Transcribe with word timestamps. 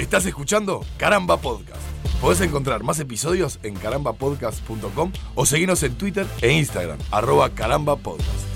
Estás 0.00 0.24
escuchando 0.24 0.80
Caramba 0.96 1.36
Podcast. 1.36 1.82
Podés 2.22 2.40
encontrar 2.40 2.82
más 2.82 2.98
episodios 3.00 3.60
en 3.62 3.74
carambapodcast.com 3.74 5.12
o 5.34 5.44
seguirnos 5.44 5.82
en 5.82 5.92
Twitter 5.96 6.24
e 6.40 6.50
Instagram, 6.52 6.98
arroba 7.10 7.50
carambapodcast. 7.50 8.46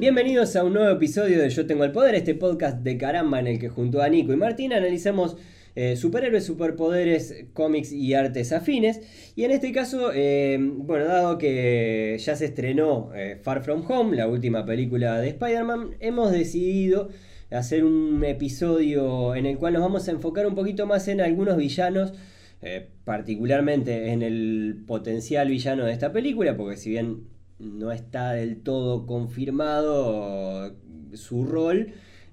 Bienvenidos 0.00 0.56
a 0.56 0.64
un 0.64 0.72
nuevo 0.72 0.90
episodio 0.90 1.38
de 1.38 1.50
Yo 1.50 1.66
Tengo 1.66 1.84
el 1.84 1.92
Poder, 1.92 2.14
este 2.14 2.34
podcast 2.34 2.78
de 2.78 2.96
caramba 2.96 3.40
en 3.40 3.48
el 3.48 3.58
que 3.58 3.68
junto 3.68 4.00
a 4.00 4.08
Nico 4.08 4.32
y 4.32 4.36
Martín 4.36 4.72
analizamos 4.72 5.36
eh, 5.80 5.94
superhéroes, 5.94 6.44
superpoderes, 6.44 7.46
cómics 7.52 7.92
y 7.92 8.12
artes 8.12 8.50
afines. 8.50 9.00
Y 9.36 9.44
en 9.44 9.52
este 9.52 9.70
caso, 9.70 10.10
eh, 10.12 10.58
bueno, 10.60 11.04
dado 11.04 11.38
que 11.38 12.16
ya 12.18 12.34
se 12.34 12.46
estrenó 12.46 13.12
eh, 13.14 13.38
Far 13.40 13.62
From 13.62 13.88
Home, 13.88 14.16
la 14.16 14.26
última 14.26 14.66
película 14.66 15.20
de 15.20 15.28
Spider-Man, 15.28 15.94
hemos 16.00 16.32
decidido 16.32 17.10
hacer 17.52 17.84
un 17.84 18.24
episodio 18.24 19.36
en 19.36 19.46
el 19.46 19.56
cual 19.56 19.74
nos 19.74 19.82
vamos 19.82 20.08
a 20.08 20.10
enfocar 20.10 20.48
un 20.48 20.56
poquito 20.56 20.84
más 20.84 21.06
en 21.06 21.20
algunos 21.20 21.56
villanos. 21.56 22.12
particularmente 23.04 24.10
en 24.10 24.22
el 24.22 24.82
potencial 24.84 25.48
villano 25.48 25.84
de 25.84 25.92
esta 25.92 26.12
película, 26.12 26.56
porque 26.56 26.76
si 26.76 26.90
bien 26.90 27.28
no 27.60 27.92
está 27.92 28.32
del 28.32 28.62
todo 28.62 29.06
confirmado 29.06 30.74
su 31.14 31.44
rol. 31.44 31.92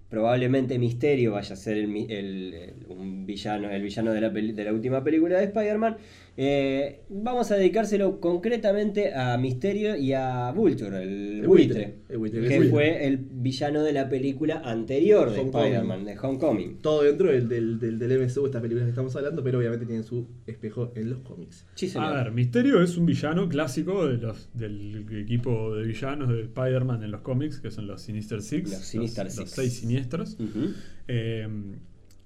Probablemente 0.09 0.77
Misterio 0.77 1.32
vaya 1.34 1.54
a 1.54 1.58
ser 1.58 1.77
el, 1.77 2.73
un 2.88 3.26
villano, 3.26 3.70
el 3.70 3.82
villano 3.82 4.14
de 4.14 4.22
la, 4.22 4.30
de 4.30 4.64
la 4.64 4.72
última 4.72 5.04
película 5.04 5.38
de 5.38 5.45
Spider-Man. 5.45 5.98
Eh, 6.38 7.03
vamos 7.07 7.49
a 7.52 7.55
dedicárselo 7.55 8.20
concretamente 8.20 9.13
a 9.13 9.38
Misterio 9.38 9.95
y 9.95 10.12
a 10.12 10.52
Vulture, 10.52 11.02
el, 11.02 11.44
buitre, 11.48 11.99
que 12.09 12.67
fue 12.70 13.08
el 13.08 13.17
villano 13.17 13.84
de 13.84 13.94
la 13.94 14.09
película 14.09 14.61
anterior 14.66 15.31
de 15.31 15.44
Spider-Man, 15.44 16.03
de 16.03 16.19
Homecoming. 16.19 16.80
Todo 16.81 17.03
dentro 17.03 17.30
del, 17.30 17.47
del, 17.47 17.80
del, 17.80 18.27
MCU, 18.27 18.47
estas 18.47 18.61
películas 18.61 18.83
que 18.83 18.89
estamos 18.89 19.16
hablando, 19.16 19.44
pero 19.44 19.59
obviamente 19.59 19.86
tienen 19.86 20.03
su 20.03 20.27
espejo 20.45 20.92
en 20.95 21.09
los 21.09 21.19
cómics. 21.19 21.66
a 21.95 22.11
ver, 22.11 22.31
Misterio 22.33 22.81
es 22.81 22.97
un 22.97 23.05
villano 23.05 23.47
clásico 23.47 24.05
de 24.05 24.17
los, 24.17 24.49
del 24.53 25.05
equipo 25.17 25.73
de 25.73 25.86
villanos 25.86 26.27
de 26.27 26.42
Spider-Man 26.42 27.02
en 27.03 27.11
los 27.11 27.22
cómics, 27.22 27.61
que 27.61 27.72
son 27.72 27.88
los 27.88 28.02
Sinister 28.02 28.42
Six. 28.42 28.72
Los, 28.72 28.80
Sinister 28.81 29.27
Six. 29.27 29.39
los 29.39 29.49
seis 29.52 29.73
siniestros. 29.80 30.38
Eh, 31.08 31.47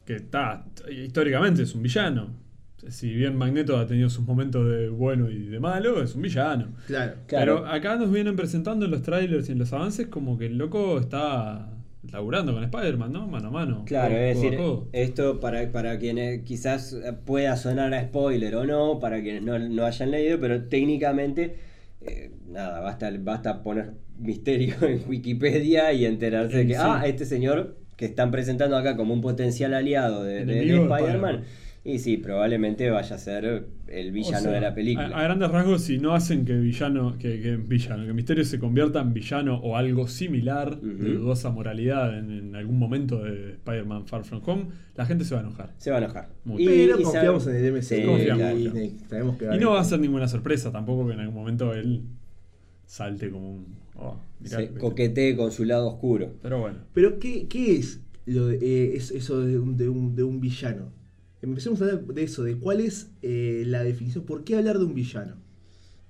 que 0.03 0.15
está, 0.15 0.65
históricamente 0.89 1.61
es 1.61 1.75
un 1.75 1.83
villano 1.83 2.48
si 2.87 3.13
bien 3.13 3.35
Magneto 3.35 3.77
ha 3.77 3.85
tenido 3.85 4.09
sus 4.09 4.25
momentos 4.25 4.67
de 4.69 4.89
bueno 4.89 5.29
y 5.29 5.47
de 5.47 5.59
malo, 5.59 6.01
es 6.01 6.15
un 6.15 6.21
villano. 6.21 6.69
Claro, 6.87 7.13
Pero 7.27 7.65
acá 7.67 7.97
nos 7.97 8.11
vienen 8.11 8.35
presentando 8.35 8.85
en 8.85 8.91
los 8.91 9.01
trailers 9.01 9.49
y 9.49 9.51
en 9.51 9.59
los 9.59 9.73
avances 9.73 10.07
como 10.07 10.37
que 10.37 10.45
el 10.45 10.57
loco 10.57 10.99
está 10.99 11.69
laburando 12.11 12.53
con 12.53 12.63
Spider-Man, 12.63 13.11
¿no? 13.11 13.27
Mano 13.27 13.49
a 13.49 13.51
mano. 13.51 13.83
Claro, 13.85 14.15
es 14.15 14.41
decir, 14.41 14.59
esto 14.93 15.39
para, 15.39 15.69
para 15.71 15.99
quienes 15.99 16.43
quizás 16.43 16.95
pueda 17.25 17.57
sonar 17.57 17.93
a 17.93 18.03
spoiler 18.03 18.55
o 18.55 18.65
no, 18.65 18.99
para 18.99 19.21
quienes 19.21 19.43
no, 19.43 19.59
no 19.59 19.85
hayan 19.85 20.11
leído, 20.11 20.39
pero 20.39 20.63
técnicamente, 20.63 21.57
eh, 22.01 22.31
nada, 22.47 22.79
basta, 22.79 23.11
basta 23.19 23.61
poner 23.61 23.91
misterio 24.17 24.75
en 24.81 25.03
Wikipedia 25.07 25.91
y 25.91 26.05
enterarse 26.05 26.57
de 26.57 26.67
que, 26.67 26.77
ah, 26.77 27.03
este 27.05 27.25
señor 27.25 27.75
que 27.97 28.05
están 28.05 28.31
presentando 28.31 28.77
acá 28.77 28.95
como 28.95 29.13
un 29.13 29.19
potencial 29.19 29.73
aliado 29.73 30.23
de, 30.23 30.45
de 30.45 30.61
Spider-Man 30.61 31.43
y 31.83 31.99
sí, 31.99 32.17
probablemente 32.17 32.89
vaya 32.89 33.15
a 33.15 33.19
ser 33.19 33.67
el 33.87 34.11
villano 34.11 34.51
de 34.51 34.59
la 34.59 34.75
película. 34.75 35.17
A, 35.17 35.23
grandes 35.23 35.49
rasgos, 35.49 35.83
si 35.83 35.97
no 35.97 36.13
hacen 36.13 36.43
que 36.43 36.53
villano, 36.53 37.17
que, 37.17 37.55
villano, 37.55 38.05
que 38.05 38.13
Misterio 38.13 38.43
se 38.43 38.59
convierta 38.59 38.99
en 38.99 39.13
villano 39.13 39.55
o 39.57 39.77
algo 39.77 40.07
similar 40.07 40.79
de 40.81 41.13
dudosa 41.13 41.51
moralidad 41.51 42.17
en, 42.17 42.55
algún 42.55 42.77
momento 42.77 43.23
de 43.23 43.53
Spider-Man 43.53 44.07
Far 44.07 44.25
From 44.25 44.41
Home, 44.45 44.67
la 44.95 45.05
gente 45.05 45.23
se 45.23 45.33
va 45.35 45.41
a 45.41 45.43
enojar. 45.43 45.73
Se 45.77 45.89
va 45.89 45.97
a 45.97 45.99
enojar. 45.99 46.29
Pero 46.43 47.01
confiamos 47.01 47.47
en 47.47 47.55
el 47.55 47.71
MC. 47.71 48.03
y, 49.55 49.59
no 49.59 49.71
va 49.71 49.79
a 49.79 49.83
ser 49.85 49.99
ninguna 49.99 50.27
sorpresa 50.27 50.71
tampoco 50.71 51.07
que 51.07 51.13
en 51.13 51.21
algún 51.21 51.35
momento 51.35 51.73
él 51.73 52.03
salte 52.85 53.29
como 53.29 53.53
un. 53.53 53.79
Oh, 53.95 54.17
se 54.43 54.71
coquetee 54.73 55.35
con 55.35 55.51
su 55.51 55.63
lado 55.63 55.87
oscuro. 55.87 56.33
Pero 56.41 56.59
bueno. 56.59 56.79
Pero 56.93 57.19
¿qué, 57.19 57.47
qué 57.47 57.77
es, 57.77 58.01
lo 58.25 58.47
de, 58.47 58.57
eh, 58.61 58.95
eso 58.95 59.41
de 59.41 59.59
un, 59.59 59.77
de, 59.77 59.89
un, 59.89 60.15
de 60.15 60.23
un 60.23 60.39
villano? 60.39 60.98
Empecemos 61.41 61.81
a 61.81 61.85
hablar 61.85 62.01
de 62.01 62.23
eso, 62.23 62.43
de 62.43 62.57
cuál 62.57 62.81
es 62.81 63.11
eh, 63.21 63.63
la 63.65 63.83
definición, 63.83 64.25
por 64.25 64.43
qué 64.43 64.55
hablar 64.55 64.77
de 64.77 64.85
un 64.85 64.93
villano. 64.93 65.35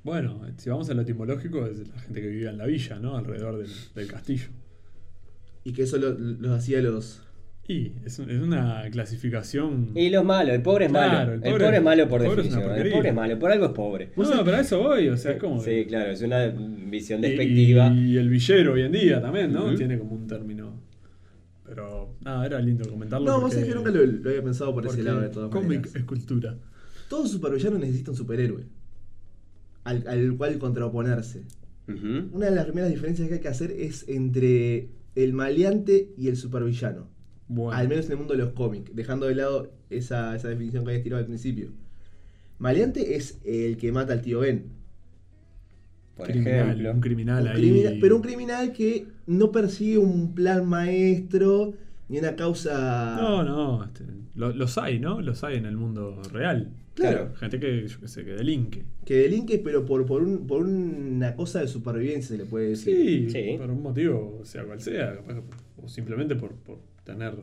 Bueno, 0.04 0.42
si 0.58 0.70
vamos 0.70 0.90
a 0.90 0.94
lo 0.94 1.02
etimológico, 1.02 1.66
es 1.68 1.88
la 1.88 2.00
gente 2.00 2.22
que 2.22 2.28
vivía 2.28 2.50
en 2.50 2.58
la 2.58 2.66
villa, 2.66 2.98
¿no? 3.00 3.18
Alrededor 3.18 3.64
del, 3.94 4.08
castillo. 4.08 4.48
Y 5.64 5.74
que 5.74 5.84
eso 5.84 5.98
lo, 5.98 6.54
hacía 6.54 6.82
los... 6.82 7.22
Y 7.68 7.92
es, 8.04 8.18
una 8.18 8.90
clasificación... 8.90 9.92
Y 9.94 10.10
los 10.10 10.26
malos, 10.26 10.56
el 10.56 10.64
pobre 10.64 10.86
es 10.86 10.92
malo. 10.92 11.34
el, 11.34 11.42
pobre, 11.42 11.78
es 11.78 11.84
malo 11.84 12.08
por 12.08 12.24
definición. 12.24 12.64
el 12.76 12.92
pobre 12.92 13.10
es 13.10 13.16
malo, 13.16 13.38
por 13.38 13.52
algo 13.52 13.66
es 13.68 13.72
pobre. 13.74 14.10
No, 14.16 14.44
pero 14.44 14.58
a 14.58 14.62
eso 14.62 14.80
voy, 14.80 15.10
o 15.10 15.18
sea, 15.18 15.34
es 15.34 15.40
como... 15.40 15.62
Sí, 15.62 15.86
claro, 15.86 16.10
es 16.10 16.22
una 16.24 16.48
visión 16.48 17.22
despectiva. 17.22 17.94
Y, 17.94 18.18
el 18.18 18.30
villero 18.30 18.74
hoy 18.74 18.82
en 18.82 18.94
día 18.94 19.22
también, 19.22 19.54
¿no? 19.54 19.76
Tiene 19.76 20.00
como 20.00 20.16
un 20.16 20.26
término 20.26 20.89
pero 21.70 22.16
nada, 22.22 22.46
era 22.46 22.60
lindo 22.60 22.90
comentarlo. 22.90 23.26
No, 23.26 23.40
vos 23.40 23.54
sabés 23.54 23.70
que 23.70 23.76
nunca 23.76 23.92
lo, 23.92 24.02
había 24.02 24.44
pensado 24.44 24.74
por 24.74 24.86
ese 24.88 25.04
lado 25.04 25.22
de 25.22 25.30
todas 25.30 25.52
cómic 25.52 25.90
es 25.94 26.04
cultura. 26.04 26.58
Todo 27.08 27.28
supervillano 27.28 27.78
necesita 27.78 28.12
un 28.12 28.18
superhéroe 28.18 28.66
al, 29.84 30.36
cual 30.38 30.58
contraponerse. 30.58 31.44
Una 31.88 32.48
de 32.48 32.56
las 32.56 32.66
primeras 32.66 32.92
diferencias 32.92 33.28
que 33.28 33.36
hay 33.36 33.40
que 33.40 33.48
hacer 33.48 33.72
es 33.72 34.08
entre 34.08 34.90
el 35.16 35.34
maleante 35.34 36.14
y 36.18 36.28
el 36.28 36.38
supervillano. 36.38 37.08
Al 37.72 37.88
menos 37.88 38.06
en 38.06 38.12
el 38.12 38.18
mundo 38.18 38.34
de 38.34 38.40
los 38.40 38.54
cómics, 38.54 38.96
dejando 38.96 39.26
de 39.26 39.36
lado 39.36 39.72
esa, 39.90 40.36
esa 40.36 40.50
definición 40.50 40.84
que 40.84 40.92
habías 40.92 41.04
tirado 41.04 41.20
al 41.20 41.26
principio. 41.26 41.72
Maleante 42.60 43.16
es 43.16 43.40
el 43.44 43.78
que 43.78 43.92
mata 43.92 44.14
al 44.14 44.22
tío 44.22 44.40
Ben 44.40 44.79
criminal, 46.24 46.92
Un 46.94 47.02
criminal 47.02 47.48
ahí. 47.48 47.98
pero 48.02 48.16
un 48.16 48.22
criminal 48.22 48.72
que 48.74 49.06
no 49.28 49.52
persigue 49.52 49.98
un 49.98 50.34
plan 50.34 50.68
maestro 50.68 51.74
ni 52.08 52.20
una 52.20 52.36
causa. 52.36 53.18
No, 53.20 53.44
no. 53.44 53.84
Este, 53.84 54.04
los 54.36 54.78
hay, 54.78 55.00
¿no? 55.00 55.22
Los 55.22 55.44
hay 55.44 55.58
en 55.58 55.66
el 55.66 55.78
mundo 55.78 56.22
real. 56.32 56.72
Claro. 56.96 57.34
Gente 57.36 57.60
que, 57.60 57.88
yo 57.88 58.00
qué 58.00 58.08
sé, 58.08 58.26
que 58.26 58.32
delinque. 58.32 58.84
Que 59.06 59.16
delinque, 59.20 59.60
pero 59.60 59.86
por, 59.86 60.06
por, 60.06 60.22
un, 60.22 60.48
por 60.48 60.66
una 60.66 61.36
cosa 61.36 61.62
de 61.62 61.68
supervivencia, 61.68 62.36
se 62.36 62.38
le 62.38 62.46
puede 62.46 62.70
decir. 62.70 63.32
Sí, 63.32 63.56
por 63.58 63.70
un 63.70 63.82
motivo, 63.82 64.42
sea 64.44 64.66
cual 64.66 64.82
sea. 64.82 65.18
o 65.78 65.88
simplemente 65.88 66.36
por, 66.36 66.56
por 66.56 66.80
tener 67.04 67.36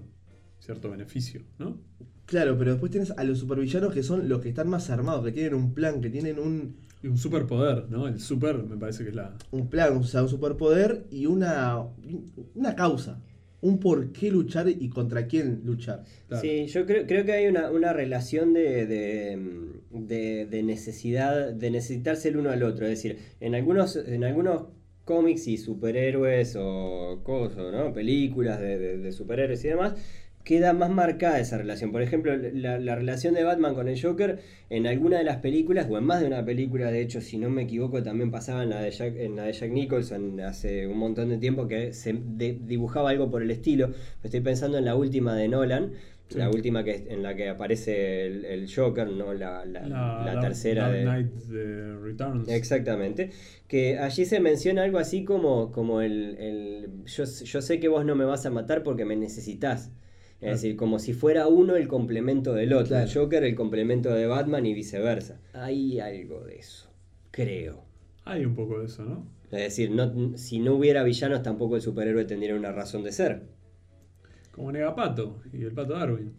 cierto 0.59 0.91
beneficio, 0.91 1.43
¿no? 1.59 1.79
Claro, 2.27 2.59
pero 2.59 2.73
después 2.73 2.91
tienes 2.91 3.13
a 3.13 3.23
los 3.25 3.39
supervillanos 3.39 3.95
que 3.95 4.03
son 4.03 4.29
los 4.29 4.41
que 4.41 4.49
están 4.49 4.69
más 4.69 4.91
armados, 4.91 5.25
que 5.25 5.33
tienen 5.33 5.55
un 5.55 5.75
plan, 5.75 6.01
que 6.01 6.11
tienen 6.11 6.39
un, 6.39 6.77
un 7.03 7.19
superpoder, 7.19 7.87
¿no? 7.91 8.09
El 8.09 8.21
super 8.21 8.57
me 8.63 8.77
parece 8.77 9.05
que 9.05 9.11
es 9.11 9.15
la. 9.15 9.37
Un 9.51 9.69
plan, 9.69 9.97
o 9.97 10.03
sea, 10.03 10.23
un 10.23 10.29
superpoder 10.29 11.07
y 11.11 11.27
una, 11.27 11.83
una 12.55 12.75
causa. 12.75 13.23
Un 13.63 13.81
por 13.81 14.13
qué 14.13 14.31
luchar 14.31 14.69
y 14.69 14.89
contra 14.91 15.27
quién 15.27 15.63
luchar. 15.65 16.05
Sí, 16.41 16.67
yo 16.67 16.87
creo, 16.87 17.07
creo 17.07 17.25
que 17.25 17.33
hay 17.33 17.47
una, 17.47 17.71
una 17.71 17.93
relación 17.93 18.53
de, 18.53 18.87
de, 18.87 20.47
de, 20.47 20.63
necesidad, 20.63 21.53
de 21.53 21.71
necesitarse 21.71 22.29
el 22.29 22.37
uno 22.37 22.51
al 22.51 22.63
otro. 22.63 22.85
Es 22.87 22.91
decir, 22.91 23.19
en 23.41 23.55
algunos, 23.55 23.97
en 23.97 24.25
algunos 24.25 24.67
cómics 25.05 25.49
y 25.49 25.57
superhéroes 25.57 26.55
o 26.59 27.21
cosas, 27.25 27.73
¿no? 27.73 27.93
Películas 27.93 28.61
de 28.61 29.11
superhéroes 29.13 29.65
y 29.65 29.69
demás 29.69 29.95
queda 30.47 30.73
más 30.73 30.91
marcada 30.91 31.41
esa 31.41 31.59
relación. 31.59 31.91
Por 31.91 32.03
ejemplo, 32.03 32.37
la, 32.37 32.95
relación 32.95 33.35
de 33.35 33.43
Batman 33.43 33.75
con 33.75 33.89
el 33.89 34.01
Joker 34.01 34.39
en 34.71 34.87
alguna 34.87 35.19
de 35.19 35.25
las 35.25 35.39
películas, 35.39 35.89
o 35.91 35.99
en 35.99 36.05
más 36.05 36.21
de 36.21 36.29
una 36.29 36.45
película, 36.45 36.93
de 36.93 37.03
hecho, 37.03 37.21
si 37.21 37.37
no 37.37 37.51
me 37.51 37.63
equivoco, 37.63 38.01
también 38.05 38.31
pasaba 38.31 38.63
en 38.63 38.71
la 38.71 38.81
de 38.81 38.93
Jack, 38.93 39.17
en 39.17 39.35
la 39.35 39.43
de 39.43 39.53
Jack 39.53 39.73
Nicholson 39.73 40.41
hace 40.41 40.87
un 40.87 40.99
montón 40.99 41.31
de 41.31 41.39
tiempo 41.39 41.67
que 41.67 41.93
se 41.93 42.13
dibujaba 42.13 43.11
algo 43.11 43.29
por 43.29 43.43
el 43.43 43.51
estilo. 43.51 43.91
Estoy 44.23 44.41
pensando 44.41 44.79
en 44.79 44.85
la 44.85 44.95
última 44.95 45.35
de 45.35 45.49
Nolan. 45.49 45.93
La 46.31 46.51
última 46.51 46.83
que 46.83 47.07
en 47.09 47.23
la 47.23 47.37
que 47.37 47.49
aparece 47.49 48.27
el, 48.27 48.69
Joker, 48.73 49.09
no 49.09 49.33
la, 49.33 49.65
tercera 50.41 50.91
de 50.91 51.05
Night 51.05 51.29
Returns. 52.03 52.49
Exactamente. 52.49 53.31
Que 53.67 53.99
allí 53.99 54.25
se 54.25 54.39
menciona 54.41 54.85
algo 54.85 54.99
así 54.99 55.25
como, 55.25 55.73
como 55.73 56.01
el, 56.01 56.89
yo, 57.05 57.25
yo 57.25 57.63
sé 57.63 57.81
que 57.81 57.89
vos 57.89 58.05
no 58.05 58.15
me 58.15 58.25
vas 58.25 58.47
a 58.47 58.51
matar 58.51 58.85
porque 58.85 59.05
me 59.05 59.17
necesitas. 59.17 59.91
Es 60.41 60.63
decir, 60.63 60.77
como 60.77 60.99
si 60.99 61.15
fuera 61.15 61.47
uno 61.49 61.77
el 61.77 61.89
complemento 61.89 62.53
del 62.53 62.73
otro. 62.75 62.99
El 62.99 63.13
Joker 63.13 63.43
el 63.45 63.55
complemento 63.55 64.13
de 64.13 64.27
Batman 64.27 64.67
y 64.67 64.75
viceversa. 64.75 65.41
Hay 65.55 65.99
algo 65.99 66.45
de 66.45 66.57
eso, 66.57 66.91
creo. 67.31 67.85
Hay 68.25 68.45
un 68.45 68.55
poco 68.55 68.81
de 68.81 68.87
eso, 68.87 69.05
¿no? 69.05 69.27
Es 69.51 69.63
decir, 69.63 69.91
no, 69.91 70.37
si 70.37 70.59
no 70.59 70.75
hubiera 70.75 71.05
villanos 71.05 71.43
tampoco 71.43 71.77
el 71.77 71.83
superhéroe 71.83 72.25
tendría 72.25 72.55
una 72.55 72.73
razón 72.73 73.03
de 73.03 73.13
ser. 73.13 73.43
Como 74.51 74.73
Negapato 74.73 75.41
y 75.53 75.63
el 75.63 75.73
Pato 75.73 75.95
Darwin. 75.95 76.33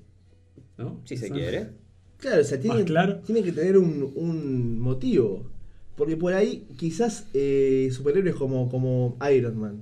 ¿No? 0.77 1.01
Si 1.05 1.17
se 1.17 1.31
quiere. 1.31 1.69
Claro, 2.17 2.41
o 2.41 2.43
sea, 2.43 2.59
tiene, 2.59 2.83
tiene 3.25 3.43
que 3.43 3.51
tener 3.51 3.77
un, 3.77 4.11
un 4.15 4.79
motivo. 4.79 5.49
Porque 5.95 6.15
por 6.15 6.33
ahí, 6.33 6.67
quizás 6.77 7.27
eh, 7.33 7.89
superhéroes 7.91 8.35
como, 8.35 8.69
como 8.69 9.17
Iron 9.33 9.57
Man, 9.57 9.81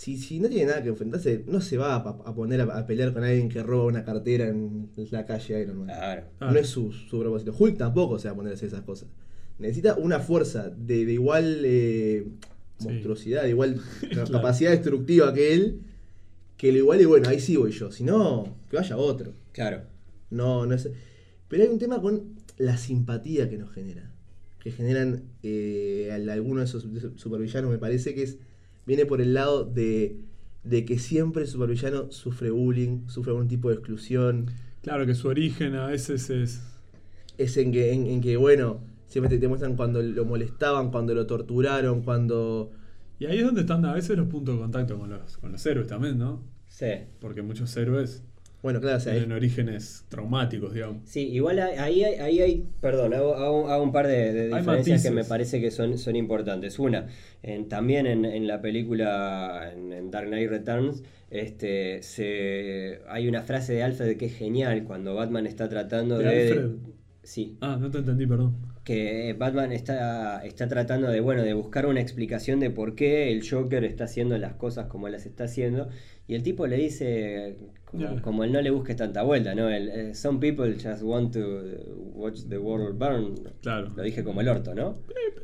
si, 0.00 0.16
si 0.16 0.40
no 0.40 0.48
tiene 0.48 0.66
nada 0.66 0.82
que 0.82 0.88
enfrentarse, 0.88 1.44
no 1.46 1.60
se 1.60 1.76
va 1.76 1.94
a, 1.94 1.98
a 1.98 2.34
poner 2.34 2.60
a, 2.62 2.64
a 2.78 2.86
pelear 2.86 3.12
con 3.12 3.22
alguien 3.22 3.48
que 3.50 3.62
roba 3.62 3.84
una 3.84 4.02
cartera 4.04 4.48
en 4.48 4.88
la 5.10 5.26
calle 5.26 5.60
Iron 5.62 5.78
Man. 5.78 5.86
Claro. 5.88 6.22
Ah. 6.40 6.50
No 6.52 6.58
es 6.58 6.68
su, 6.68 6.90
su 6.92 7.18
propósito. 7.20 7.54
Hulk 7.58 7.76
tampoco 7.76 8.18
se 8.18 8.28
va 8.28 8.32
a 8.32 8.36
poner 8.36 8.52
a 8.52 8.54
hacer 8.54 8.68
esas 8.68 8.82
cosas. 8.82 9.08
Necesita 9.58 9.96
una 9.96 10.18
fuerza 10.20 10.70
de, 10.70 11.04
de 11.04 11.12
igual 11.12 11.62
eh, 11.64 12.26
Sí. 12.78 12.86
monstruosidad, 12.88 13.42
de 13.42 13.50
igual 13.50 13.78
Claro. 14.10 14.30
capacidad 14.32 14.70
destructiva 14.70 15.34
que 15.34 15.52
él, 15.52 15.80
que 16.56 16.72
lo 16.72 16.78
igual 16.78 17.00
y 17.02 17.04
bueno, 17.04 17.28
ahí 17.28 17.38
sí 17.40 17.56
voy 17.56 17.72
yo. 17.72 17.92
Si 17.92 18.02
no, 18.04 18.56
que 18.70 18.76
vaya 18.78 18.96
otro. 18.96 19.34
Claro. 19.52 19.82
No, 20.30 20.64
no 20.64 20.74
es. 20.74 20.88
Pero 21.48 21.62
hay 21.64 21.68
un 21.68 21.78
tema 21.78 22.00
con 22.00 22.36
la 22.56 22.78
simpatía 22.78 23.50
que 23.50 23.58
nos 23.58 23.70
genera. 23.72 24.10
Que 24.60 24.70
generan 24.70 25.24
eh, 25.42 26.08
al- 26.12 26.28
algunos 26.30 26.60
de 26.60 26.64
esos, 26.78 26.90
de 26.92 26.98
esos 27.00 27.20
supervillanos, 27.20 27.70
me 27.70 27.78
parece 27.78 28.14
que 28.14 28.22
es. 28.22 28.38
Viene 28.86 29.06
por 29.06 29.20
el 29.20 29.34
lado 29.34 29.64
de, 29.64 30.16
de 30.64 30.84
que 30.84 30.98
siempre 30.98 31.42
el 31.42 31.48
supervillano 31.48 32.10
sufre 32.10 32.50
bullying, 32.50 33.08
sufre 33.08 33.32
algún 33.32 33.48
tipo 33.48 33.68
de 33.68 33.76
exclusión. 33.76 34.46
Claro 34.82 35.06
que 35.06 35.14
su 35.14 35.28
origen 35.28 35.74
a 35.74 35.86
veces 35.86 36.30
es. 36.30 36.62
Es 37.38 37.56
en 37.56 37.72
que, 37.72 37.92
en, 37.92 38.06
en 38.06 38.20
que 38.20 38.36
bueno, 38.36 38.80
siempre 39.06 39.30
te, 39.30 39.38
te 39.38 39.48
muestran 39.48 39.76
cuando 39.76 40.02
lo 40.02 40.24
molestaban, 40.24 40.90
cuando 40.90 41.14
lo 41.14 41.26
torturaron, 41.26 42.02
cuando. 42.02 42.70
Y 43.18 43.26
ahí 43.26 43.38
es 43.38 43.44
donde 43.44 43.62
están 43.62 43.84
a 43.84 43.92
veces 43.92 44.16
los 44.16 44.28
puntos 44.28 44.54
de 44.54 44.60
contacto 44.62 44.98
con 44.98 45.10
los, 45.10 45.36
con 45.36 45.52
los 45.52 45.64
héroes 45.66 45.86
también, 45.86 46.18
¿no? 46.18 46.42
Sí. 46.68 46.86
Porque 47.20 47.42
muchos 47.42 47.76
héroes 47.76 48.24
Bueno, 48.62 48.80
claro, 48.80 48.98
o 48.98 49.00
sea, 49.00 49.12
tienen 49.12 49.32
orígenes 49.32 50.04
traumáticos, 50.08 50.74
digamos. 50.74 51.08
Sí, 51.08 51.20
igual 51.28 51.58
ahí 51.60 52.04
hay, 52.04 52.14
ahí 52.20 52.40
hay- 52.40 52.66
perdón, 52.80 53.14
hago, 53.14 53.34
hago- 53.34 53.68
hago 53.70 53.82
un 53.82 53.92
par 53.92 54.06
de, 54.06 54.32
de 54.34 54.48
diferencias 54.54 55.02
que 55.02 55.10
me 55.10 55.24
parece 55.24 55.60
que 55.62 55.70
son, 55.70 55.96
son 55.96 56.14
importantes. 56.16 56.78
Una, 56.78 57.06
en- 57.42 57.68
también 57.68 58.06
en, 58.06 58.24
en 58.26 58.46
la 58.46 58.60
película, 58.60 59.72
en, 59.74 59.92
en 59.94 60.10
Dark 60.10 60.26
Knight 60.28 60.50
Returns, 60.50 61.02
este, 61.30 62.02
se, 62.02 63.00
hay 63.08 63.28
una 63.28 63.42
frase 63.42 63.72
de 63.72 63.82
Alfred 63.82 64.16
que 64.18 64.26
es 64.26 64.34
genial 64.36 64.84
cuando 64.84 65.14
Batman 65.14 65.46
está 65.46 65.68
tratando 65.68 66.18
¿De 66.18 66.24
de... 66.24 66.48
Alfred? 66.52 66.70
Sí, 67.22 67.56
Ah, 67.60 67.76
no 67.80 67.90
te 67.90 67.98
entendí, 67.98 68.26
perdón. 68.26 68.56
que 68.82 69.34
Batman 69.38 69.72
está, 69.72 70.44
está 70.44 70.66
tratando 70.68 71.08
de, 71.08 71.20
bueno, 71.20 71.42
de 71.42 71.52
buscar 71.54 71.86
una 71.86 72.00
explicación 72.00 72.60
de 72.60 72.70
por 72.70 72.94
qué 72.94 73.30
el 73.30 73.48
Joker 73.48 73.84
está 73.84 74.04
haciendo 74.04 74.36
las 74.38 74.54
cosas 74.54 74.86
como 74.86 75.08
las 75.08 75.26
está 75.26 75.44
haciendo. 75.44 75.88
Y 76.30 76.34
el 76.36 76.44
tipo 76.44 76.64
le 76.68 76.76
dice, 76.76 77.56
como, 77.84 78.22
como 78.22 78.44
él 78.44 78.52
no 78.52 78.62
le 78.62 78.70
busques 78.70 78.94
tanta 78.94 79.24
vuelta, 79.24 79.52
¿no? 79.52 79.68
El, 79.68 79.88
eh, 79.88 80.14
Some 80.14 80.38
people 80.38 80.72
just 80.74 81.02
want 81.02 81.32
to 81.32 81.40
watch 82.14 82.42
the 82.48 82.56
world 82.56 82.96
burn. 82.96 83.34
Claro. 83.62 83.90
Lo 83.96 84.02
dije 84.04 84.22
como 84.22 84.40
el 84.40 84.46
orto, 84.46 84.72
¿no? 84.72 84.94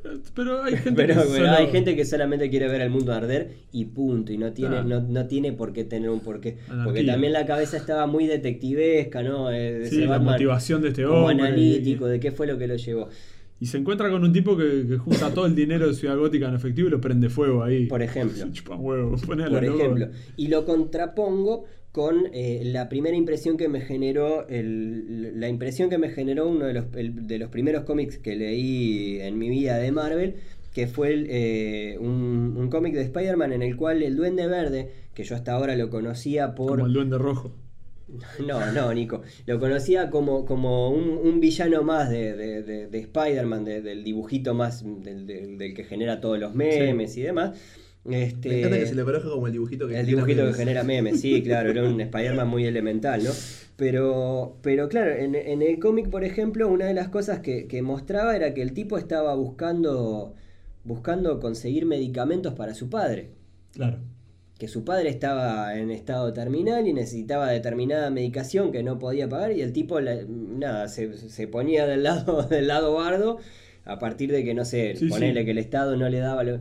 Pero, 0.04 0.20
pero 0.32 0.62
hay 0.62 0.76
gente 0.76 0.92
Pero, 1.06 1.14
que 1.22 1.28
solo- 1.28 1.50
hay 1.50 1.66
gente 1.66 1.96
que 1.96 2.04
solamente 2.04 2.48
quiere 2.50 2.68
ver 2.68 2.82
el 2.82 2.90
mundo 2.90 3.12
arder 3.12 3.50
y 3.72 3.86
punto. 3.86 4.32
Y 4.32 4.38
no 4.38 4.52
tiene, 4.52 4.76
Ah. 4.76 4.84
no, 4.84 5.00
no 5.00 5.26
tiene 5.26 5.52
por 5.52 5.72
qué 5.72 5.82
tener 5.82 6.08
un 6.08 6.20
porqué. 6.20 6.58
Porque 6.84 7.02
también 7.02 7.32
la 7.32 7.46
cabeza 7.46 7.76
estaba 7.78 8.06
muy 8.06 8.28
detectivesca, 8.28 9.24
¿no? 9.24 9.50
Eh, 9.50 9.86
Sí, 9.90 10.02
la 10.02 10.10
Batman 10.10 10.34
motivación 10.34 10.82
de 10.82 10.88
este 10.90 11.02
como 11.02 11.26
hombre. 11.26 11.48
analítico, 11.48 12.06
de 12.06 12.20
qué 12.20 12.30
fue 12.30 12.46
lo 12.46 12.56
que 12.58 12.68
lo 12.68 12.76
llevó. 12.76 13.08
Y 13.58 13.66
se 13.66 13.78
encuentra 13.78 14.10
con 14.10 14.22
un 14.22 14.32
tipo 14.32 14.56
que, 14.56 14.84
que 14.86 14.98
junta 14.98 15.32
todo 15.32 15.46
el 15.46 15.54
dinero 15.54 15.86
de 15.88 15.94
Ciudad 15.94 16.16
Gótica 16.18 16.48
en 16.48 16.54
efectivo 16.54 16.88
y 16.88 16.90
lo 16.90 17.00
prende 17.00 17.28
fuego 17.30 17.62
ahí. 17.64 17.86
Por 17.86 18.02
ejemplo. 18.02 18.44
Chupa 18.52 18.76
huevo, 18.76 19.16
por 19.26 19.40
ejemplo. 19.40 20.08
Y 20.36 20.48
lo 20.48 20.64
contrapongo 20.66 21.64
con 21.92 22.24
eh, 22.34 22.60
la 22.66 22.90
primera 22.90 23.16
impresión 23.16 23.56
que 23.56 23.68
me 23.70 23.80
generó, 23.80 24.46
el- 24.48 25.40
la 25.40 25.48
impresión 25.48 25.88
que 25.88 25.96
me 25.96 26.10
generó 26.10 26.46
uno 26.48 26.66
de 26.66 26.74
los, 26.74 26.84
el- 26.94 27.26
de 27.26 27.38
los 27.38 27.48
primeros 27.48 27.84
cómics 27.84 28.18
que 28.18 28.36
leí 28.36 29.18
en 29.20 29.38
mi 29.38 29.48
vida 29.48 29.78
de 29.78 29.90
Marvel, 29.92 30.34
que 30.74 30.86
fue 30.86 31.14
el, 31.14 31.26
eh, 31.30 31.96
un, 31.98 32.54
un 32.58 32.68
cómic 32.68 32.92
de 32.94 33.00
Spider-Man 33.00 33.54
en 33.54 33.62
el 33.62 33.76
cual 33.76 34.02
el 34.02 34.14
Duende 34.16 34.46
Verde, 34.46 34.90
que 35.14 35.24
yo 35.24 35.34
hasta 35.34 35.52
ahora 35.52 35.74
lo 35.74 35.88
conocía 35.88 36.54
por... 36.54 36.72
Como 36.72 36.86
el 36.86 36.92
duende 36.92 37.16
rojo. 37.16 37.54
No, 38.46 38.70
no, 38.72 38.94
Nico. 38.94 39.22
Lo 39.46 39.58
conocía 39.58 40.10
como, 40.10 40.44
como 40.44 40.90
un, 40.90 41.08
un 41.26 41.40
villano 41.40 41.82
más 41.82 42.08
de, 42.08 42.36
de- 42.36 42.62
de- 42.62 42.86
de 42.86 42.98
Spider-Man, 43.00 43.64
de- 43.64 43.82
del 43.82 44.04
dibujito 44.04 44.54
más 44.54 44.84
del, 44.84 45.26
del- 45.26 45.58
del 45.58 45.74
que 45.74 45.84
genera 45.84 46.20
todos 46.20 46.38
los 46.38 46.54
memes 46.54 47.16
y 47.16 47.22
demás. 47.22 47.58
Este, 48.08 48.48
me 48.48 48.58
encanta 48.58 48.78
que 48.78 48.86
se 48.86 48.94
lo 48.94 49.04
conozca 49.04 49.28
como 49.30 49.46
el 49.48 49.52
dibujito 49.52 49.88
que 49.88 49.98
el 49.98 50.06
genera 50.06 50.24
dibujito 50.24 50.46
que 50.46 50.52
genera 50.54 50.84
memes, 50.84 51.20
sí, 51.20 51.42
claro, 51.44 51.70
era 51.70 51.82
un 51.84 52.00
Spider-Man 52.00 52.46
muy 52.48 52.64
elemental, 52.64 53.24
¿no? 53.24 53.30
Pero, 53.76 54.58
pero 54.62 54.88
claro, 54.88 55.10
en, 55.12 55.34
en 55.34 55.60
el 55.62 55.78
cómic, 55.80 56.08
por 56.08 56.22
ejemplo, 56.24 56.68
una 56.68 56.86
de 56.86 56.94
las 56.94 57.08
cosas 57.08 57.40
que, 57.40 57.66
que 57.66 57.82
mostraba 57.82 58.36
era 58.36 58.54
que 58.54 58.62
el 58.62 58.72
tipo 58.72 58.96
estaba 58.98 59.34
buscando, 59.34 60.34
buscando 60.84 61.40
conseguir 61.40 61.84
medicamentos 61.86 62.54
para 62.54 62.74
su 62.74 62.88
padre 62.88 63.32
Claro. 63.72 63.98
Que 64.58 64.68
su 64.68 64.84
padre 64.84 65.10
estaba 65.10 65.76
en 65.76 65.90
estado 65.90 66.32
terminal 66.32 66.86
y 66.86 66.92
necesitaba 66.92 67.50
determinada 67.50 68.10
medicación 68.10 68.72
que 68.72 68.82
no 68.82 68.98
podía 68.98 69.28
pagar 69.28 69.52
y 69.52 69.60
el 69.60 69.72
tipo 69.72 70.00
nada 70.00 70.88
se, 70.88 71.16
se 71.28 71.46
ponía 71.48 71.86
del 71.86 72.02
lado 72.04 72.42
del 72.50 72.66
lado 72.68 72.94
bardo 72.94 73.38
a 73.84 73.98
partir 73.98 74.32
de 74.32 74.44
que 74.44 74.54
no 74.54 74.64
sé 74.64 74.96
Sí, 74.96 75.08
ponerle 75.08 75.40
sí. 75.40 75.44
que 75.44 75.50
el 75.52 75.58
estado 75.58 75.96
no 75.96 76.08
le 76.08 76.18
daba 76.18 76.42
lo... 76.42 76.60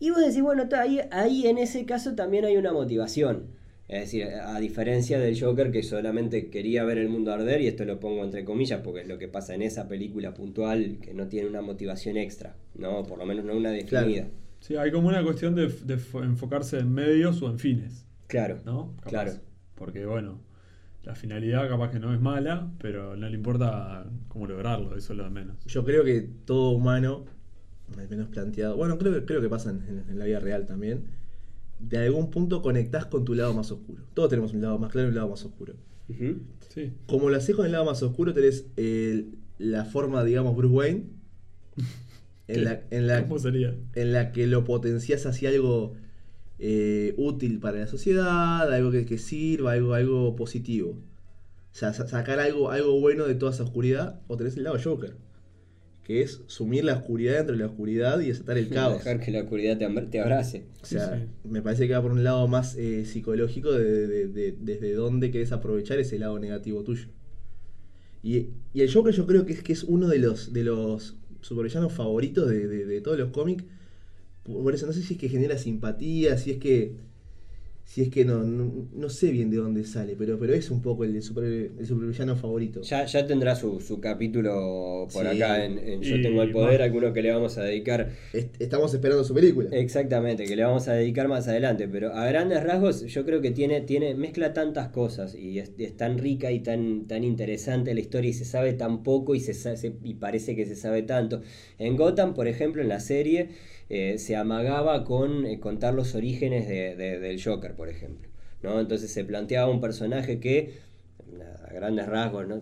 y 0.00 0.10
vos 0.10 0.20
decís 0.20 0.42
bueno 0.42 0.68
ahí, 0.76 1.00
ahí 1.10 1.46
en 1.46 1.58
ese 1.58 1.84
caso 1.86 2.14
también 2.14 2.44
hay 2.44 2.56
una 2.56 2.72
motivación 2.72 3.56
es 3.88 4.00
decir, 4.00 4.26
a 4.26 4.60
diferencia 4.60 5.18
del 5.18 5.40
Joker 5.40 5.70
que 5.70 5.82
solamente 5.82 6.50
quería 6.50 6.84
ver 6.84 6.98
el 6.98 7.08
mundo 7.08 7.32
arder, 7.32 7.62
y 7.62 7.68
esto 7.68 7.86
lo 7.86 7.98
pongo 7.98 8.22
entre 8.22 8.44
comillas 8.44 8.82
porque 8.84 9.00
es 9.00 9.08
lo 9.08 9.16
que 9.16 9.28
pasa 9.28 9.54
en 9.54 9.62
esa 9.62 9.88
película 9.88 10.34
puntual 10.34 10.98
que 11.00 11.14
no 11.14 11.26
tiene 11.28 11.48
una 11.48 11.62
motivación 11.62 12.18
extra, 12.18 12.54
¿no? 12.74 13.04
Por 13.04 13.18
lo 13.18 13.24
menos 13.24 13.46
no 13.46 13.54
una 13.56 13.70
definida. 13.70 14.26
Sí, 14.60 14.76
hay 14.76 14.90
como 14.90 15.08
una 15.08 15.22
cuestión 15.22 15.54
de, 15.54 15.68
de 15.68 15.98
fo- 15.98 16.24
enfocarse 16.24 16.78
en 16.78 16.92
medios 16.92 17.40
o 17.42 17.50
en 17.50 17.58
fines, 17.58 18.04
Claro, 18.26 18.58
¿no? 18.64 18.94
Capaz. 18.96 19.10
Claro. 19.10 19.32
Porque, 19.74 20.04
bueno, 20.04 20.40
la 21.04 21.14
finalidad 21.14 21.68
capaz 21.68 21.90
que 21.90 21.98
no 22.00 22.12
es 22.12 22.20
mala, 22.20 22.70
pero 22.80 23.16
no 23.16 23.28
le 23.28 23.34
importa 23.36 24.04
cómo 24.28 24.46
lograrlo, 24.46 24.96
eso 24.96 25.12
es 25.12 25.16
lo 25.16 25.24
de 25.24 25.30
menos. 25.30 25.56
Yo 25.66 25.84
creo 25.84 26.04
que 26.04 26.28
todo 26.44 26.70
humano, 26.72 27.24
al 27.96 28.08
menos 28.08 28.28
planteado, 28.28 28.76
bueno, 28.76 28.98
creo, 28.98 29.14
que- 29.14 29.24
creo 29.24 29.40
que 29.40 29.48
pasa 29.48 29.70
en, 29.70 30.18
la 30.18 30.24
vida 30.26 30.40
real 30.40 30.66
también, 30.66 31.04
de 31.78 31.98
algún 31.98 32.30
punto 32.30 32.60
conectás 32.60 33.06
con 33.06 33.24
tu 33.24 33.34
lado 33.34 33.54
más 33.54 33.70
oscuro. 33.70 34.02
Todos 34.12 34.28
tenemos 34.30 34.52
un 34.52 34.60
lado 34.60 34.78
más 34.78 34.90
claro 34.90 35.06
y 35.08 35.10
un 35.10 35.14
lado 35.16 35.28
más 35.30 35.44
oscuro. 35.44 35.74
Sí. 36.68 36.92
Como 37.06 37.30
lo 37.30 37.36
haces 37.36 37.54
con 37.56 37.64
el 37.66 37.72
lado 37.72 37.84
más 37.84 38.02
oscuro, 38.02 38.34
tenés 38.34 38.66
el- 38.76 39.38
la 39.58 39.84
forma, 39.84 40.24
digamos, 40.24 40.54
Bruce 40.56 40.74
Wayne, 40.74 41.04
en 42.48 42.64
la, 42.64 42.82
en 42.90 43.06
la, 43.06 43.22
¿Cómo 43.22 43.38
sería? 43.38 43.74
en 43.94 44.12
la 44.12 44.32
que 44.32 44.46
lo 44.46 44.64
potencias 44.64 45.26
hacia 45.26 45.50
algo 45.50 45.94
eh, 46.58 47.14
útil 47.16 47.60
para 47.60 47.78
la 47.78 47.86
sociedad, 47.86 48.72
algo 48.72 48.90
que, 48.90 49.04
que 49.06 49.18
sirva, 49.18 49.72
algo, 49.72 49.94
algo 49.94 50.34
positivo. 50.34 50.90
O 51.72 51.74
sea, 51.78 51.92
sa- 51.92 52.08
sacar 52.08 52.40
algo, 52.40 52.70
algo 52.70 52.98
bueno 53.00 53.26
de 53.26 53.34
toda 53.34 53.52
esa 53.52 53.62
oscuridad, 53.64 54.20
o 54.26 54.36
tenés 54.36 54.56
el 54.56 54.64
lado 54.64 54.78
Joker, 54.82 55.14
que 56.02 56.22
es 56.22 56.40
sumir 56.46 56.84
la 56.84 56.94
oscuridad 56.94 57.34
dentro 57.36 57.54
de 57.54 57.60
la 57.60 57.66
oscuridad 57.68 58.18
y 58.20 58.28
desatar 58.28 58.56
el 58.58 58.68
caos. 58.70 58.98
Dejar 59.04 59.20
que 59.20 59.30
la 59.30 59.42
oscuridad 59.42 59.76
te, 59.78 59.86
te 60.06 60.20
abrace. 60.20 60.64
O 60.82 60.86
sea, 60.86 61.16
Sí, 61.18 61.26
me 61.48 61.60
parece 61.62 61.86
que 61.86 61.92
va 61.92 62.00
por 62.02 62.12
un 62.12 62.24
lado 62.24 62.48
más 62.48 62.74
eh, 62.76 63.04
psicológico 63.04 63.70
de, 63.72 64.06
de- 64.08 64.28
de- 64.28 64.56
desde 64.58 64.94
dónde 64.94 65.30
querés 65.30 65.52
aprovechar 65.52 65.98
ese 65.98 66.18
lado 66.18 66.38
negativo 66.38 66.82
tuyo. 66.82 67.08
Y, 68.22 68.48
y 68.74 68.80
el 68.80 68.92
Joker 68.92 69.14
yo 69.14 69.26
creo 69.26 69.46
que 69.46 69.52
es, 69.52 69.62
que 69.62 69.72
es 69.74 69.84
uno 69.84 70.08
de 70.08 70.18
los, 70.18 70.52
de 70.52 70.64
los 70.64 71.17
supervillanos 71.42 71.92
favoritos 71.92 72.48
de, 72.50 72.66
de- 72.68 72.86
de 72.86 73.00
todos 73.00 73.18
los 73.18 73.30
cómics. 73.30 73.64
Por 74.44 74.74
eso 74.74 74.86
no 74.86 74.92
sé 74.92 75.02
si 75.02 75.14
es 75.14 75.20
que 75.20 75.28
genera 75.28 75.58
simpatía, 75.58 76.38
si 76.38 76.52
es 76.52 76.58
que... 76.58 76.96
Si 77.90 78.02
es 78.02 78.10
que 78.10 78.22
no, 78.22 78.42
no, 78.42 78.86
no 78.92 79.08
sé 79.08 79.30
bien 79.30 79.48
de 79.50 79.56
dónde 79.56 79.82
sale, 79.84 80.14
pero, 80.14 80.38
pero 80.38 80.52
es 80.52 80.70
un 80.70 80.82
poco 80.82 81.04
el, 81.04 81.14
de 81.14 81.22
super, 81.22 81.44
el 81.44 81.86
supervillano 81.86 82.36
favorito. 82.36 82.82
Ya, 82.82 83.06
ya 83.06 83.26
tendrá 83.26 83.56
su, 83.56 83.80
su 83.80 83.98
capítulo 83.98 85.08
por 85.10 85.26
Sí. 85.26 85.36
acá 85.42 85.64
en, 85.64 85.78
en 85.78 86.02
Yo 86.02 86.16
Y 86.16 86.22
Tengo 86.22 86.42
el 86.42 86.50
Poder, 86.52 86.80
más. 86.80 86.86
alguno 86.86 87.14
que 87.14 87.22
le 87.22 87.30
vamos 87.32 87.56
a 87.56 87.62
dedicar. 87.62 88.10
Est- 88.34 88.60
estamos 88.60 88.92
esperando 88.92 89.24
su 89.24 89.32
película. 89.32 89.70
Exactamente, 89.72 90.44
que 90.44 90.54
le 90.54 90.64
vamos 90.64 90.86
a 90.86 90.92
dedicar 90.92 91.28
más 91.28 91.48
adelante. 91.48 91.88
Pero 91.88 92.12
a 92.12 92.26
grandes 92.26 92.62
rasgos, 92.62 93.06
yo 93.06 93.24
creo 93.24 93.40
que 93.40 93.52
tiene, 93.52 93.80
tiene, 93.80 94.14
mezcla 94.14 94.52
tantas 94.52 94.88
cosas 94.90 95.34
y 95.34 95.58
es, 95.58 95.72
es 95.78 95.96
tan 95.96 96.18
rica 96.18 96.52
y 96.52 96.60
tan, 96.60 97.06
tan 97.06 97.24
interesante 97.24 97.94
la 97.94 98.00
historia 98.00 98.28
y 98.28 98.34
se 98.34 98.44
sabe 98.44 98.74
tan 98.74 99.02
poco 99.02 99.34
y, 99.34 99.40
se, 99.40 99.54
se- 99.54 99.92
y 100.04 100.12
parece 100.14 100.54
que 100.54 100.66
se 100.66 100.76
sabe 100.76 101.02
tanto. 101.04 101.40
En 101.78 101.96
Gotham, 101.96 102.34
por 102.34 102.48
ejemplo, 102.48 102.82
en 102.82 102.88
la 102.88 103.00
serie, 103.00 103.48
eh, 103.88 104.18
se 104.18 104.36
amagaba 104.36 105.04
con 105.04 105.46
eh, 105.46 105.60
contar 105.60 105.94
los 105.94 106.14
orígenes 106.14 106.68
de- 106.68 106.94
de- 106.96 107.18
del 107.20 107.42
Joker, 107.42 107.74
por 107.74 107.88
ejemplo. 107.88 108.28
¿no? 108.62 108.80
Entonces 108.80 109.12
se 109.12 109.24
planteaba 109.24 109.70
un 109.70 109.80
personaje 109.80 110.40
que 110.40 110.72
a 111.68 111.72
grandes 111.72 112.06
rasgos, 112.06 112.46
¿no? 112.48 112.60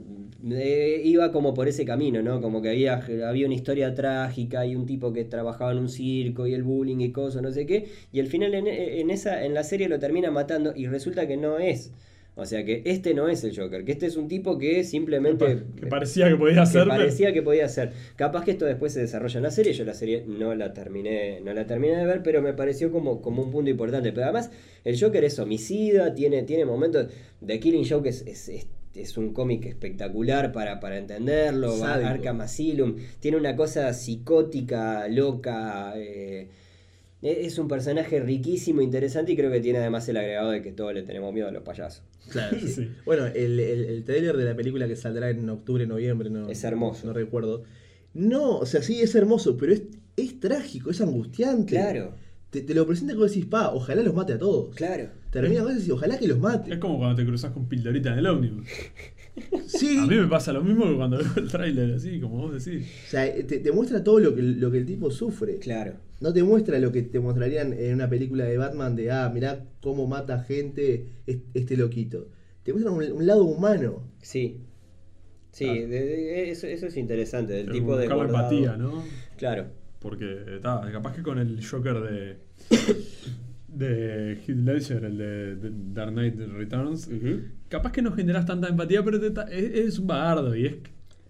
Eh, 0.55 1.01
iba 1.05 1.33
como 1.33 1.55
por 1.55 1.69
ese 1.69 1.85
camino, 1.85 2.23
¿no? 2.23 2.41
Como 2.41 2.61
que 2.63 2.71
había, 2.71 2.95
había 3.29 3.47
una 3.47 3.55
historia 3.55 3.95
trágica 3.95 4.67
y 4.67 4.75
un 4.77 4.87
tipo 4.87 5.13
que 5.13 5.25
trabajaba 5.25 5.73
en 5.73 5.79
un 5.79 5.89
circo 5.89 6.47
y 6.47 6.55
el 6.55 6.63
bullying 6.63 7.01
y 7.01 7.13
cosas, 7.13 7.43
no 7.43 7.51
sé 7.53 7.67
qué, 7.67 7.89
y 8.13 8.21
al 8.21 8.27
final 8.27 8.55
en 8.55 9.11
esa, 9.11 9.45
en 9.45 9.55
la 9.55 9.63
serie 9.65 9.89
lo 9.89 9.99
termina 9.99 10.31
matando 10.31 10.73
y 10.75 10.87
resulta 10.87 11.27
que 11.27 11.37
no 11.37 11.59
es 11.59 11.93
O 12.39 12.45
sea 12.45 12.67
que 12.67 12.83
este 12.85 13.15
no 13.15 13.29
es 13.29 13.43
el 13.45 13.57
Joker, 13.57 13.83
que 13.83 13.93
este 13.93 14.05
es 14.05 14.17
un 14.17 14.29
tipo 14.29 14.59
que 14.59 14.85
simplemente... 14.85 15.63
Que 15.81 15.87
parecía 15.87 16.29
que 16.29 16.37
podía 16.37 16.67
ser. 16.67 16.83
Que 16.83 16.89
parecía 16.89 17.33
que 17.33 17.41
podía 17.41 17.67
ser. 17.67 17.93
Capaz 18.15 18.45
que 18.45 18.51
esto 18.51 18.67
después 18.67 18.93
se 18.93 19.01
desarrolla 19.01 19.39
en 19.39 19.43
la 19.43 19.51
serie, 19.51 19.73
yo 19.73 19.87
la 19.87 19.95
serie 19.95 20.23
no 20.27 20.55
la 20.55 20.75
terminé, 20.75 21.41
no 21.41 21.55
la 21.55 21.67
terminé 21.67 21.97
de 21.97 22.05
ver, 22.05 22.23
pero 22.23 22.43
me 22.43 22.53
pareció 22.53 22.93
como, 22.93 23.23
como 23.23 23.43
un 23.43 23.51
punto 23.51 23.71
importante. 23.71 24.13
Pero 24.13 24.25
además, 24.25 24.51
el 24.85 25.01
Joker 25.01 25.25
es 25.25 25.39
homicida, 25.39 26.15
tiene, 26.15 26.43
tiene 26.43 26.67
momentos... 26.67 27.07
The 27.45 27.59
Killing 27.59 27.89
Joke 27.89 28.11
es, 28.11 28.21
es, 28.27 28.67
es 28.95 29.17
un 29.17 29.33
cómic 29.33 29.65
espectacular 29.65 30.53
para, 30.53 30.79
para 30.79 30.99
entenderlo. 30.99 31.83
Arkham 31.83 32.43
Asylum. 32.43 32.97
Tiene 33.19 33.39
una 33.39 33.57
cosa 33.57 33.95
psicótica, 33.95 35.09
loca. 35.09 35.95
Eh, 35.97 36.49
es 37.23 37.59
un 37.59 37.69
personaje 37.69 38.21
riquísimo, 38.21 38.83
interesante 38.83 39.33
y 39.33 39.37
creo 39.37 39.51
que 39.51 39.61
tiene 39.61 39.79
además 39.79 40.09
el 40.09 40.17
agregado 40.17 40.51
de 40.51 40.63
que 40.63 40.73
todos 40.73 40.93
le 40.95 41.03
tenemos 41.03 41.33
miedo 41.33 41.49
a 41.49 41.51
los 41.51 41.63
payasos. 41.63 42.03
Claro, 42.31 42.59
sí. 42.61 42.91
Bueno, 43.05 43.27
el, 43.27 43.59
el, 43.59 44.05
trailer 44.05 44.37
de 44.37 44.45
la 44.45 44.55
película 44.55 44.87
que 44.87 44.97
saldrá 44.97 45.31
en 45.31 45.49
octubre, 45.49 45.87
noviembre, 45.87 46.31
no, 46.31 46.49
es 46.49 46.63
hermoso. 46.65 47.07
No 47.07 47.13
recuerdo. 47.13 47.65
No, 48.15 48.59
o 48.59 48.67
sea, 48.67 48.83
sí 48.83 49.01
es 49.01 49.15
hermoso, 49.15 49.57
pero 49.57 49.73
es, 49.73 49.83
es 50.17 50.41
trágico, 50.41 50.91
es 50.91 51.01
angustiante. 51.01 51.75
Claro. 51.75 52.15
Te, 52.63 52.75
lo 52.75 52.87
presenta 52.87 53.15
como 53.15 53.27
decís, 53.27 53.47
pa, 53.47 53.73
ojalá 53.73 54.03
los 54.03 54.15
mate 54.15 54.35
a 54.35 54.39
todos. 54.39 54.75
Claro. 54.75 55.09
Termina 55.31 55.63
con 55.63 55.77
eso 55.77 55.87
y 55.87 55.91
ojalá 55.91 56.19
que 56.19 56.29
los 56.29 56.39
mate. 56.39 56.73
Es 56.73 56.79
como 56.79 56.99
cuando 56.99 57.17
te 57.17 57.27
cruzas 57.27 57.53
con 57.53 57.69
Pildorita 57.69 58.13
en 58.13 58.19
el 58.19 58.27
ómnibus. 58.27 58.67
Sí. 59.67 59.99
A 59.99 60.07
mí 60.07 60.17
me 60.17 60.27
pasa 60.29 60.51
lo 60.51 60.63
mismo 60.63 60.87
que 60.87 60.97
cuando 60.97 61.19
veo 61.19 61.27
el 61.37 61.49
tráiler, 61.51 61.93
así, 61.93 62.19
como 62.21 62.39
vos 62.39 62.65
decís. 62.65 62.87
O 63.07 63.11
sea, 63.11 63.47
te, 63.47 63.71
muestra 63.71 64.03
todo 64.03 64.19
lo 64.19 64.35
que, 64.35 64.41
lo 64.41 64.71
que 64.71 64.79
el 64.79 64.87
tipo 64.87 65.11
sufre. 65.11 65.59
Claro. 65.59 65.95
No 66.21 66.33
te 66.33 66.43
muestra 66.43 66.79
lo 66.79 66.91
que 66.91 67.03
te 67.03 67.21
mostrarían 67.21 67.75
en 67.75 67.93
una 67.93 68.09
película 68.09 68.45
de 68.45 68.57
Batman 68.57 68.97
de, 68.97 69.11
ah, 69.11 69.31
mirá 69.33 69.67
cómo 69.83 70.07
mata 70.07 70.43
gente 70.43 71.09
este 71.27 71.77
loquito. 71.77 72.29
Te 72.63 72.73
muestra 72.73 72.91
un, 72.91 73.27
lado 73.27 73.45
humano. 73.45 74.05
Sí. 74.23 74.63
Sí, 75.53 75.67
eso, 75.69 76.67
es 76.67 76.97
interesante, 76.97 77.53
del 77.53 77.71
tipo 77.71 77.97
de... 77.97 78.07
empatía, 78.07 78.77
¿no? 78.77 79.05
Claro. 79.37 79.67
Porque, 79.99 80.57
está 80.57 80.81
capaz 80.93 81.15
que 81.15 81.23
con 81.23 81.39
el 81.39 81.67
Joker 81.67 82.01
de 82.01 82.39
de 83.77 84.39
Heath 84.47 84.57
Ledger, 84.57 85.05
el 85.05 85.19
de, 85.19 85.71
Dark 85.93 86.13
Knight 86.13 86.39
Returns, 86.39 87.11
capaz 87.69 87.93
que 87.93 88.03
no 88.03 88.13
generas 88.13 88.47
tanta 88.47 88.69
empatía, 88.69 89.05
pero 89.05 89.21
es, 89.51 89.99
un 89.99 90.07
bardo 90.07 90.57
y 90.57 90.67
es, 90.67 90.77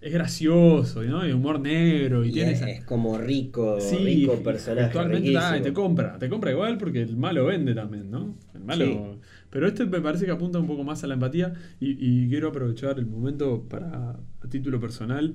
es 0.01 0.13
gracioso, 0.13 1.03
¿no? 1.03 1.27
Y 1.27 1.33
humor 1.33 1.59
negro. 1.59 2.25
Y, 2.25 2.31
tiene 2.31 2.53
es, 2.53 2.85
como 2.85 3.19
rico, 3.19 3.79
rico 4.01 4.43
personaje. 4.45 4.87
Actualmente 4.87 5.33
te 5.63 5.73
compra, 5.73 6.19
te 6.19 6.29
compra 6.29 6.53
igual 6.53 6.79
porque 6.79 7.03
el 7.03 7.17
malo 7.17 7.47
vende 7.47 7.75
también, 7.75 8.11
¿no? 8.11 8.37
El 8.55 8.61
malo. 8.63 9.19
Pero 9.51 9.67
este 9.67 9.87
me 9.87 10.01
parece 10.01 10.27
que 10.27 10.33
apunta 10.33 10.59
un 10.59 10.67
poco 10.67 10.85
más 10.85 11.03
a 11.03 11.07
la 11.09 11.15
empatía 11.15 11.53
y, 11.81 11.97
y 11.99 12.29
quiero 12.29 12.49
aprovechar 12.49 12.99
el 12.99 13.07
momento 13.07 13.65
para, 13.69 14.11
a 14.11 14.49
título 14.49 14.79
personal, 14.79 15.35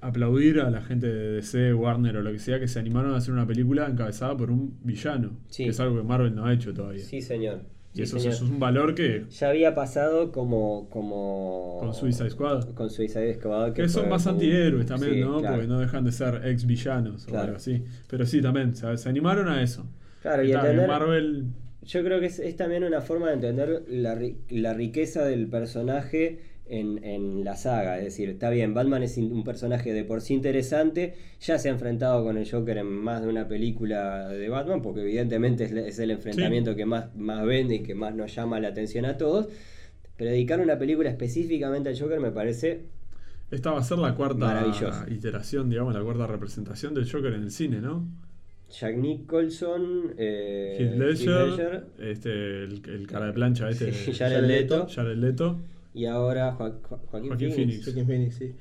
aplaudir 0.00 0.60
a 0.60 0.70
la 0.70 0.82
gente 0.82 1.06
de 1.06 1.32
DC, 1.32 1.74
Warner 1.74 2.16
o 2.18 2.22
lo 2.22 2.32
que 2.32 2.38
sea 2.38 2.60
que 2.60 2.68
se 2.68 2.78
animaron 2.78 3.14
a 3.14 3.16
hacer 3.16 3.32
una 3.32 3.46
película 3.46 3.86
encabezada 3.86 4.36
por 4.36 4.50
un 4.50 4.78
villano. 4.82 5.38
Que 5.54 5.68
es 5.68 5.80
algo 5.80 5.96
que 5.96 6.02
Marvel 6.02 6.34
no 6.34 6.46
ha 6.46 6.52
hecho 6.52 6.72
todavía. 6.72 7.04
Sí, 7.04 7.22
señor. 7.22 7.60
Y 7.96 8.02
eso, 8.02 8.18
es 8.18 8.42
un 8.42 8.60
valor 8.60 8.94
que. 8.94 9.24
Ya 9.30 9.48
había 9.48 9.74
pasado 9.74 10.30
como. 10.30 10.90
como 10.90 11.78
con 11.80 11.94
Suicide 11.94 12.28
Squad. 12.28 12.74
Con 12.74 12.90
Suicide 12.90 13.34
Squad. 13.34 13.72
Que, 13.72 13.88
son 13.88 14.10
más 14.10 14.26
antihéroes 14.26 14.84
también, 14.84 15.20
¿no? 15.20 15.40
Porque 15.40 15.66
no 15.66 15.80
dejan 15.80 16.04
de 16.04 16.12
ser 16.12 16.42
ex 16.44 16.66
villanos 16.66 17.26
o 17.28 17.38
algo 17.38 17.56
así. 17.56 17.82
Pero 18.08 18.26
sí, 18.26 18.42
también. 18.42 18.74
Se 18.74 19.08
animaron 19.08 19.48
a 19.48 19.62
eso. 19.62 19.86
Claro, 20.20 20.44
y 20.44 20.52
entender, 20.52 20.86
Marvel. 20.86 21.46
Yo 21.82 22.02
creo 22.02 22.20
que 22.20 22.26
es, 22.26 22.56
también 22.56 22.84
una 22.84 23.00
forma 23.00 23.28
de 23.28 23.34
entender 23.34 23.84
la, 23.88 24.18
la 24.50 24.74
riqueza 24.74 25.24
del 25.24 25.46
personaje 25.46 26.40
en, 26.68 27.44
la 27.44 27.56
saga. 27.56 27.98
Es 27.98 28.04
decir, 28.04 28.28
está 28.30 28.50
bien, 28.50 28.74
Batman 28.74 29.02
es 29.02 29.16
un 29.18 29.44
personaje 29.44 29.92
de 29.92 30.04
por 30.04 30.20
sí 30.20 30.34
interesante, 30.34 31.14
ya 31.40 31.58
se 31.58 31.68
ha 31.68 31.72
enfrentado 31.72 32.24
con 32.24 32.36
el 32.36 32.50
Joker 32.50 32.78
en 32.78 32.86
más 32.86 33.22
de 33.22 33.28
una 33.28 33.46
película 33.48 34.28
de 34.28 34.48
Batman, 34.48 34.82
porque 34.82 35.02
evidentemente 35.02 35.64
es, 35.64 35.98
el 35.98 36.10
enfrentamiento 36.10 36.74
que 36.74 36.86
más, 36.86 37.14
más 37.16 37.44
vende 37.44 37.76
y 37.76 37.82
que 37.82 37.94
más 37.94 38.14
nos 38.14 38.34
llama 38.34 38.60
la 38.60 38.68
atención 38.68 39.04
a 39.04 39.16
todos. 39.16 39.48
Pero 40.16 40.30
dedicar 40.30 40.60
una 40.60 40.78
película 40.78 41.10
específicamente 41.10 41.90
al 41.90 41.98
Joker 41.98 42.20
me 42.20 42.30
parece... 42.30 42.84
Esta 43.50 43.70
va 43.70 43.80
a 43.80 43.84
ser 43.84 43.98
la 43.98 44.14
cuarta 44.14 45.06
iteración, 45.08 45.68
digamos, 45.68 45.94
la 45.94 46.02
cuarta 46.02 46.26
representación 46.26 46.94
del 46.94 47.10
Joker 47.10 47.32
en 47.32 47.42
el 47.42 47.50
cine, 47.50 47.80
¿no? 47.80 48.04
Jack 48.68 48.96
Nicholson, 48.96 50.14
eh, 50.18 50.76
Heath 50.80 51.20
Ledger, 51.24 51.84
Este, 52.00 52.64
el, 52.64 53.06
cara 53.06 53.26
de 53.26 53.32
plancha, 53.32 53.70
este, 53.70 53.92
Jared 54.12 54.42
Leto. 54.42 54.88
Jared 54.92 55.16
Leto 55.16 55.60
y 55.96 56.04
ahora 56.04 56.52
Joaquín, 56.52 57.52
Phoenix. 57.52 57.92
Phoenix. 58.06 58.34
sí. 58.36 58.52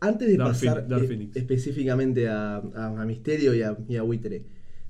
Antes 0.00 0.28
de 0.28 0.38
pasar 0.38 0.86
eh, 0.90 1.30
específicamente 1.34 2.28
a, 2.28 2.56
a, 2.56 3.04
Misterio 3.04 3.52
y 3.54 3.62
a, 3.62 3.76
y 3.88 3.96
a 3.96 4.02
Buitre, 4.02 4.44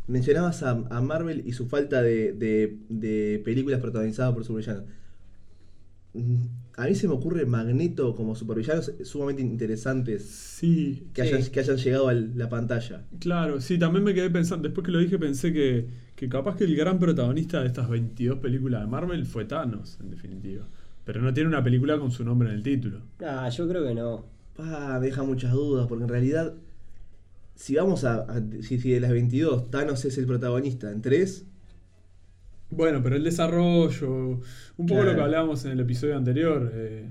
mencionabas 0.06 0.62
a, 0.62 0.74
Marvel 0.74 1.42
y 1.44 1.52
su 1.52 1.66
falta 1.66 2.02
de, 2.02 2.34
de, 2.88 3.42
películas 3.44 3.80
protagonizadas 3.80 4.32
por 4.32 4.44
supervillanos. 4.44 4.84
Mm, 6.12 6.44
a 6.76 6.86
mí 6.86 6.94
se 6.94 7.08
me 7.08 7.14
ocurre 7.14 7.46
Magneto 7.46 8.14
como 8.14 8.36
supervillanos 8.36 8.92
sumamente 9.02 9.42
interesantes. 9.42 10.24
Sí. 10.24 11.08
Que, 11.14 11.22
Hayan, 11.22 11.42
que 11.46 11.60
hayan 11.60 11.78
llegado 11.78 12.08
a 12.08 12.14
la 12.14 12.48
pantalla. 12.48 13.06
Claro, 13.18 13.60
sí, 13.60 13.78
también 13.78 14.04
me 14.04 14.14
quedé 14.14 14.30
pensando, 14.30 14.68
después 14.68 14.84
que 14.84 14.92
lo 14.92 14.98
dije 14.98 15.18
pensé 15.18 15.52
que, 15.52 15.88
que 16.14 16.28
capaz 16.28 16.56
que 16.56 16.64
el 16.64 16.76
gran 16.76 16.98
protagonista 16.98 17.60
de 17.62 17.66
estas 17.66 17.88
22 17.88 18.38
películas 18.38 18.82
de 18.82 18.86
Marvel 18.86 19.26
fue 19.26 19.46
Thanos, 19.46 19.98
en 20.00 20.10
definitiva. 20.10 20.68
Pero 21.08 21.22
no 21.22 21.32
tiene 21.32 21.48
una 21.48 21.64
película 21.64 21.98
con 21.98 22.10
su 22.10 22.22
nombre 22.22 22.50
en 22.50 22.56
el 22.56 22.62
título. 22.62 23.00
Ah, 23.24 23.48
yo 23.48 23.66
creo 23.66 23.82
que 23.82 23.94
no. 23.94 24.26
Ah, 24.58 24.98
deja 25.00 25.22
muchas 25.22 25.52
dudas, 25.52 25.86
porque 25.88 26.04
en 26.04 26.10
realidad, 26.10 26.52
si 27.54 27.76
vamos 27.76 28.04
a. 28.04 28.26
si, 28.60 28.76
de 28.76 29.00
las 29.00 29.10
22, 29.10 29.70
Thanos 29.70 30.04
es 30.04 30.18
el 30.18 30.26
protagonista 30.26 30.90
en 30.90 31.00
tres. 31.00 31.46
Bueno, 32.68 33.02
pero 33.02 33.16
el 33.16 33.24
desarrollo. 33.24 34.42
Un 34.76 34.86
poco 34.86 35.02
lo 35.02 35.14
que 35.14 35.22
hablábamos 35.22 35.64
en 35.64 35.70
el 35.70 35.80
episodio 35.80 36.14
anterior. 36.14 36.70
Eh, 36.74 37.08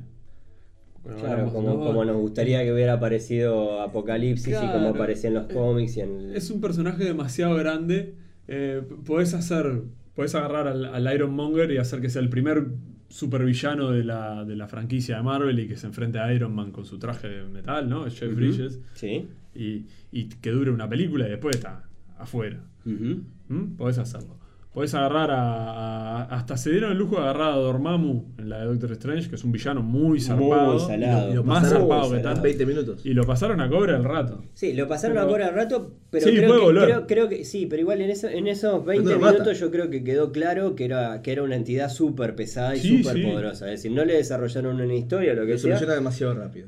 claro, 1.20 1.52
como, 1.52 2.06
nos 2.06 2.18
gustaría 2.18 2.64
que 2.64 2.72
hubiera 2.72 2.94
aparecido 2.94 3.82
Apocalipsis 3.82 4.54
y 4.64 4.72
como 4.74 4.90
aparecía 4.90 5.30
en 5.30 5.34
los 5.34 5.48
cómics. 5.48 5.98
Y 5.98 6.02
en... 6.02 6.36
Es 6.36 6.52
un 6.52 6.62
personaje 6.62 7.04
demasiado 7.04 7.56
grande. 7.56 8.14
Eh, 8.48 8.84
podés 9.08 9.34
hacer. 9.34 9.82
Podés 10.14 10.36
agarrar 10.36 10.68
al, 10.68 10.86
al 10.86 11.16
Iron 11.16 11.34
Monger 11.34 11.72
y 11.72 11.78
hacer 11.78 12.00
que 12.00 12.10
sea 12.12 12.22
el 12.22 12.30
primer 12.30 12.68
supervillano 13.10 13.92
de 13.92 14.04
la, 14.04 14.46
de 14.46 14.56
la 14.56 14.68
franquicia 14.68 15.18
de 15.18 15.24
Marvel 15.24 15.60
y 15.60 15.68
que 15.68 15.78
se 15.78 15.88
enfrenta 15.88 16.26
a 16.26 16.34
Iron 16.34 16.54
Man 16.54 16.72
con 16.72 16.86
su 16.86 17.00
traje 17.00 17.28
de 17.28 17.44
metal, 17.44 17.90
¿no? 17.90 18.10
Jeff 18.10 18.36
Bridges. 18.36 18.80
Sí. 18.94 19.28
Y, 19.56 19.86
y, 20.12 20.26
que 20.30 20.52
dure 20.52 20.72
una 20.72 20.88
película 20.88 21.28
y 21.28 21.32
después 21.32 21.56
está 21.56 21.84
afuera. 22.18 22.60
¿Mm? 22.86 23.76
Podés 23.78 23.98
hacerlo. 23.98 24.38
Podés 24.78 24.94
agarrar 24.94 25.32
a, 25.32 26.26
Hasta 26.26 26.56
se 26.56 26.70
dieron 26.70 26.92
el 26.92 27.00
lujo 27.00 27.16
de 27.16 27.24
agarrar 27.24 27.54
a 27.54 27.56
Dormammu 27.56 28.36
en 28.38 28.48
la 28.48 28.60
de 28.60 28.66
Doctor 28.68 28.92
Strange, 28.92 29.28
que 29.28 29.34
es 29.34 29.44
un 29.44 29.52
villano 29.52 29.82
muy 29.82 30.22
zarpado. 30.22 30.74
Muy 30.74 30.80
salado. 30.80 31.34
Lo, 31.34 31.44
más 31.44 31.68
zarpado 31.68 32.12
que 32.12 32.18
está. 32.18 32.36
20 32.36 32.66
minutos. 32.68 33.04
Y 33.04 33.16
lo 33.16 33.26
pasaron 33.26 33.60
a 33.60 33.68
cobra 33.72 33.96
al 33.96 34.04
rato. 34.04 34.44
Sí, 34.54 34.74
lo 34.74 34.88
pasaron 34.88 35.18
a 35.18 35.26
cobra 35.26 35.48
al 35.48 35.56
rato, 35.56 35.96
pero 36.12 36.28
creo, 36.28 37.08
que, 37.08 37.08
creo, 37.08 37.28
que. 37.28 37.44
Sí, 37.44 37.66
pero 37.66 37.82
igual 37.82 38.02
en, 38.02 38.12
eso, 38.12 38.30
en 38.30 38.46
esos 38.46 38.86
20 38.86 39.16
minutos 39.16 39.60
yo 39.60 39.72
creo 39.72 39.90
que 39.90 40.04
quedó 40.04 40.32
claro 40.32 40.76
que 40.76 40.86
era, 40.86 41.24
que 41.24 41.32
era 41.32 41.42
una 41.42 41.56
entidad 41.56 41.90
súper 41.90 42.36
pesada 42.36 42.76
y 42.76 42.80
súper 42.82 43.24
poderosa. 43.24 43.66
Es 43.66 43.82
decir, 43.82 43.94
no 43.94 44.06
le 44.06 44.14
desarrollaron 44.14 44.80
una 44.80 44.94
historia 44.94 45.34
lo 45.34 45.48
que 45.48 45.54
lo 45.54 45.58
soluciona 45.58 45.96
demasiado 45.96 46.36
rápido. 46.36 46.68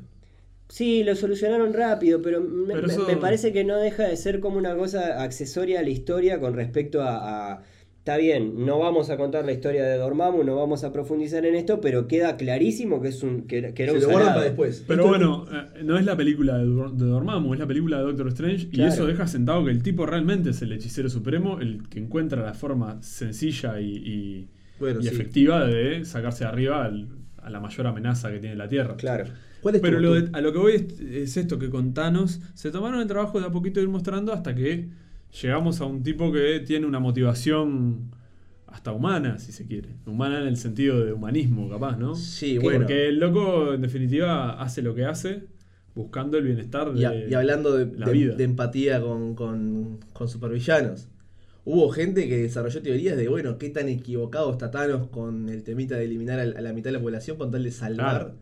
Sí, 0.68 1.04
lo 1.04 1.14
solucionaron 1.14 1.72
rápido, 1.74 2.22
pero, 2.22 2.40
me, 2.40 2.74
parece 3.18 3.52
que 3.52 3.62
no 3.62 3.76
deja 3.76 4.02
de 4.02 4.16
ser 4.16 4.40
como 4.40 4.58
una 4.58 4.74
cosa 4.74 5.22
accesoria 5.22 5.78
a 5.78 5.82
la 5.84 5.90
historia 5.90 6.40
con 6.40 6.54
respecto 6.54 7.02
a 7.02 7.62
Está 8.00 8.16
bien, 8.16 8.64
no 8.64 8.78
vamos 8.78 9.10
a 9.10 9.18
contar 9.18 9.44
la 9.44 9.52
historia 9.52 9.84
de 9.84 9.98
Dormammu, 9.98 10.42
no 10.42 10.56
vamos 10.56 10.84
a 10.84 10.92
profundizar 10.92 11.44
en 11.44 11.54
esto, 11.54 11.82
pero 11.82 12.08
queda 12.08 12.38
clarísimo 12.38 13.02
que 13.02 13.08
es 13.08 13.22
un 13.22 13.42
que, 13.42 13.58
era 13.58 13.92
un 13.92 14.00
para 14.10 14.40
después. 14.40 14.82
Pero 14.88 15.06
bueno, 15.06 15.44
eh, 15.52 15.82
no 15.84 15.98
es 15.98 16.06
la 16.06 16.16
película 16.16 16.56
de, 16.56 16.64
Dormammu, 16.64 17.52
es 17.52 17.60
la 17.60 17.66
película 17.66 17.98
de 17.98 18.04
Doctor 18.04 18.28
Strange 18.28 18.68
y 18.72 18.80
eso 18.80 19.06
deja 19.06 19.26
sentado 19.26 19.66
que 19.66 19.70
el 19.70 19.82
tipo 19.82 20.06
realmente 20.06 20.48
es 20.48 20.62
el 20.62 20.72
hechicero 20.72 21.10
supremo, 21.10 21.60
el 21.60 21.90
que 21.90 21.98
encuentra 21.98 22.42
la 22.42 22.54
forma 22.54 23.02
sencilla 23.02 23.78
y, 23.82 24.48
efectiva 24.80 25.66
de 25.66 26.06
sacarse 26.06 26.44
de 26.44 26.50
arriba 26.50 26.90
a 27.42 27.50
la 27.50 27.60
mayor 27.60 27.86
amenaza 27.86 28.32
que 28.32 28.38
tiene 28.38 28.56
la 28.56 28.66
Tierra. 28.66 28.96
Claro. 28.96 29.26
pero 29.82 29.98
a 30.32 30.40
lo 30.40 30.52
que 30.54 30.58
voy 30.58 30.88
es, 31.02 31.36
esto, 31.36 31.58
que 31.58 31.68
con 31.68 31.92
Thanos 31.92 32.40
se 32.54 32.70
tomaron 32.70 33.02
el 33.02 33.06
trabajo 33.08 33.38
de 33.38 33.46
a 33.46 33.50
poquito 33.50 33.78
ir 33.78 33.88
mostrando 33.88 34.32
hasta 34.32 34.54
que 34.54 34.88
llegamos 35.42 35.80
a 35.80 35.84
un 35.84 36.02
tipo 36.02 36.32
que 36.32 36.60
tiene 36.60 36.86
una 36.86 37.00
motivación 37.00 38.10
hasta 38.66 38.92
humana, 38.92 39.38
si 39.38 39.52
se 39.52 39.66
quiere. 39.66 39.90
Humana 40.06 40.40
en 40.40 40.48
el 40.48 40.56
sentido 40.56 41.04
de 41.04 41.12
humanismo, 41.12 41.68
capaz, 41.68 41.96
¿no? 41.96 42.14
Sí, 42.14 42.58
bueno. 42.58 42.80
Porque 42.80 43.08
el 43.08 43.18
loco, 43.18 43.74
en 43.74 43.80
definitiva, 43.80 44.60
hace 44.62 44.82
lo 44.82 44.94
que 44.94 45.04
hace 45.04 45.44
buscando 45.94 46.38
el 46.38 46.44
bienestar 46.44 46.92
de 46.92 47.00
y, 47.00 47.30
y 47.30 47.34
hablando 47.34 47.76
de, 47.76 47.86
de, 47.86 48.44
empatía 48.44 49.00
con, 49.00 49.34
con, 49.34 50.28
supervillanos. 50.28 51.08
Hubo 51.64 51.90
gente 51.90 52.28
que 52.28 52.38
desarrolló 52.38 52.80
teorías 52.80 53.16
de, 53.16 53.28
bueno, 53.28 53.58
qué 53.58 53.68
tan 53.70 53.88
equivocado 53.88 54.50
está 54.52 54.70
Thanos 54.70 55.08
con 55.08 55.48
el 55.48 55.62
temita 55.62 55.96
de 55.96 56.04
eliminar 56.04 56.38
a 56.40 56.46
la 56.46 56.72
mitad 56.72 56.90
de 56.90 56.92
la 56.92 57.00
población 57.00 57.36
con 57.36 57.50
tal 57.50 57.64
de 57.64 57.70
salvar 57.70 58.16
Claro. 58.16 58.34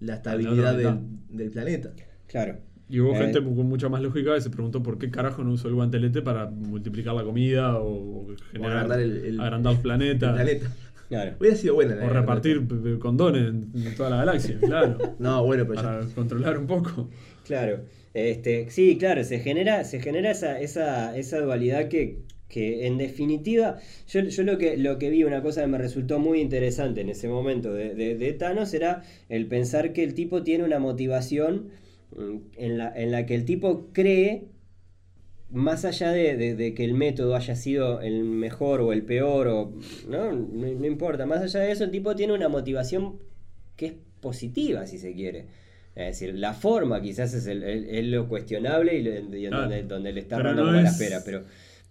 la 0.00 0.14
estabilidad 0.16 0.98
del 1.28 1.50
planeta. 1.50 1.92
Claro. 2.26 2.58
Y 2.88 3.00
hubo 3.00 3.14
Eh, 3.14 3.18
gente 3.18 3.42
con 3.42 3.54
mucha 3.68 3.88
más 3.88 4.00
lógica 4.00 4.34
que 4.34 4.40
se 4.40 4.50
preguntó 4.50 4.82
por 4.82 4.98
qué 4.98 5.10
carajo 5.10 5.42
no 5.42 5.52
usó 5.52 5.68
el 5.68 5.74
guantelete 5.74 6.22
para 6.22 6.46
multiplicar 6.46 7.14
la 7.14 7.24
comida 7.24 7.78
o, 7.80 8.28
generar, 8.52 8.72
agrandar 8.72 9.00
el- 9.00 9.24
el- 9.24 9.40
agrandar 9.40 9.72
el 9.74 9.80
planeta. 9.80 10.28
El 10.28 10.34
planeta. 10.34 10.72
Claro. 11.08 11.32
Hubiera 11.38 11.56
sido 11.56 11.74
buena 11.74 11.94
la 11.94 12.06
O 12.06 12.08
repartir 12.10 12.66
condones 12.98 13.48
en, 13.48 13.70
en 13.74 13.94
toda 13.96 14.10
la 14.10 14.16
galaxia, 14.16 14.58
claro. 14.60 14.98
No, 15.18 15.44
bueno, 15.44 15.64
pero 15.66 15.74
ya. 15.76 15.82
para 15.82 16.04
controlar 16.14 16.58
un 16.58 16.66
poco. 16.66 17.08
Claro, 17.46 17.80
este, 18.14 18.68
sí, 18.70 18.96
claro, 18.98 19.22
se 19.24 19.38
genera, 19.38 19.84
se 19.84 20.00
genera 20.00 20.30
esa, 20.32 20.60
esa, 20.60 21.16
esa 21.16 21.40
dualidad 21.40 21.86
que, 21.88 22.18
que 22.48 22.86
en 22.88 22.98
definitiva, 22.98 23.76
yo, 24.08 24.20
yo 24.22 24.42
lo 24.42 24.58
que 24.58 24.76
lo 24.76 24.98
que 24.98 25.10
vi, 25.10 25.22
una 25.22 25.42
cosa 25.42 25.60
que 25.60 25.68
me 25.68 25.78
resultó 25.78 26.18
muy 26.18 26.40
interesante 26.40 27.02
en 27.02 27.08
ese 27.10 27.28
momento 27.28 27.72
de, 27.72 27.94
de, 27.94 28.16
de 28.16 28.32
Thanos 28.32 28.74
era 28.74 29.02
el 29.28 29.46
pensar 29.46 29.92
que 29.92 30.02
el 30.02 30.14
tipo 30.14 30.42
tiene 30.42 30.64
una 30.64 30.78
motivación 30.80 31.68
en 32.56 32.78
la, 32.78 32.92
en 32.96 33.10
la 33.12 33.26
que 33.26 33.34
el 33.34 33.44
tipo 33.44 33.88
cree, 33.92 34.44
más 35.50 35.84
allá 35.84 36.10
de, 36.10 36.36
de- 36.36 36.54
de 36.56 36.74
que 36.74 36.84
el 36.84 36.94
método 36.94 37.36
haya 37.36 37.54
sido 37.54 38.00
el 38.00 38.24
mejor 38.24 38.80
o 38.80 38.92
el 38.92 39.02
peor, 39.02 39.46
o, 39.48 39.72
¿no? 40.08 40.32
No, 40.32 40.66
no 40.66 40.86
importa, 40.86 41.26
más 41.26 41.40
allá 41.42 41.60
de 41.60 41.72
eso, 41.72 41.84
el 41.84 41.90
tipo 41.90 42.16
tiene 42.16 42.32
una 42.32 42.48
motivación 42.48 43.18
que 43.76 43.86
es 43.86 43.92
positiva, 44.20 44.86
si 44.86 44.98
se 44.98 45.12
quiere. 45.14 45.44
Es 45.94 46.18
decir, 46.20 46.34
la 46.34 46.52
forma 46.52 47.00
quizás 47.00 47.32
es, 47.32 47.46
el- 47.46 47.62
el- 47.62 47.88
es 47.88 48.04
lo 48.06 48.28
cuestionable 48.28 48.96
y, 48.98 49.02
lo- 49.02 49.36
y 49.36 49.46
en 49.46 49.52
donde, 49.62 49.82
donde 49.84 50.12
le 50.12 50.20
está 50.20 50.36
dando 50.48 50.64
no 50.64 50.72
la 50.82 50.88
es- 50.88 50.92
espera, 51.00 51.22
pero, 51.24 51.44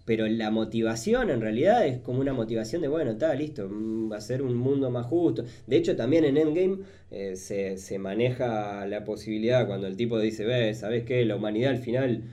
pero 0.06 0.28
la 0.28 0.52
motivación 0.52 1.30
en 1.32 1.42
realidad 1.42 1.86
es 1.88 1.98
como 2.00 2.20
una 2.20 2.32
motivación 2.34 2.82
de, 2.84 2.88
bueno, 2.88 3.12
está 3.12 3.34
listo, 3.36 3.68
mm, 3.68 4.12
va 4.12 4.18
a 4.18 4.22
ser 4.22 4.42
un 4.44 4.56
mundo 4.56 4.92
más 4.92 5.08
justo. 5.08 5.44
De 5.68 5.78
hecho, 5.78 5.96
también 5.96 6.26
en 6.26 6.38
Endgame 6.38 6.78
eh, 7.12 7.36
se, 7.36 7.78
se 7.78 7.98
maneja 7.98 8.86
la 8.88 9.04
posibilidad 9.04 9.66
cuando 9.68 9.88
el 9.88 9.98
tipo 9.98 10.20
dice, 10.20 10.46
ve, 10.46 10.74
¿sabes 10.76 11.04
qué? 11.06 11.26
La 11.26 11.36
humanidad 11.36 11.72
al 11.72 11.80
final 11.80 12.24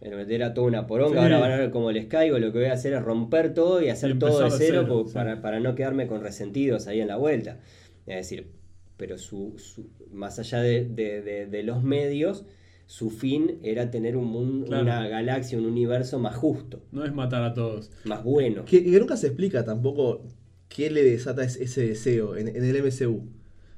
eh, 0.00 0.26
era 0.28 0.54
toda 0.54 0.66
una 0.66 0.86
poronga, 0.88 1.18
Sí. 1.18 1.22
ahora 1.22 1.38
van 1.38 1.52
a 1.52 1.58
ver 1.58 1.70
cómo 1.70 1.92
les 1.92 2.06
caigo, 2.06 2.38
lo 2.38 2.50
que 2.52 2.58
voy 2.58 2.66
a 2.68 2.72
hacer 2.72 2.94
es 2.94 3.02
romper 3.02 3.54
todo 3.54 3.80
y 3.80 3.90
hacer 3.90 4.10
Y 4.12 4.18
todo 4.18 4.42
de 4.42 4.50
cero, 4.50 4.82
cero, 4.82 4.86
po- 4.88 5.06
sí. 5.08 5.14
para, 5.14 5.40
para 5.40 5.60
no 5.60 5.74
quedarme 5.76 6.06
con 6.08 6.22
resentidos 6.22 6.86
ahí 6.88 7.00
en 7.00 7.08
la 7.08 7.16
vuelta. 7.16 7.58
Es 8.06 8.16
decir, 8.16 8.48
pero 8.96 9.18
su, 9.18 9.54
su- 9.58 9.88
más 10.10 10.38
allá 10.40 10.60
de, 10.62 10.84
de- 10.84 11.22
de- 11.22 11.46
de 11.46 11.62
los 11.62 11.82
medios, 11.84 12.44
su 12.90 13.08
fin 13.10 13.60
era 13.62 13.88
tener 13.92 14.16
un 14.16 14.26
mundo, 14.26 14.66
Claro. 14.66 14.82
una 14.82 15.06
galaxia, 15.06 15.56
un 15.56 15.66
universo 15.66 16.18
más 16.18 16.34
justo, 16.34 16.82
No 16.90 17.04
es 17.04 17.14
matar 17.14 17.44
a 17.44 17.54
todos. 17.54 17.92
más 18.04 18.24
bueno. 18.24 18.64
Que, 18.64 18.82
que 18.82 18.98
nunca 18.98 19.16
se 19.16 19.28
explica 19.28 19.64
tampoco 19.64 20.26
qué 20.68 20.90
le 20.90 21.04
desata 21.04 21.44
es- 21.44 21.54
ese 21.60 21.86
deseo 21.86 22.34
en, 22.36 22.48
en 22.48 22.64
el 22.64 22.76
MCU. 22.82 23.28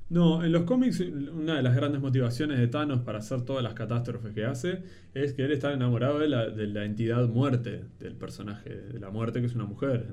No, 0.09 0.43
en 0.45 0.51
los 0.53 0.63
cómics 0.65 1.01
una 1.01 1.57
de 1.57 1.63
las 1.63 1.75
grandes 1.77 2.01
motivaciones 2.01 2.59
de 2.59 2.69
Thanos 2.69 3.01
para 3.01 3.19
hacer 3.19 3.43
todas 3.43 3.63
las 3.63 3.75
catástrofes 3.75 4.33
que 4.33 4.45
hace 4.47 4.83
es 5.15 5.35
que 5.35 5.45
él 5.45 5.53
está 5.53 5.73
enamorado 5.75 6.19
de 6.19 6.29
la, 6.29 6.49
de 6.49 6.67
la 6.67 6.85
entidad 6.87 7.29
muerte 7.29 7.83
del 8.01 8.15
personaje 8.15 8.71
de 8.75 8.99
la 8.99 9.11
muerte, 9.11 9.41
que 9.41 9.47
es 9.47 9.55
una 9.55 9.65
mujer. 9.67 10.07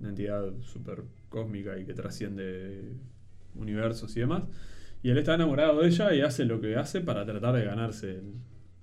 Una 0.00 0.08
entidad 0.10 0.52
súper 0.60 1.02
cósmica 1.30 1.78
y 1.78 1.84
que 1.86 1.94
trasciende 1.94 2.92
universos 3.54 4.14
y 4.16 4.20
demás. 4.20 4.42
Y 5.02 5.10
él 5.10 5.18
está 5.18 5.34
enamorado 5.34 5.80
de 5.80 5.88
ella 5.88 6.14
y 6.14 6.20
hace 6.22 6.44
lo 6.44 6.60
que 6.60 6.76
hace 6.76 7.00
para 7.00 7.24
tratar 7.24 7.54
de 7.54 7.64
ganarse 7.64 8.10
el- 8.10 8.34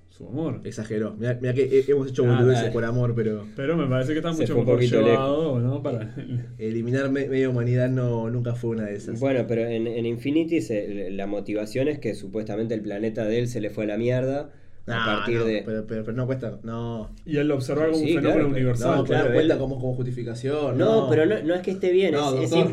su 0.10 0.25
amor. 0.29 0.62
Exageró. 0.63 1.13
Mira, 1.19 1.38
que 1.53 1.63
he- 1.63 1.91
hemos 1.91 2.07
hecho 2.10 2.24
Ah, 2.25 2.41
dale. 2.41 2.72
por 2.72 2.86
amor, 2.86 3.13
pero 3.15 3.45
Pero 3.57 3.75
me 3.75 3.86
parece 3.86 4.13
que 4.13 4.19
está 4.19 4.31
mucho 4.31 4.55
mejor 4.57 4.75
poquito 4.75 5.01
llevado, 5.01 5.60
¿no? 5.60 5.84
Para 5.84 6.15
eliminar 6.57 7.10
me- 7.12 7.27
media 7.27 7.50
humanidad 7.50 7.89
no, 7.89 8.29
nunca 8.29 8.55
fue 8.55 8.69
una 8.72 8.86
de 8.86 8.95
esas. 8.95 9.19
Bueno, 9.19 9.43
pero 9.45 9.65
en, 9.65 9.88
en 9.88 10.05
Infinity 10.05 10.62
se- 10.62 11.10
la 11.12 11.27
motivación 11.27 11.89
es 11.89 12.00
que 12.00 12.15
supuestamente 12.15 12.74
el 12.74 12.81
planeta 12.81 13.25
de 13.25 13.39
él 13.39 13.48
se 13.50 13.60
le 13.60 13.69
fue 13.69 13.84
a 13.84 13.88
la 13.88 13.98
mierda 13.98 14.51
a 14.88 15.00
No, 15.00 15.05
partir 15.17 15.39
no, 15.39 15.45
de... 15.45 15.63
Pero, 15.65 15.86
pero- 15.86 16.03
pero 16.05 16.15
no 16.15 16.25
cuesta. 16.27 16.60
No. 16.63 17.10
Y 17.25 17.36
él 17.36 17.50
lo 17.50 17.55
observa 17.55 17.88
como 17.88 17.98
Sí, 17.98 18.03
un 18.03 18.07
fenómeno 18.22 18.34
claro, 18.36 18.48
universal. 18.50 18.88
No, 18.98 19.03
pero 19.03 19.05
claro, 19.07 19.25
no 19.29 19.34
cuenta 19.36 19.53
él- 19.55 19.60
como, 19.60 19.79
como 19.79 19.93
justificación. 19.95 20.77
No, 20.77 21.10
pero 21.10 21.25
no, 21.25 21.43
no 21.43 21.55
es 21.55 21.62
que 21.62 21.72
esté 21.72 21.91
bien. 21.91 22.13
No, 22.13 22.38
es, 22.41 22.53
es 22.53 22.65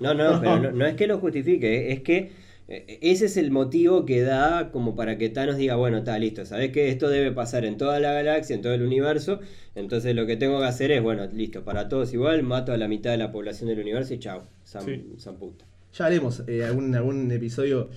no, 0.00 0.14
no, 0.14 0.40
pero 0.40 0.58
no, 0.58 0.70
no 0.72 0.84
es 0.86 0.94
que 0.96 1.06
lo 1.06 1.18
justifique, 1.18 1.92
es 1.92 2.00
que 2.00 2.16
eh, 2.16 2.30
ese 2.68 3.26
es 3.26 3.36
el 3.36 3.50
motivo 3.50 4.06
que 4.06 4.22
da 4.22 4.70
como 4.70 4.94
para 4.96 5.18
que 5.18 5.28
Thanos 5.28 5.56
diga, 5.56 5.76
bueno, 5.76 5.98
está 5.98 6.18
listo, 6.18 6.46
sabes 6.46 6.70
que 6.72 6.88
esto 6.88 7.08
debe 7.08 7.32
pasar 7.32 7.64
en 7.64 7.76
toda 7.76 8.00
la 8.00 8.12
galaxia, 8.12 8.54
en 8.56 8.62
todo 8.62 8.72
el 8.72 8.82
universo, 8.82 9.40
entonces 9.74 10.14
lo 10.14 10.26
que 10.26 10.36
tengo 10.36 10.58
que 10.60 10.66
hacer 10.66 10.90
es, 10.92 11.02
bueno, 11.02 11.26
listo, 11.32 11.64
para 11.64 11.88
todos 11.88 12.12
igual, 12.14 12.42
mato 12.42 12.72
a 12.72 12.76
la 12.76 12.88
mitad 12.88 13.10
de 13.10 13.18
la 13.18 13.30
población 13.32 13.68
del 13.68 13.80
universo 13.80 14.14
y 14.14 14.18
chao, 14.18 14.44
san, 14.64 14.84
Sí. 14.84 15.04
san 15.18 15.36
puta. 15.36 15.64
Ya 15.98 16.06
haremos 16.06 16.42
eh, 16.46 16.64
algún, 16.64 16.94
algún 16.94 17.30
episodio 17.32 17.90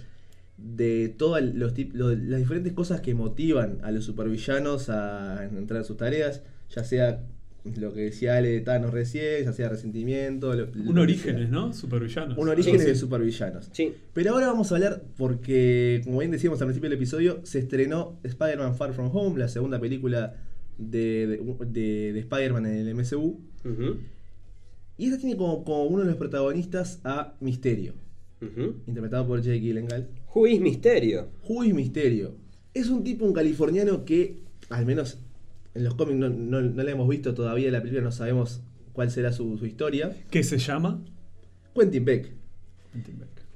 de 0.57 1.09
todas 1.09 1.43
los 1.43 1.73
tip- 1.73 1.93
lo- 1.93 2.13
las 2.15 2.39
diferentes 2.39 2.73
cosas 2.73 3.01
que 3.01 3.13
motivan 3.13 3.79
a 3.83 3.91
los 3.91 4.05
supervillanos 4.05 4.89
a 4.89 5.43
entrar 5.45 5.79
en 5.81 5.85
sus 5.85 5.97
tareas, 5.97 6.41
ya 6.69 6.83
sea 6.83 7.21
lo 7.77 7.93
que 7.93 8.01
decía 8.01 8.37
Ale 8.37 8.49
de 8.49 8.61
Thanos 8.61 8.91
recién, 8.91 9.43
ya 9.45 9.51
sea 9.53 9.69
resentimiento. 9.69 10.53
lo- 10.53 10.67
lo 10.73 10.91
Un 10.91 10.97
orígenes. 10.99 11.49
¿no? 11.49 11.73
Supervillanos. 11.73 12.37
Un 12.37 12.49
orígenes 12.49 12.81
Sí, 12.83 12.87
de 12.87 12.95
supervillanos. 12.95 13.69
Sí, 13.71 13.93
Pero 14.13 14.33
ahora 14.33 14.47
vamos 14.47 14.71
a 14.71 14.75
hablar 14.75 15.03
porque, 15.17 16.01
como 16.05 16.19
bien 16.19 16.31
decíamos 16.31 16.61
al 16.61 16.67
principio 16.67 16.89
del 16.89 16.97
episodio, 16.97 17.39
se 17.43 17.59
estrenó 17.59 18.19
Spider-Man 18.23 18.75
Far 18.75 18.93
From 18.93 19.09
Home, 19.15 19.39
la 19.39 19.47
segunda 19.47 19.79
película 19.79 20.35
de, 20.77 21.25
de, 21.27 21.37
de- 21.65 22.13
de 22.13 22.19
Spider-Man 22.19 22.65
en 22.67 22.75
el 22.87 22.89
MCU. 22.95 23.39
ujú, 23.65 23.97
Y 24.97 25.05
esta 25.07 25.17
tiene 25.17 25.35
como, 25.35 25.63
como 25.63 25.85
uno 25.85 26.03
de 26.03 26.09
los 26.09 26.17
protagonistas 26.17 26.99
a 27.03 27.33
Misterio, 27.41 27.93
ujú. 28.41 28.75
interpretado 28.87 29.25
por 29.27 29.41
Jake 29.41 29.59
Gyllenhaal. 29.59 30.07
Who 30.33 30.47
is 30.47 30.61
Misterio? 30.61 31.29
Who 31.49 31.63
is 31.63 31.73
Misterio? 31.73 32.35
Es 32.73 32.89
un 32.89 33.03
tipo, 33.03 33.25
un 33.25 33.33
californiano 33.33 34.05
que, 34.05 34.43
al 34.69 34.85
menos 34.85 35.17
en 35.75 35.83
los 35.83 35.95
cómics 35.95 36.17
no, 36.17 36.29
no, 36.29 36.61
no 36.61 36.83
la 36.83 36.91
hemos 36.91 37.07
visto 37.07 37.33
todavía, 37.33 37.69
la 37.71 37.81
película 37.81 38.01
no 38.03 38.11
sabemos 38.11 38.61
cuál 38.93 39.11
será 39.11 39.31
su, 39.31 39.57
su 39.57 39.65
historia. 39.65 40.15
¿Qué 40.31 40.43
se 40.43 40.57
llama? 40.57 41.03
Quentin 41.75 42.05
Beck, 42.05 42.31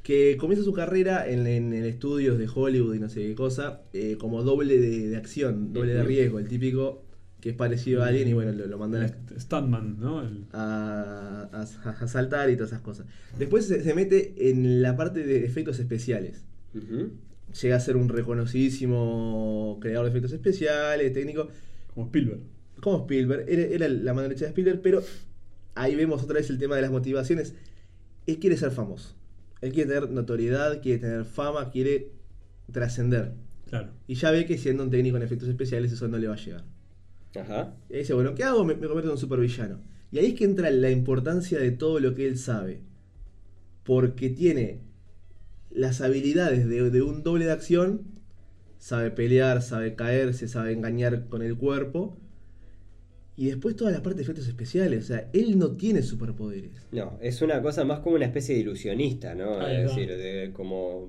que 0.03 0.35
comienza 0.37 0.63
su 0.65 0.73
carrera 0.73 1.27
en, 1.29 1.47
en, 1.47 1.73
en 1.73 1.85
estudios 1.85 2.37
de 2.37 2.47
Hollywood 2.53 2.95
y 2.95 2.99
no 2.99 3.09
sé 3.09 3.21
qué 3.21 3.35
cosa, 3.35 3.81
eh, 3.93 4.17
como 4.19 4.43
doble 4.43 4.77
de, 4.79 5.07
de 5.09 5.15
acción, 5.17 5.71
doble 5.73 5.93
de 5.93 6.03
riesgo, 6.03 6.39
el 6.39 6.47
típico 6.47 7.03
que 7.39 7.51
es 7.51 7.55
parecido 7.55 8.03
a 8.03 8.07
alguien 8.07 8.27
y 8.27 8.33
bueno, 8.33 8.51
lo, 8.51 8.67
lo 8.67 8.77
mandan 8.77 9.03
a, 9.03 9.05
Este, 9.05 9.39
Stuntman, 9.39 9.97
¿no? 9.97 10.21
El- 10.23 10.43
a, 10.51 11.47
a- 11.53 11.89
a 11.91 12.07
saltar 12.09 12.49
y 12.49 12.55
todas 12.57 12.71
esas 12.71 12.81
cosas. 12.81 13.05
Después 13.37 13.65
se, 13.65 13.81
se 13.81 13.93
mete 13.93 14.49
en 14.49 14.81
la 14.81 14.97
parte 14.97 15.23
de 15.25 15.45
efectos 15.45 15.79
especiales. 15.79 16.43
Llega 17.61 17.77
a 17.77 17.79
ser 17.79 17.95
un 17.95 18.09
reconocidísimo 18.09 19.77
creador 19.81 20.05
de 20.05 20.09
efectos 20.09 20.33
especiales, 20.33 21.13
técnico, 21.13 21.47
como 21.93 22.05
Spielberg. 22.07 22.41
como 22.81 22.99
Spielberg. 22.99 23.45
Era, 23.47 23.61
era 23.63 23.87
la 23.89 24.13
mano 24.13 24.27
derecha 24.27 24.45
de 24.45 24.49
Spielberg, 24.49 24.81
pero 24.81 25.01
ahí 25.75 25.95
vemos 25.95 26.23
otra 26.23 26.35
vez 26.35 26.49
el 26.49 26.57
tema 26.57 26.75
de 26.75 26.81
las 26.81 26.91
motivaciones. 26.91 27.55
Él 28.25 28.39
quiere 28.39 28.57
ser 28.57 28.71
famoso. 28.71 29.15
Él 29.61 29.73
quiere 29.73 29.89
tener 29.89 30.09
notoriedad, 30.09 30.81
quiere 30.81 30.99
tener 30.99 31.25
fama, 31.25 31.69
quiere 31.71 32.11
trascender. 32.71 33.33
Claro. 33.67 33.89
Y 34.07 34.15
ya 34.15 34.31
ve 34.31 34.45
que 34.45 34.57
siendo 34.57 34.83
un 34.83 34.89
técnico 34.89 35.17
en 35.17 35.23
efectos 35.23 35.49
especiales 35.49 35.91
eso 35.91 36.07
no 36.07 36.17
le 36.17 36.27
va 36.27 36.35
a 36.35 36.37
llegar. 36.37 36.63
Ajá. 37.35 37.75
Y 37.89 37.93
ahí 37.93 37.99
dice, 37.99 38.13
bueno, 38.13 38.33
¿qué 38.35 38.43
hago? 38.43 38.63
Me, 38.63 38.73
me 38.75 38.87
convierto 38.87 39.09
en 39.09 39.11
un 39.11 39.17
supervillano. 39.17 39.81
Y 40.11 40.19
ahí 40.19 40.27
es 40.27 40.33
que 40.35 40.45
entra 40.45 40.71
la 40.71 40.89
importancia 40.89 41.59
de 41.59 41.71
todo 41.71 41.99
lo 41.99 42.15
que 42.15 42.27
él 42.27 42.37
sabe. 42.37 42.81
Porque 43.83 44.29
tiene 44.29 44.81
las 45.69 46.01
habilidades 46.01 46.67
de, 46.67 46.89
de 46.89 47.01
un 47.01 47.21
doble 47.21 47.45
de 47.45 47.51
acción. 47.51 48.18
Sabe 48.79 49.11
pelear, 49.11 49.61
sabe 49.61 49.93
caerse, 49.93 50.47
sabe 50.47 50.71
engañar 50.73 51.27
con 51.27 51.43
el 51.43 51.55
cuerpo. 51.55 52.17
Y 53.35 53.45
después 53.47 53.75
toda 53.75 53.91
la 53.91 54.01
parte 54.01 54.17
de 54.17 54.23
efectos 54.23 54.47
especiales. 54.47 55.03
O 55.03 55.07
sea, 55.07 55.29
él 55.33 55.57
no 55.59 55.71
tiene 55.77 56.01
superpoderes. 56.01 56.71
No, 56.91 57.17
es 57.21 57.41
una 57.41 57.61
cosa 57.61 57.85
más 57.85 57.99
como 57.99 58.15
una 58.15 58.25
especie 58.25 58.55
de 58.55 58.61
ilusionista, 58.61 59.35
¿no? 59.35 59.65
Es 59.67 59.87
decir, 59.89 60.09
de, 60.09 60.51
como. 60.53 61.07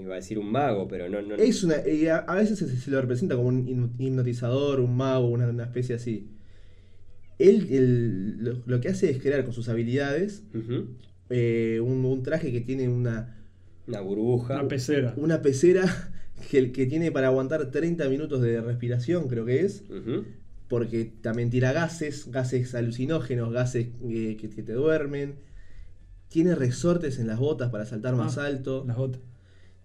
Iba 0.00 0.14
a 0.14 0.16
decir 0.16 0.38
un 0.40 0.50
mago, 0.50 0.88
pero 0.88 1.08
no. 1.08 1.22
no 1.22 1.34
Es 1.36 1.62
una, 1.62 1.76
y 1.86 2.06
a, 2.08 2.18
a 2.18 2.34
veces 2.34 2.58
se, 2.58 2.68
se 2.76 2.90
lo 2.90 3.00
representa 3.00 3.36
como 3.36 3.48
un 3.48 3.66
hipno- 3.68 3.92
hipnotizador, 3.98 4.80
un 4.80 4.96
mago, 4.96 5.28
una, 5.28 5.46
una 5.48 5.64
especie 5.64 5.94
así. 5.94 6.28
Él 7.38 7.68
él 7.70 8.36
lo, 8.44 8.62
lo 8.66 8.80
que 8.80 8.88
hace 8.88 9.10
es 9.10 9.20
crear 9.20 9.44
con 9.44 9.52
sus 9.52 9.68
habilidades 9.68 10.44
eh, 11.30 11.80
un, 11.80 12.04
un 12.04 12.22
traje 12.22 12.52
que 12.52 12.60
tiene 12.60 12.88
una, 12.88 13.44
Una 13.86 14.00
burbuja. 14.00 14.54
Una 14.54 14.68
pecera. 14.68 15.14
una 15.16 15.42
pecera 15.42 16.12
que, 16.50 16.72
que 16.72 16.86
tiene 16.86 17.10
para 17.12 17.28
aguantar 17.28 17.70
30 17.70 18.08
minutos 18.08 18.40
de 18.42 18.60
respiración, 18.60 19.28
creo 19.28 19.44
que 19.44 19.60
es, 19.60 19.84
porque 20.68 21.12
también 21.20 21.50
tira 21.50 21.72
gases, 21.72 22.30
gases 22.30 22.74
alucinógenos, 22.74 23.52
gases 23.52 23.88
eh, 24.08 24.36
que, 24.40 24.48
que 24.50 24.62
te 24.62 24.72
duermen. 24.72 25.34
Tiene 26.28 26.54
resortes 26.54 27.18
en 27.18 27.26
las 27.28 27.38
botas 27.38 27.70
para 27.70 27.84
saltar 27.86 28.16
más 28.16 28.38
Ah, 28.38 28.46
alto. 28.46 28.84
Las 28.86 28.96
botas. 28.96 29.20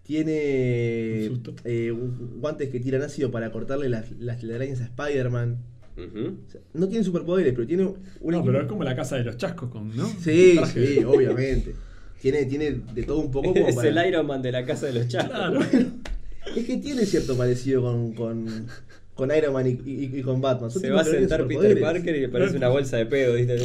Tiene 0.03 1.29
eh, 1.65 1.91
guantes 2.39 2.69
que 2.69 2.79
tiran 2.79 3.03
ácido 3.03 3.29
para 3.29 3.51
cortarle 3.51 3.89
las, 3.89 4.09
las 4.19 4.39
telarañas 4.39 4.81
a 4.81 4.85
Spider-Man. 4.85 5.57
Ujú. 5.97 6.37
O 6.47 6.49
sea, 6.49 6.61
no 6.73 6.87
tiene 6.87 7.03
superpoderes, 7.03 7.53
pero 7.53 7.67
tiene 7.67 7.83
un 7.85 7.93
No, 8.21 8.37
equipo- 8.39 8.45
pero 8.45 8.61
es 8.61 8.67
como 8.67 8.83
la 8.83 8.95
casa 8.95 9.17
de 9.17 9.25
los 9.25 9.37
chascos, 9.37 9.69
con, 9.69 9.95
¿no? 9.95 10.07
Sí, 10.07 10.57
sí, 10.73 11.03
obviamente. 11.03 11.75
Tiene, 12.21 12.45
tiene 12.45 12.71
de 12.93 13.03
todo 13.03 13.19
un 13.19 13.29
poco 13.31 13.49
como 13.53 13.67
Es 13.67 13.75
para- 13.75 13.89
el 13.89 14.07
Iron 14.09 14.25
Man 14.25 14.41
de 14.41 14.51
la 14.51 14.65
casa 14.65 14.87
de 14.87 14.93
los 14.93 15.07
chacos. 15.07 15.29
Claro. 15.29 15.59
Es 16.55 16.65
que 16.65 16.77
tiene 16.77 17.05
cierto 17.05 17.37
parecido 17.37 17.81
con, 17.81 18.13
con, 18.13 18.67
con 19.13 19.35
Iron 19.35 19.53
Man 19.53 19.67
y, 19.67 19.71
y- 19.85 20.19
y 20.19 20.21
con 20.21 20.41
Batman. 20.41 20.71
Son 20.71 20.81
Se 20.81 20.89
va 20.89 21.01
a 21.01 21.03
sentar 21.03 21.45
Peter. 21.47 21.79
Parker 21.79 22.15
y 22.15 22.21
le 22.21 22.29
parece 22.29 22.57
una 22.57 22.69
bolsa 22.69 22.97
de 22.97 23.05
pedo, 23.05 23.35
¿viste? 23.35 23.57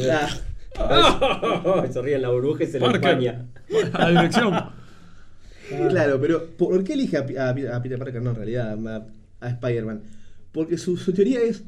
Ah, 0.77 1.85
se 1.91 2.01
ríe 2.01 2.15
en 2.15 2.21
la 2.21 2.29
burbuja 2.29 2.63
y 2.63 2.67
se 2.67 2.79
le 2.79 2.85
empaña. 2.85 3.45
A 3.93 4.11
la 4.11 4.21
dirección. 4.21 4.53
claro, 5.89 6.19
pero 6.19 6.47
¿por 6.57 6.83
qué 6.83 6.93
elige 6.93 7.17
a, 7.17 7.25
Peter 7.25 7.97
Parker? 7.97 8.21
No, 8.21 8.31
en 8.31 8.35
realidad, 8.35 8.77
a, 8.87 9.07
a 9.39 9.49
Spider-Man. 9.49 10.01
Porque 10.51 10.77
su, 10.77 10.97
su 10.97 11.13
teoría 11.13 11.41
es: 11.41 11.63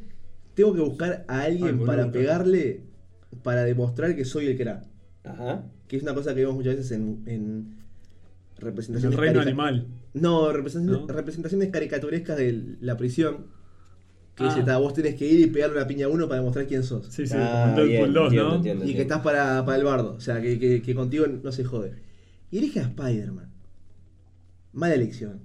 tengo 0.56 0.74
que 0.74 0.82
buscar 0.82 1.24
a 1.28 1.41
alguien 1.43 1.80
Ay, 1.80 1.86
para 1.86 2.12
pegarle 2.12 2.82
para 3.43 3.63
demostrar 3.63 4.15
que 4.15 4.26
soy 4.26 4.48
el 4.48 4.58
que 4.58 4.63
era. 4.63 4.84
Ajá. 5.24 5.63
Que 5.88 5.98
es 5.98 6.04
una 6.04 6.13
cosa 6.13 6.34
que 6.36 6.41
vemos 6.41 6.56
muchas 6.56 6.76
veces 6.76 6.91
En 6.91 7.77
representaciones. 8.60 9.17
el 9.17 9.22
reino 9.24 9.41
animal. 9.41 9.88
No, 10.13 10.52
representaciones, 10.52 11.08
¿No? 11.08 11.13
representaciones 11.13 11.70
caricaturescas 11.70 12.38
de 12.38 12.78
la 12.82 12.98
prisión. 12.98 13.56
Que 14.36 14.43
Ah. 14.43 14.48
dice, 14.54 14.63
"Ta, 14.63 14.78
vos 14.78 14.93
tenés 14.93 15.15
que 15.15 15.26
ir 15.26 15.39
y 15.39 15.48
pegarle 15.48 15.78
una 15.78 15.88
piña 15.88 16.06
a 16.06 16.10
uno 16.10 16.28
para 16.28 16.39
demostrar 16.41 16.67
quién 16.67 16.84
sos. 16.84 17.08
Sí, 17.08 17.26
sí, 17.26 17.34
Ah, 17.36 17.74
bien, 17.76 17.88
Deadpool 17.89 18.13
2, 18.13 18.24
entiendo, 18.26 18.50
¿no? 18.50 18.56
entiendo. 18.58 18.86
Y 18.86 18.93
que 18.93 19.02
estás 19.02 19.22
para, 19.22 19.65
para 19.65 19.78
el 19.78 19.84
bardo. 19.84 20.13
O 20.13 20.20
sea, 20.20 20.39
que, 20.41 20.60
que- 20.60 20.82
que 20.82 20.93
contigo 20.96 21.26
no 21.28 21.52
se 21.52 21.63
jode. 21.63 21.93
Y 22.52 22.60
elige 22.60 22.80
a 22.80 22.84
Spider-Man. 22.84 23.52
Mala 24.74 24.93
elección. 24.93 25.41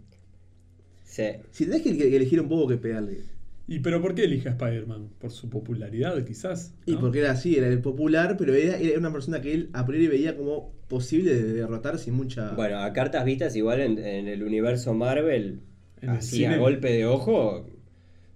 Sí. 1.05 1.25
Si 1.51 1.65
tenés 1.65 1.83
que, 1.83 1.97
que 1.97 2.15
elegir 2.17 2.41
un 2.41 2.49
poco 2.49 2.69
que 2.69 2.77
pegarle. 2.77 3.25
¿Y 3.69 3.79
pero 3.79 4.03
por 4.03 4.15
qué 4.15 4.25
elige 4.25 4.49
a 4.49 4.53
Spider-Man? 4.53 5.11
¿Por 5.19 5.31
su 5.31 5.49
popularidad, 5.49 6.23
quizás? 6.25 6.75
Y 6.85 6.97
porque 6.97 7.21
era 7.21 7.31
así, 7.31 7.57
era 7.57 7.69
el 7.69 7.81
popular, 7.81 8.37
pero 8.37 8.55
era, 8.55 8.77
era 8.77 8.99
una 8.99 9.13
persona 9.13 9.41
que 9.41 9.53
él 9.55 9.71
a 9.73 9.87
priori 9.87 10.09
veía 10.09 10.37
como 10.37 10.73
posible 10.89 11.35
de 11.35 11.53
derrotar 11.55 11.99
sin 11.99 12.15
mucha. 12.15 12.51
Bueno, 12.53 12.79
a 12.81 12.93
cartas 12.93 13.25
vistas, 13.25 13.55
igual 13.57 13.81
en, 13.81 13.99
en 13.99 14.29
el 14.29 14.43
universo 14.43 14.95
Marvel, 14.95 15.61
En 16.01 16.11
así 16.11 16.45
a 16.45 16.57
golpe 16.59 16.93
de 16.93 17.07
ojo, 17.07 17.67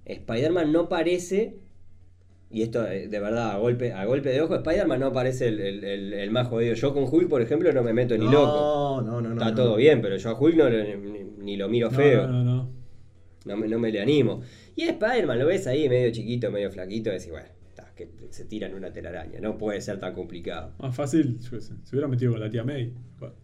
Spider-Man 0.04 0.72
no 0.72 0.88
parece. 0.88 1.56
Y 2.48 2.62
esto 2.62 2.86
eh, 2.86 3.08
de 3.08 3.18
verdad, 3.20 3.50
a 3.50 3.58
golpe, 3.58 3.92
a 3.92 4.04
golpe 4.04 4.28
de 4.30 4.40
ojo, 4.40 4.54
Spider-Man 4.54 5.00
no 5.00 5.12
parece 5.12 5.48
el, 5.48 5.58
el- 5.60 5.84
el- 5.84 6.12
el 6.14 6.30
más 6.30 6.46
jodido. 6.46 6.74
Yo 6.74 6.94
con 6.94 7.02
Hulk, 7.04 7.28
por 7.28 7.42
ejemplo, 7.42 7.72
no 7.72 7.82
me 7.82 7.92
meto 7.92 8.16
ni 8.16 8.24
no, 8.26 8.30
loco. 8.32 9.02
No, 9.04 9.20
no, 9.20 9.20
no. 9.20 9.32
Está 9.32 9.50
no. 9.50 9.54
todo 9.56 9.76
bien, 9.76 10.00
pero 10.00 10.16
yo 10.16 10.30
a 10.30 10.40
Hulk 10.40 10.54
no, 10.56 10.70
le- 10.70 10.96
ni, 10.96 11.24
ni 11.44 11.56
lo 11.56 11.68
miro 11.68 11.90
No, 11.90 11.96
feo. 11.96 12.26
No, 12.28 12.32
no, 12.32 12.44
no. 12.44 12.76
No 13.44 13.56
me, 13.56 13.68
no 13.68 13.78
me 13.78 13.92
le 13.92 14.00
animo. 14.00 14.42
Y 14.76 14.82
Spider-Man 14.84 15.38
lo 15.38 15.46
ves 15.46 15.66
ahí 15.66 15.88
medio 15.88 16.12
chiquito, 16.12 16.50
medio 16.50 16.70
flaquito, 16.70 17.08
y 17.10 17.14
decís, 17.14 17.30
bueno, 17.30 17.48
está, 17.68 17.92
que 17.96 18.08
se 18.30 18.44
tira 18.44 18.68
en 18.68 18.74
una 18.74 18.92
telaraña. 18.92 19.40
No 19.40 19.56
puede 19.58 19.80
ser 19.80 19.98
tan 19.98 20.12
complicado. 20.14 20.72
Más 20.78 20.94
fácil, 20.94 21.38
yo 21.40 21.60
sé, 21.60 21.72
se 21.82 21.94
hubiera 21.96 22.06
metido 22.08 22.32
con 22.32 22.40
la 22.40 22.50
tía 22.50 22.62
May. 22.62 22.92
Bueno, 23.18 23.34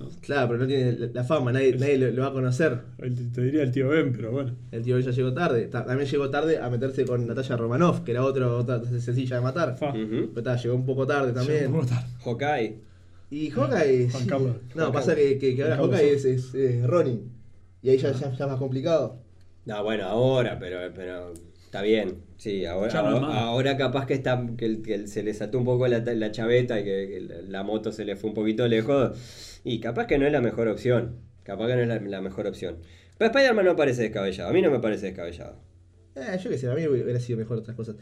¿no? 0.00 0.08
Claro, 0.20 0.48
pero 0.48 0.58
no 0.58 0.66
tiene 0.66 0.92
la, 1.14 1.22
fama, 1.22 1.52
nadie, 1.52 1.76
nadie 1.76 1.98
lo, 1.98 2.10
lo 2.10 2.22
va 2.22 2.28
a 2.28 2.32
conocer. 2.32 2.80
El- 2.98 3.30
Te 3.32 3.42
diría 3.42 3.62
el 3.62 3.70
tío 3.70 3.88
Ben, 3.90 4.12
pero 4.12 4.32
bueno. 4.32 4.56
El 4.72 4.82
tío 4.82 4.98
ya 4.98 5.12
llegó 5.12 5.32
tarde. 5.32 5.68
Ta- 5.68 5.84
También 5.86 6.10
llegó 6.10 6.28
tarde 6.30 6.58
a 6.58 6.68
meterse 6.68 7.04
con 7.04 7.26
Natalia 7.28 7.56
Romanoff, 7.56 8.00
que 8.00 8.10
era 8.10 8.24
otro, 8.24 8.58
otra 8.58 8.82
sencilla 8.84 9.36
de 9.36 9.42
matar. 9.42 9.76
Pero 9.78 10.42
ta, 10.42 10.56
llegó 10.56 10.74
un 10.74 10.84
poco 10.84 11.06
tarde 11.06 11.32
también. 11.32 11.66
¿Cómo 11.70 11.82
está? 11.82 12.04
Hawkeye. 12.24 12.80
Y 13.30 13.50
Hawkeye. 13.50 14.10
Sí. 14.10 14.28
No, 14.28 14.46
Juan 14.74 14.92
pasa 14.92 15.14
que, 15.14 15.38
que, 15.38 15.54
que 15.54 15.62
ahora 15.62 15.76
Hawkeye 15.76 16.12
es, 16.14 16.24
es, 16.24 16.54
eh, 16.56 16.82
Ronin. 16.84 17.30
Y 17.82 17.90
ahí 17.90 17.98
ya, 17.98 18.10
ya, 18.12 18.32
ya 18.32 18.44
es 18.44 18.50
más 18.50 18.58
complicado. 18.58 19.21
No, 19.64 19.82
bueno, 19.84 20.04
ahora, 20.06 20.58
pero, 20.58 20.92
pero 20.94 21.32
está 21.64 21.82
bien. 21.82 22.24
Sí, 22.36 22.64
ahora, 22.66 22.98
ahora, 23.00 23.76
capaz 23.76 24.06
que, 24.06 24.14
está, 24.14 24.44
que, 24.56 24.82
que 24.82 25.06
se 25.06 25.22
le 25.22 25.32
saltó 25.34 25.58
un 25.58 25.64
poco 25.64 25.86
la, 25.86 26.00
la 26.00 26.30
chaveta 26.32 26.80
y 26.80 26.84
que, 26.84 27.08
que 27.08 27.20
la- 27.48 27.62
moto 27.62 27.92
se 27.92 28.04
le 28.04 28.16
fue 28.16 28.30
un 28.30 28.34
poquito 28.34 28.66
lejos. 28.66 29.60
Y 29.64 29.78
capaz 29.80 30.06
que 30.08 30.18
no 30.18 30.26
es 30.26 30.32
la 30.32 30.40
mejor 30.40 30.66
opción. 30.68 31.20
Capaz 31.44 31.68
que 31.68 31.76
no 31.76 31.82
es 31.82 31.88
la, 31.88 32.00
la 32.00 32.20
mejor 32.20 32.46
opción. 32.48 32.78
Pero 33.18 33.30
Spider-Man 33.30 33.64
no 33.66 33.76
parece 33.76 34.02
descabellado. 34.02 34.50
A 34.50 34.52
mí 34.52 34.62
no 34.62 34.70
me 34.70 34.80
parece 34.80 35.06
descabellado. 35.06 35.56
Eh, 36.16 36.38
yo 36.42 36.50
qué 36.50 36.58
sé, 36.58 36.68
a 36.68 36.74
mí 36.74 36.86
hubiera 36.86 37.20
sido 37.20 37.38
mejor 37.38 37.58
otras 37.58 37.76
cosas. 37.76 37.96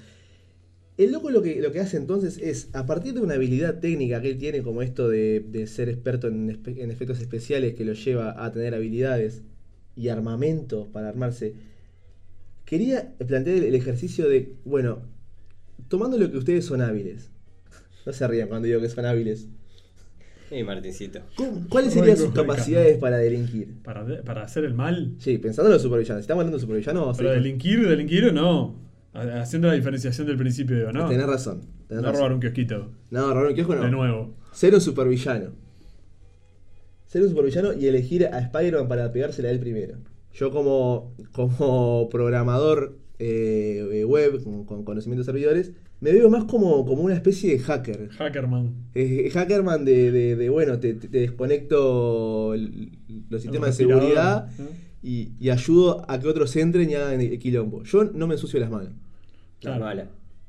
El 0.97 1.13
loco 1.13 1.31
lo 1.31 1.41
que, 1.43 1.61
lo 1.63 1.73
que 1.73 1.81
hace 1.81 1.97
entonces 1.97 2.37
es, 2.39 2.69
a 2.75 2.85
partir 2.87 3.15
de 3.15 3.21
una 3.21 3.35
habilidad 3.35 3.81
técnica 3.81 4.21
que 4.21 4.29
él 4.29 4.39
tiene, 4.39 4.63
como 4.63 4.83
esto 4.83 5.09
de, 5.09 5.41
de 5.41 5.67
ser 5.67 5.89
experto 5.89 6.29
en, 6.29 6.61
en 6.67 6.91
efectos 6.91 7.21
especiales 7.21 7.75
que 7.75 7.85
lo 7.87 7.95
lleva 7.95 8.45
a 8.45 8.53
tener 8.53 8.75
habilidades 8.75 9.43
y 9.97 10.09
armamento 10.09 10.89
para 10.93 11.09
armarse, 11.09 11.55
quería 12.65 13.13
plantear 13.27 13.59
el, 13.65 13.75
ejercicio 13.75 14.29
de, 14.29 14.55
bueno, 14.65 15.03
tomando 15.89 16.17
lo 16.19 16.31
que 16.31 16.39
ustedes 16.39 16.65
son 16.65 16.81
hábiles, 16.83 17.31
no 18.07 18.13
se 18.13 18.27
rían 18.27 18.49
cuando 18.49 18.67
digo 18.67 18.81
que 18.81 18.89
son 18.89 19.05
hábiles, 19.05 19.49
Y 20.51 20.63
Martincito. 20.65 21.21
¿cu- 21.37 21.67
¿cuáles 21.69 21.93
serían 21.93 22.17
sus 22.17 22.33
capacidades 22.33 22.99
para 22.99 23.19
delinquir? 23.19 23.75
Para, 23.85 24.05
de- 24.05 24.23
para 24.23 24.43
hacer 24.43 24.65
el 24.65 24.75
mal. 24.75 25.15
Sí, 25.19 25.39
pensando 25.39 25.69
en 25.69 25.75
los 25.75 25.83
supervillanos, 25.83 26.23
estamos 26.23 26.41
hablando 26.43 26.57
de 26.57 26.61
supervillanos, 26.63 27.01
vamos 27.03 27.17
a 27.17 27.19
Pero 27.19 27.31
ir- 27.31 27.35
delinquir, 27.43 27.89
delinquir 27.89 28.33
no. 28.33 28.75
Ha- 29.13 29.43
Haciendo 29.43 29.69
la 29.69 29.75
diferenciación 29.75 30.27
del 30.27 30.37
principio, 30.37 30.77
digo, 30.77 30.93
¿no? 30.93 31.09
tenés 31.09 31.27
razón. 31.27 31.61
tenés 31.89 32.03
No 32.03 32.09
razón. 32.09 32.17
robar 32.21 32.33
un 32.35 32.41
kiosquito. 32.41 32.91
No, 33.11 33.33
robar 33.35 33.49
un 33.49 33.55
kiosco 33.55 33.75
no. 33.77 33.85
De 33.85 33.91
nuevo. 33.91 34.35
Ser 34.53 34.75
un 34.75 34.81
supervillano. 34.81 35.53
Ser 37.11 37.23
un 37.23 37.29
supervillano 37.29 37.73
y 37.73 37.87
elegir 37.87 38.25
a 38.27 38.39
Spider-Man 38.39 38.87
para 38.87 39.11
pegársela 39.11 39.49
a 39.49 39.51
él 39.51 39.59
primero. 39.59 39.97
Yo 40.33 40.53
como, 40.53 41.13
como 41.33 42.09
programador 42.09 42.97
eh, 43.19 44.05
web, 44.07 44.43
con, 44.45 44.65
con 44.65 44.85
conocimientos 44.85 45.27
de 45.27 45.33
servidores, 45.33 45.73
me 46.01 46.13
veo 46.13 46.31
más 46.31 46.45
como, 46.45 46.87
como 46.87 47.03
una 47.03 47.15
especie 47.15 47.51
de 47.51 47.59
hacker. 47.59 48.11
Hackerman. 48.11 48.75
Eh, 48.95 49.29
hackerman 49.33 49.85
de, 49.85 50.13
de- 50.13 50.37
de, 50.37 50.49
bueno, 50.51 50.79
te, 50.79 50.95
desconecto 50.95 52.55
el- 52.55 52.93
los 53.29 53.43
sistemas 53.43 53.71
de 53.77 53.85
seguridad 53.85 54.49
y, 55.03 55.31
y 55.41 55.51
ayudo 55.51 56.05
a 56.09 56.21
que 56.21 56.29
otros 56.29 56.55
entren 56.57 56.89
y 56.91 56.95
hagan 56.95 57.21
el 57.21 57.39
quilombo. 57.41 57.83
Yo 57.83 58.05
no 58.05 58.29
me 58.29 58.35
ensucio 58.35 58.61
las 58.61 58.71
manos. 58.71 58.91
La 59.63 59.71
Claro. 59.73 59.85
mala. 59.85 60.07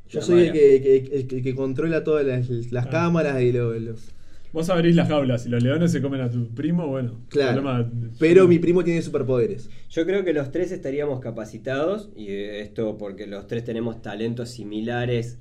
Yo 0.09 0.19
La 0.19 0.25
soy 0.25 0.41
el 0.43 0.51
que, 0.53 0.59
que- 0.81 0.95
el 1.15 1.27
que- 1.27 1.35
el 1.37 1.43
que 1.43 1.55
controla 1.55 2.03
todas 2.03 2.23
las, 2.25 2.47
las 2.49 2.67
Claro. 2.85 2.91
cámaras 2.91 3.41
y 3.41 3.51
lo- 3.51 3.73
los... 3.79 4.11
Vos 4.53 4.69
abrís 4.69 4.95
las 4.95 5.07
jaulas 5.07 5.45
y 5.45 5.49
los 5.49 5.63
leones 5.63 5.91
se 5.91 6.01
comen 6.01 6.21
a 6.21 6.29
tu 6.29 6.49
primo, 6.53 6.87
bueno. 6.87 7.21
Claro. 7.29 7.61
problema- 7.61 7.91
Pero 8.19 8.47
mi 8.47 8.59
primo 8.59 8.83
tiene 8.83 9.01
superpoderes. 9.01 9.69
Yo 9.89 10.05
creo 10.05 10.23
que 10.25 10.33
los 10.33 10.51
tres 10.51 10.71
estaríamos 10.71 11.19
capacitados, 11.21 12.09
y 12.15 12.27
esto 12.33 12.97
porque 12.97 13.27
los 13.27 13.47
tres 13.47 13.63
tenemos 13.63 14.01
talentos 14.01 14.49
similares, 14.49 15.39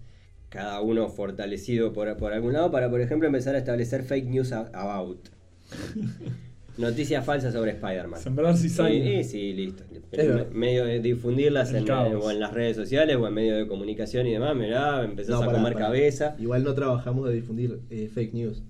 cada 0.48 0.80
uno 0.80 1.08
fortalecido 1.08 1.92
por, 1.92 2.16
por 2.16 2.32
algún 2.32 2.52
lado, 2.52 2.70
para 2.70 2.88
por 2.90 3.00
ejemplo 3.00 3.26
empezar 3.26 3.54
a 3.54 3.58
establecer 3.58 4.02
fake 4.04 4.26
news 4.28 4.52
about. 4.52 5.28
Noticias 6.78 7.24
falsas 7.24 7.52
sobre 7.52 7.72
Spider-Man. 7.72 8.20
Sembrar 8.20 8.56
cizaña. 8.56 9.04
Sí, 9.22 9.24
sí, 9.24 9.52
listo. 9.52 9.84
Medio 10.52 10.86
de 10.86 11.00
difundirlas 11.00 11.74
en, 11.74 11.84
caos. 11.84 12.24
o 12.24 12.30
en 12.30 12.40
las 12.40 12.54
redes 12.54 12.76
sociales 12.76 13.16
o 13.16 13.26
en 13.26 13.34
medio 13.34 13.56
de 13.56 13.66
comunicación 13.66 14.26
y 14.26 14.32
demás, 14.32 14.56
mirá, 14.56 15.04
empezás 15.04 15.40
No, 15.40 15.50
a 15.50 15.52
comer 15.52 15.74
cabeza. 15.74 16.36
Igual 16.38 16.64
no 16.64 16.72
trabajamos 16.72 17.28
de 17.28 17.34
difundir 17.34 17.80
eh, 17.90 18.08
fake 18.12 18.32
news. 18.34 18.62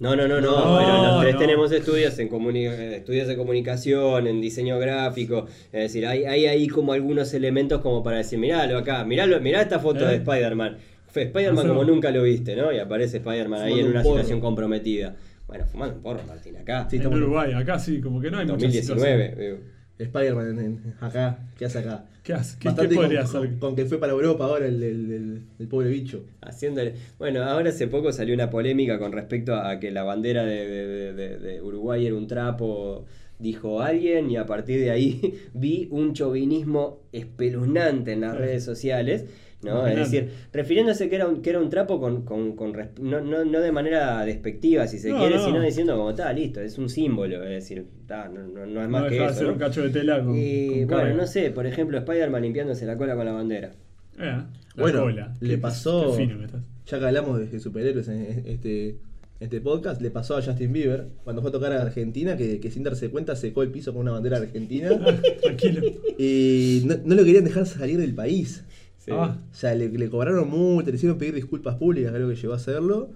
No, 0.00 0.16
no, 0.16 0.26
no, 0.26 0.40
no, 0.40 0.50
No, 0.50 0.78
pero 0.78 1.02
los 1.04 1.20
tres 1.20 1.34
no. 1.34 1.40
tenemos 1.40 1.72
estudios 1.72 2.18
en 2.18 2.28
comuni- 2.30 2.68
eh, 2.70 2.96
estudios 2.96 3.28
de 3.28 3.36
comunicación, 3.36 4.26
en 4.26 4.40
diseño 4.40 4.78
gráfico, 4.78 5.46
es 5.72 5.82
decir, 5.82 6.06
hay, 6.06 6.24
hay 6.24 6.46
ahí 6.46 6.68
como 6.68 6.94
algunos 6.94 7.32
elementos 7.34 7.80
como 7.82 8.02
para 8.02 8.16
decir, 8.16 8.38
miralo 8.38 8.78
acá, 8.78 9.04
miralo, 9.04 9.38
mirá 9.40 9.60
esta 9.60 9.78
foto 9.78 10.06
¿Eh? 10.06 10.08
de 10.08 10.14
Spider-Man. 10.16 10.78
Fue 11.08 11.24
Spider-Man 11.24 11.58
Hacelo. 11.66 11.74
como 11.74 11.84
nunca 11.84 12.10
lo 12.10 12.22
viste, 12.22 12.56
¿no? 12.56 12.72
Y 12.72 12.78
aparece 12.78 13.18
Spider-Man 13.18 13.60
ahí 13.60 13.78
en 13.80 13.86
un 13.86 13.90
una 13.92 14.02
porro. 14.02 14.14
situación 14.16 14.40
comprometida. 14.40 15.16
Bueno, 15.46 15.66
fumando 15.66 15.96
un 15.96 16.02
porro, 16.02 16.20
Martín, 16.26 16.56
acá. 16.56 16.86
Sí, 16.88 16.96
En 16.96 17.06
Uruguay, 17.08 17.52
acá 17.52 17.78
sí, 17.78 18.00
como 18.00 18.20
que 18.20 18.30
no 18.30 18.38
hay 18.38 18.46
mucha 18.46 18.52
2019. 18.66 19.30
situación. 19.30 19.79
Spider-Man 20.04 20.96
acá, 21.00 21.38
¿qué 21.58 21.64
hace 21.66 21.78
acá? 21.78 22.04
¿Qué, 22.22 22.34
hace? 22.34 22.58
¿Qué, 22.58 22.68
Bastante 22.68 22.90
qué 22.90 22.94
con, 22.96 23.04
podría 23.04 23.24
con- 23.24 23.36
hacer? 23.46 23.58
con 23.58 23.76
que 23.76 23.86
fue 23.86 23.98
para 23.98 24.12
Europa 24.12 24.44
ahora 24.44 24.66
el, 24.66 24.82
el- 24.82 25.10
el- 25.12 25.42
el 25.58 25.68
pobre 25.68 25.88
bicho. 25.88 26.24
Haciéndole. 26.42 26.94
Bueno, 27.18 27.42
ahora 27.42 27.70
hace 27.70 27.86
poco 27.88 28.12
salió 28.12 28.34
una 28.34 28.50
polémica 28.50 28.98
con 28.98 29.12
respecto 29.12 29.54
a 29.54 29.78
que 29.80 29.90
la 29.90 30.02
bandera 30.02 30.44
de, 30.44 30.66
de- 30.66 31.12
de- 31.14 31.38
de 31.38 31.62
Uruguay 31.62 32.06
era 32.06 32.14
un 32.14 32.26
trapo, 32.26 33.06
dijo 33.38 33.80
alguien, 33.80 34.30
y 34.30 34.36
a 34.36 34.44
partir 34.46 34.80
de 34.80 34.90
ahí 34.90 35.34
vi 35.54 35.88
un 35.90 36.12
chauvinismo 36.12 37.00
espeluznante 37.12 38.12
en 38.12 38.20
las 38.22 38.36
redes 38.36 38.64
sociales. 38.64 39.24
¿No? 39.62 39.86
Es 39.86 39.96
decir, 39.96 40.30
refiriéndose 40.52 41.08
que 41.10 41.16
era 41.16 41.28
un, 41.28 41.42
que 41.42 41.50
era 41.50 41.60
un 41.60 41.68
trapo 41.70 42.00
con, 42.00 42.22
con- 42.24 42.56
no, 43.00 43.20
no, 43.20 43.44
no 43.44 43.60
de 43.60 43.72
manera 43.72 44.24
despectiva, 44.24 44.86
si 44.86 44.98
se 44.98 45.10
No, 45.10 45.18
quiere, 45.18 45.36
no. 45.36 45.44
sino 45.44 45.60
diciendo 45.60 45.96
como 45.96 46.10
está, 46.10 46.32
listo, 46.32 46.60
es 46.60 46.78
un 46.78 46.88
símbolo, 46.88 47.42
es 47.44 47.50
decir, 47.50 47.84
está, 48.00 48.28
no, 48.28 48.46
no- 48.46 48.66
no 48.66 48.82
es 48.82 48.88
más 48.88 49.02
No 49.04 49.08
que 49.08 49.24
eso. 49.24 49.34
ser 49.34 49.46
¿no? 49.48 49.52
un 49.52 49.58
cacho 49.58 49.82
de 49.82 49.90
tela 49.90 50.22
con, 50.24 50.34
y 50.36 50.86
con 50.86 50.98
bueno, 50.98 51.14
no 51.16 51.26
sé, 51.26 51.50
por 51.50 51.66
ejemplo, 51.66 51.98
Spider-Man 51.98 52.42
limpiándose 52.42 52.86
la 52.86 52.96
cola 52.96 53.14
con 53.16 53.26
la 53.26 53.32
bandera. 53.32 53.72
Eh, 54.18 54.22
la 54.24 54.46
Bueno, 54.76 55.02
cola. 55.02 55.34
le 55.40 55.48
Qué- 55.50 55.58
pasó- 55.58 56.10
qué 56.16 56.22
fino 56.24 56.38
que 56.38 56.44
estás. 56.46 56.62
Ya 56.86 56.98
que 56.98 57.04
hablamos 57.06 57.38
de, 57.38 57.46
de 57.46 57.60
superhéroes 57.60 58.08
en 58.08 58.42
este, 58.46 58.96
este 59.40 59.60
podcast, 59.60 60.00
le 60.02 60.10
pasó 60.10 60.36
a 60.36 60.42
Justin 60.42 60.72
Bieber 60.72 61.06
cuando 61.22 61.40
fue 61.42 61.50
a 61.50 61.52
tocar 61.52 61.72
a 61.72 61.80
Argentina 61.82 62.36
que, 62.36 62.60
que 62.60 62.70
sin 62.70 62.82
darse 62.82 63.10
cuenta 63.10 63.36
secó 63.36 63.62
el 63.62 63.70
piso 63.70 63.92
con 63.92 64.02
una 64.02 64.12
bandera 64.12 64.38
argentina 64.38 64.88
Tranquilo. 65.42 65.82
y 66.18 66.82
no, 66.86 66.96
no 67.04 67.14
lo 67.14 67.24
querían 67.24 67.44
dejar 67.44 67.66
salir 67.66 67.98
del 68.00 68.14
país. 68.14 68.64
Sí. 69.00 69.10
Ah, 69.12 69.36
O 69.50 69.54
sea, 69.54 69.74
le, 69.74 69.88
le 69.88 70.08
cobraron 70.08 70.48
multa, 70.48 70.90
le 70.90 70.96
hicieron 70.96 71.18
pedir 71.18 71.34
disculpas 71.34 71.74
públicas, 71.76 72.12
creo 72.12 72.28
que 72.28 72.36
llegó 72.36 72.52
a 72.52 72.56
hacerlo. 72.56 73.10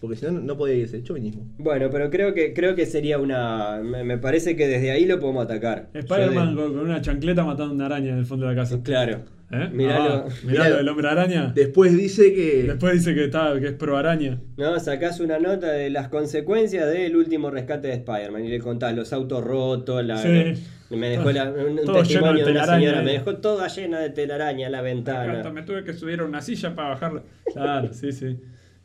Porque 0.00 0.14
si 0.16 0.26
no, 0.26 0.32
no 0.32 0.56
podía 0.56 0.74
irse. 0.76 1.02
Chauvinismo. 1.02 1.44
Bueno, 1.58 1.88
pero 1.90 2.08
creo 2.10 2.32
que 2.34 2.52
creo 2.52 2.76
que 2.76 2.86
sería 2.86 3.18
una. 3.18 3.80
Me, 3.82 4.04
me 4.04 4.16
parece 4.18 4.54
que 4.54 4.68
desde 4.68 4.92
ahí 4.92 5.06
lo 5.06 5.18
podemos 5.18 5.44
atacar. 5.44 5.88
Spider-Man 5.92 6.54
con, 6.54 6.72
con 6.74 6.78
una 6.84 7.00
chancleta 7.00 7.44
matando 7.44 7.74
una 7.74 7.86
araña 7.86 8.10
en 8.12 8.18
el 8.18 8.26
fondo 8.26 8.46
de 8.46 8.54
la 8.54 8.60
casa. 8.62 8.80
Claro. 8.82 9.22
¿Eh? 9.50 9.70
Miralo. 9.72 10.26
Ah, 10.28 10.28
miralo 10.44 10.76
del 10.76 10.88
hombre 10.88 11.08
araña. 11.08 11.52
Después 11.54 11.96
dice 11.96 12.34
que. 12.34 12.64
Después 12.64 12.92
dice 12.94 13.14
que 13.14 13.24
está, 13.24 13.58
que 13.58 13.68
es 13.68 13.72
pro 13.72 13.96
araña. 13.96 14.38
No, 14.58 14.78
sacás 14.78 15.20
una 15.20 15.38
nota 15.38 15.72
de 15.72 15.88
las 15.88 16.08
consecuencias 16.08 16.90
del 16.92 17.16
último 17.16 17.50
rescate 17.50 17.88
de 17.88 17.94
Spider-Man 17.94 18.44
y 18.44 18.48
le 18.48 18.58
contás 18.58 18.94
los 18.94 19.12
autos 19.14 19.42
rotos, 19.42 20.04
la, 20.04 20.18
Sí. 20.18 20.62
me 20.94 21.08
dejó 21.08 21.32
la- 21.32 21.50
un, 21.50 21.76
Todo 21.76 22.02
lleno 22.02 22.02
testimonio 22.02 22.44
de 22.44 22.52
de 22.52 22.58
una 22.58 22.66
señora, 22.66 23.02
me 23.02 23.12
dejó 23.12 23.36
toda 23.38 23.68
llena 23.68 24.00
de 24.00 24.10
telaraña 24.10 24.68
la 24.68 24.82
ventana. 24.82 25.32
Hasta 25.38 25.50
me 25.50 25.62
tuve 25.62 25.82
que 25.82 25.94
subir 25.94 26.20
a 26.20 26.24
una 26.24 26.42
silla 26.42 26.74
para 26.74 26.90
bajarla. 26.90 27.22
Claro, 27.52 27.92
sí, 27.94 28.12
sí. 28.12 28.36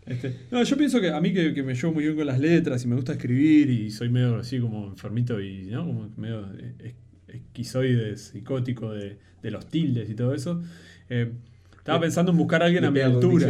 Este, 0.05 0.33
no, 0.51 0.61
yo 0.63 0.77
pienso 0.77 0.99
que 0.99 1.09
a 1.11 1.19
mí 1.21 1.33
que, 1.33 1.53
que 1.53 1.63
me 1.63 1.75
llevo 1.75 1.93
muy 1.93 2.03
bien 2.03 2.15
con 2.17 2.25
las 2.27 2.37
letras 2.39 2.83
y 2.83 2.87
me 2.89 2.95
gusta 2.95 3.13
escribir 3.13 3.69
y 3.69 3.89
soy 3.89 4.09
medio 4.09 4.35
así 4.37 4.59
como 4.59 4.87
enfermito 4.87 5.39
y 5.41 5.63
¿no? 5.67 5.85
como 5.85 6.09
medio 6.17 6.45
es- 6.83 6.93
esquizoide, 7.37 8.15
psicótico 8.17 8.91
de, 8.93 9.17
de 9.41 9.51
los 9.51 9.67
tildes 9.67 10.09
y 10.09 10.15
todo 10.15 10.33
eso. 10.33 10.61
eh, 11.09 11.31
estaba 11.77 11.99
pensando 11.99 12.31
en 12.31 12.37
buscar 12.37 12.61
a 12.63 12.65
alguien 12.67 12.85
a 12.85 12.91
mi 12.91 12.99
altura. 13.01 13.47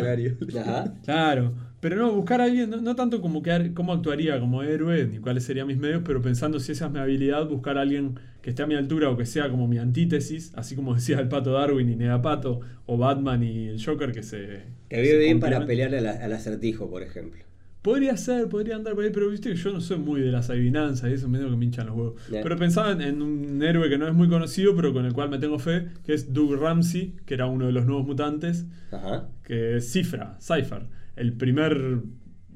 Claro, 1.04 1.54
pero 1.80 1.96
no, 1.98 2.12
buscar 2.13 2.41
a 2.41 2.46
alguien, 2.46 2.69
no, 2.69 2.82
no 2.82 2.96
tanto 2.96 3.22
como 3.22 3.43
que, 3.43 3.74
cómo 3.74 3.93
actuaría 3.93 4.39
como 4.39 4.63
héroe, 4.63 5.06
ni 5.08 5.19
cuáles 5.19 5.43
serían 5.43 5.67
mis 5.67 5.78
medios, 5.78 6.02
pero 6.06 6.22
pensando 6.22 6.60
si 6.60 6.72
esa 6.72 6.86
es 6.88 6.91
mi 6.91 7.00
habilidad, 7.00 7.48
buscar 7.48 7.78
a 7.78 7.82
alguien 7.82 8.19
que 8.41 8.50
esté 8.52 8.63
a 8.63 8.67
mi 8.67 8.76
altura 8.76 9.10
o 9.10 9.17
que 9.17 9.26
sea 9.26 9.50
como 9.50 9.67
mi 9.67 9.78
antítesis, 9.78 10.52
así 10.56 10.76
como 10.76 10.96
decía 10.96 11.19
el 11.19 11.28
pato 11.28 11.52
Darwin 11.54 11.89
y 11.89 11.96
Negapato, 11.96 12.62
o 12.86 12.98
Batman 12.98 13.43
y 13.43 13.67
el 13.67 13.84
Joker 13.84 14.12
que 14.12 14.24
se... 14.24 14.62
Se 14.89 15.02
veo 15.02 15.19
bien 15.19 15.39
para 15.39 15.58
al, 15.58 16.08
al 16.08 16.34
acertijo, 16.34 16.89
por 16.89 17.04
ejemplo. 17.04 17.43
Podría 17.84 18.15
ser, 18.15 18.48
podría 18.48 18.78
andar 18.78 18.96
por 18.96 19.04
ahí, 19.04 19.12
pero 19.13 19.30
viste 19.30 19.50
que 19.50 19.56
yo 19.56 19.74
no 19.74 19.82
soy 19.82 19.98
muy 19.98 20.22
de 20.22 20.32
las 20.32 20.50
adivinanzas 20.50 21.12
y 21.12 21.13
eso 21.13 21.28
medio 21.28 21.50
que 21.50 21.58
me 21.58 21.65
hinchan 21.65 21.88
los 21.88 21.96
huevos. 21.98 22.22
Pero 22.32 22.58
pensaba 22.58 22.91
en, 22.93 23.02
en 23.02 23.22
un 23.22 23.62
héroe 23.62 23.89
que 23.89 23.98
no 23.98 24.08
es 24.08 24.13
muy 24.13 24.30
conocido, 24.30 24.74
pero 24.74 24.93
con 24.93 25.06
el 25.06 25.12
cual 25.12 25.30
me 25.30 25.38
tengo 25.38 25.60
fe, 25.60 25.89
que 26.06 26.13
es 26.13 26.34
Doug 26.34 26.56
Ramsey, 26.56 27.17
que 27.26 27.34
era 27.34 27.46
uno 27.48 27.65
de 27.65 27.74
los 27.74 27.86
nuevos 27.86 28.06
mutantes, 28.08 28.65
Ajá. 28.89 29.28
que 29.43 29.76
es 29.76 29.91
Cifra, 29.91 30.38
Cypher, 30.39 30.88
el 31.17 31.34
primer 31.34 32.00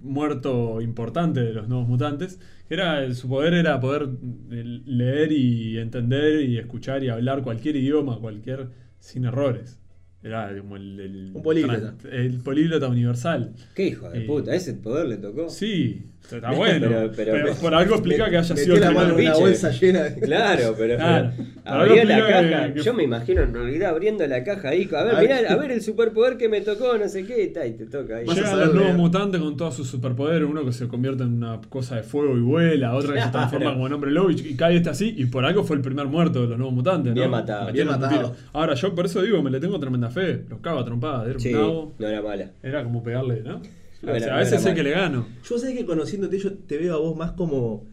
muerto 0.01 0.79
importante 0.81 1.41
de 1.41 1.53
los 1.53 1.67
nuevos 1.67 1.89
mutantes, 1.89 2.39
que 2.69 2.75
era 2.75 3.13
su 3.13 3.27
poder 3.27 3.53
era 3.53 3.79
poder 3.81 4.07
eh, 4.51 4.81
leer 4.85 5.31
y 5.33 5.77
entender 5.77 6.41
y 6.41 6.57
escuchar 6.57 7.03
y 7.03 7.09
hablar 7.09 7.41
cualquier 7.43 7.75
idioma, 7.75 8.17
cualquier 8.19 8.69
sin 8.99 9.25
errores. 9.25 9.79
Era 10.23 10.58
como 10.60 10.75
el, 10.77 10.99
el- 10.99 11.32
Un 11.36 11.43
políglota. 11.43 11.95
el 12.12 12.39
políglota 12.41 12.88
universal. 12.88 13.53
Qué 13.75 13.88
hijo 13.88 14.10
de 14.10 14.23
Y- 14.23 14.27
puta, 14.27 14.56
ese 14.56 14.73
poder 14.73 15.08
le 15.08 15.17
tocó. 15.17 15.49
Sí, 15.49 16.08
está 16.35 16.51
bueno. 16.51 16.87
Pero- 16.89 17.11
pero, 17.15 17.31
pero- 17.33 17.53
por 17.55 17.73
algo 17.73 17.95
explica 17.95 18.29
que 18.29 18.37
haya 18.37 18.55
sido 18.55 18.75
la 18.77 18.91
mano 18.91 19.15
una 19.15 19.33
bolsa 19.35 19.71
llena 19.71 20.03
de. 20.03 20.19
Claro, 20.19 20.75
pero, 20.77 20.95
Claro. 20.97 21.31
abrió 21.65 22.01
algo 22.01 22.05
la 22.13 22.27
caja. 22.27 22.73
que- 22.73 22.81
Yo 22.83 22.93
me 22.93 23.03
imagino 23.03 23.41
en 23.43 23.53
realidad 23.53 23.89
abriendo 23.91 24.25
la 24.27 24.43
caja 24.43 24.69
ahí. 24.69 24.89
A 24.95 25.03
ver, 25.03 25.15
A 25.15 25.21
mirá, 25.21 25.35
ver. 25.41 25.51
a 25.51 25.55
ver 25.57 25.71
el 25.71 25.81
superpoder 25.81 26.37
que 26.37 26.49
me 26.49 26.61
tocó, 26.61 26.97
no 26.97 27.07
sé 27.07 27.25
qué, 27.25 27.43
y, 27.43 27.47
ta, 27.53 27.65
y 27.65 27.73
te 27.73 27.85
toca 27.85 28.17
ahí. 28.17 28.25
Vas 28.25 28.35
a 28.35 28.39
Llegan 28.39 28.51
saber 28.51 28.65
los 28.67 28.75
nuevos 28.75 28.95
mutantes 28.95 29.41
con 29.41 29.57
todos 29.57 29.75
sus 29.75 29.87
superpoderes, 29.87 30.47
uno 30.49 30.65
que 30.65 30.71
se 30.73 30.87
convierte 30.87 31.23
en 31.23 31.33
una 31.33 31.59
cosa 31.69 31.95
de 31.95 32.03
fuego 32.03 32.35
y 32.37 32.41
vuela, 32.41 32.93
otra 32.95 33.13
que 33.13 33.21
se 33.21 33.29
transforma 33.29 33.73
como 33.73 33.87
en 33.87 33.93
hombre 33.93 34.11
lobo 34.11 34.29
y 34.31 34.55
cae 34.55 34.75
este 34.77 34.89
así, 34.89 35.13
y 35.17 35.25
por 35.25 35.45
algo 35.45 35.63
fue 35.63 35.75
el 35.77 35.81
primer 35.81 36.07
muerto 36.07 36.41
de 36.41 36.47
los 36.49 36.57
nuevos 36.57 36.73
mutantes, 36.75 37.11
¿no? 37.11 37.15
Bien 37.15 37.29
matado. 37.31 37.71
Bien 37.71 37.87
matado. 37.87 38.35
Ahora, 38.53 38.73
yo 38.73 38.93
por 38.95 39.05
eso 39.05 39.21
digo, 39.21 39.41
me 39.41 39.49
le 39.51 39.59
tengo 39.59 39.79
tremenda 39.79 40.09
fe, 40.09 40.41
los 40.49 40.59
cago 40.59 40.79
a 40.79 40.85
trompadas, 40.85 41.27
era 41.29 41.39
Sí, 41.39 41.53
un 41.53 41.59
nabo, 41.61 41.95
no 41.99 42.07
era 42.07 42.21
mala. 42.21 42.51
era 42.63 42.83
como 42.83 43.03
pegarle, 43.03 43.41
¿no? 43.45 43.61
O 44.03 44.19
sea, 44.19 44.36
a 44.36 44.39
veces 44.39 44.62
sé 44.62 44.73
que 44.73 44.83
le 44.83 44.91
gano. 44.91 45.27
Yo 45.49 45.57
sé 45.57 45.73
que 45.75 45.86
conociéndote, 45.86 46.38
yo 46.39 46.53
te 46.53 46.77
veo 46.77 46.95
a 46.95 46.99
vos 46.99 47.15
más 47.17 47.31
como. 47.31 47.86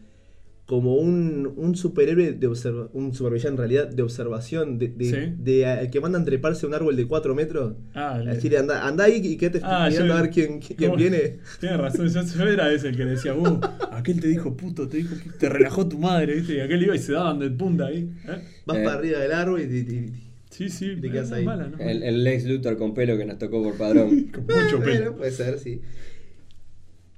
Como 0.67 0.95
un, 0.95 1.53
un 1.57 1.75
superhéroe 1.75 2.31
de 2.33 2.47
observa 2.47 2.89
un 2.93 3.13
supervillano 3.13 3.51
en 3.51 3.57
realidad 3.57 3.87
de 3.87 4.01
observación, 4.01 4.79
de, 4.79 4.87
de, 4.87 5.05
Sí. 5.05 5.33
de, 5.37 5.65
a- 5.67 5.91
que 5.91 6.01
mandan 6.01 6.25
treparse 6.25 6.65
a 6.65 6.69
un 6.69 6.73
árbol 6.73 6.95
de 6.95 7.05
4 7.05 7.35
metros. 7.35 7.73
Ah, 7.93 8.15
a 8.15 8.19
el- 8.21 8.25
decirle, 8.25 8.57
anda, 8.57 8.83
anda 8.87 9.03
ahí 9.03 9.21
y 9.23 9.37
quédate 9.37 9.59
Ah, 9.63 9.85
mirando 9.91 10.13
yo- 10.15 10.17
a 10.17 10.21
ver 10.23 10.31
quién, 10.31 10.59
quién 10.59 10.95
viene. 10.95 11.37
Tienes 11.59 11.77
razón, 11.77 12.07
yo, 12.09 12.19
yo 12.23 12.47
era 12.47 12.71
ese 12.73 12.87
el 12.87 12.97
que 12.97 13.05
decía, 13.05 13.35
uh, 13.35 13.59
aquel 13.91 14.19
te 14.19 14.27
dijo 14.27 14.57
puto, 14.57 14.87
te 14.87 14.97
dijo, 14.97 15.13
te 15.37 15.49
relajó 15.49 15.87
tu 15.87 15.99
madre, 15.99 16.33
¿viste? 16.33 16.55
Y 16.55 16.59
aquel 16.61 16.81
iba 16.81 16.95
y 16.95 16.99
se 16.99 17.11
daban 17.11 17.37
de 17.37 17.51
punta 17.51 17.85
ahí. 17.85 18.09
¿eh? 18.27 18.41
Vas 18.65 18.77
Eh. 18.79 18.83
para 18.83 18.97
arriba 18.97 19.19
del 19.19 19.33
árbol 19.33 19.61
y, 19.61 19.65
y- 19.65 19.77
y- 19.77 20.24
Sí, 20.55 20.69
sí, 20.69 20.95
Te 21.01 21.11
quedas 21.11 21.31
ahí. 21.31 21.41
es 21.41 21.45
mala, 21.45 21.67
¿no? 21.67 21.77
El, 21.79 22.03
el 22.03 22.23
Lex 22.23 22.45
Luthor 22.45 22.77
con 22.77 22.93
pelo 22.93 23.17
que 23.17 23.25
nos 23.25 23.37
tocó 23.37 23.61
por 23.63 23.75
padrón. 23.77 24.23
Con 24.33 24.43
mucho 24.45 24.79
pelo. 24.79 24.99
bueno, 25.01 25.15
puede 25.17 25.31
ser, 25.31 25.59
sí. 25.59 25.81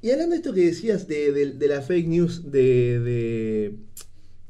Y 0.02 0.12
hablando 0.12 0.32
de 0.32 0.38
esto 0.38 0.54
que 0.54 0.62
decías 0.66 1.08
de, 1.08 1.32
de- 1.32 1.52
de 1.54 1.68
la 1.68 1.82
fake 1.82 2.08
news 2.08 2.52
de, 2.52 3.00
de, 3.00 3.74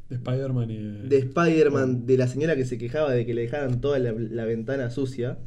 De 0.09 0.15
Spider-Man 0.15 0.69
y 0.71 0.77
de... 0.77 1.01
de 1.09 1.17
Spider-Man, 1.19 2.05
de 2.05 2.17
la 2.17 2.27
señora 2.27 2.55
que 2.55 2.65
se 2.65 2.77
quejaba 2.77 3.11
de 3.13 3.25
que 3.25 3.33
le 3.33 3.41
dejaran 3.41 3.81
toda 3.81 3.97
la, 3.99 4.11
la 4.13 4.45
ventana 4.45 4.89
sucia, 4.89 5.37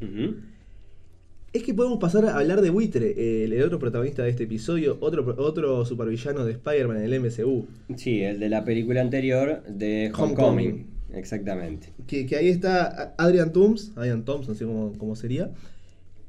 es 1.53 1.63
que 1.65 1.75
podemos 1.75 1.99
pasar 1.99 2.25
a 2.27 2.37
hablar 2.39 2.61
de 2.63 2.71
Buitre, 2.71 3.45
el, 3.45 3.53
el 3.53 3.63
otro 3.63 3.79
protagonista 3.79 4.23
de 4.23 4.31
este 4.31 4.45
episodio, 4.45 4.97
otro, 5.01 5.35
otro 5.39 5.85
supervillano 5.85 6.45
de 6.45 6.53
Spider-Man 6.53 6.99
en 6.99 7.13
el 7.13 7.21
MCU. 7.21 7.67
Sí, 7.97 8.23
el 8.23 8.39
de 8.39 8.49
la 8.49 8.65
película 8.65 9.01
anterior 9.01 9.63
de 9.69 10.13
Homecoming. 10.17 10.67
Homecoming. 10.69 10.87
Exactamente. 11.15 11.93
Que, 12.07 12.27
que 12.27 12.37
ahí 12.37 12.49
está 12.49 13.15
Adrian 13.19 13.53
Toomes, 13.53 13.93
Adrian 13.97 14.25
Toomes, 14.25 14.49
no 14.49 14.55
sé 14.55 14.65
cómo, 14.65 14.93
cómo 14.99 15.17
sería, 15.17 15.51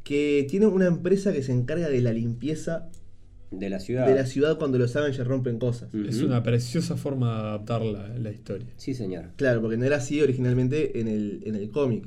que 0.04 0.46
tiene 0.50 0.66
una 0.68 0.88
empresa 0.88 1.32
que 1.34 1.44
se 1.44 1.52
encarga 1.52 1.88
de 1.90 2.02
la 2.02 2.12
limpieza 2.14 2.90
De 3.52 3.70
la 3.70 3.80
ciudad. 3.80 4.08
de 4.08 4.16
la 4.16 4.26
ciudad 4.26 4.58
cuando 4.58 4.78
los 4.80 4.96
Avengers 4.96 5.28
rompen 5.28 5.60
cosas. 5.60 5.94
Es 5.94 6.22
una 6.22 6.42
preciosa 6.44 6.96
forma 6.98 7.34
de 7.36 7.40
adaptar 7.50 7.82
la, 7.84 8.08
la 8.18 8.32
historia. 8.32 8.68
Sí, 8.78 8.94
señor. 8.94 9.26
Claro, 9.36 9.62
porque 9.62 9.78
no 9.78 9.86
era 9.86 9.98
así 9.98 10.22
originalmente 10.22 11.00
en 11.00 11.08
el, 11.08 11.42
en 11.46 11.56
el 11.56 11.70
cómic. 11.70 12.06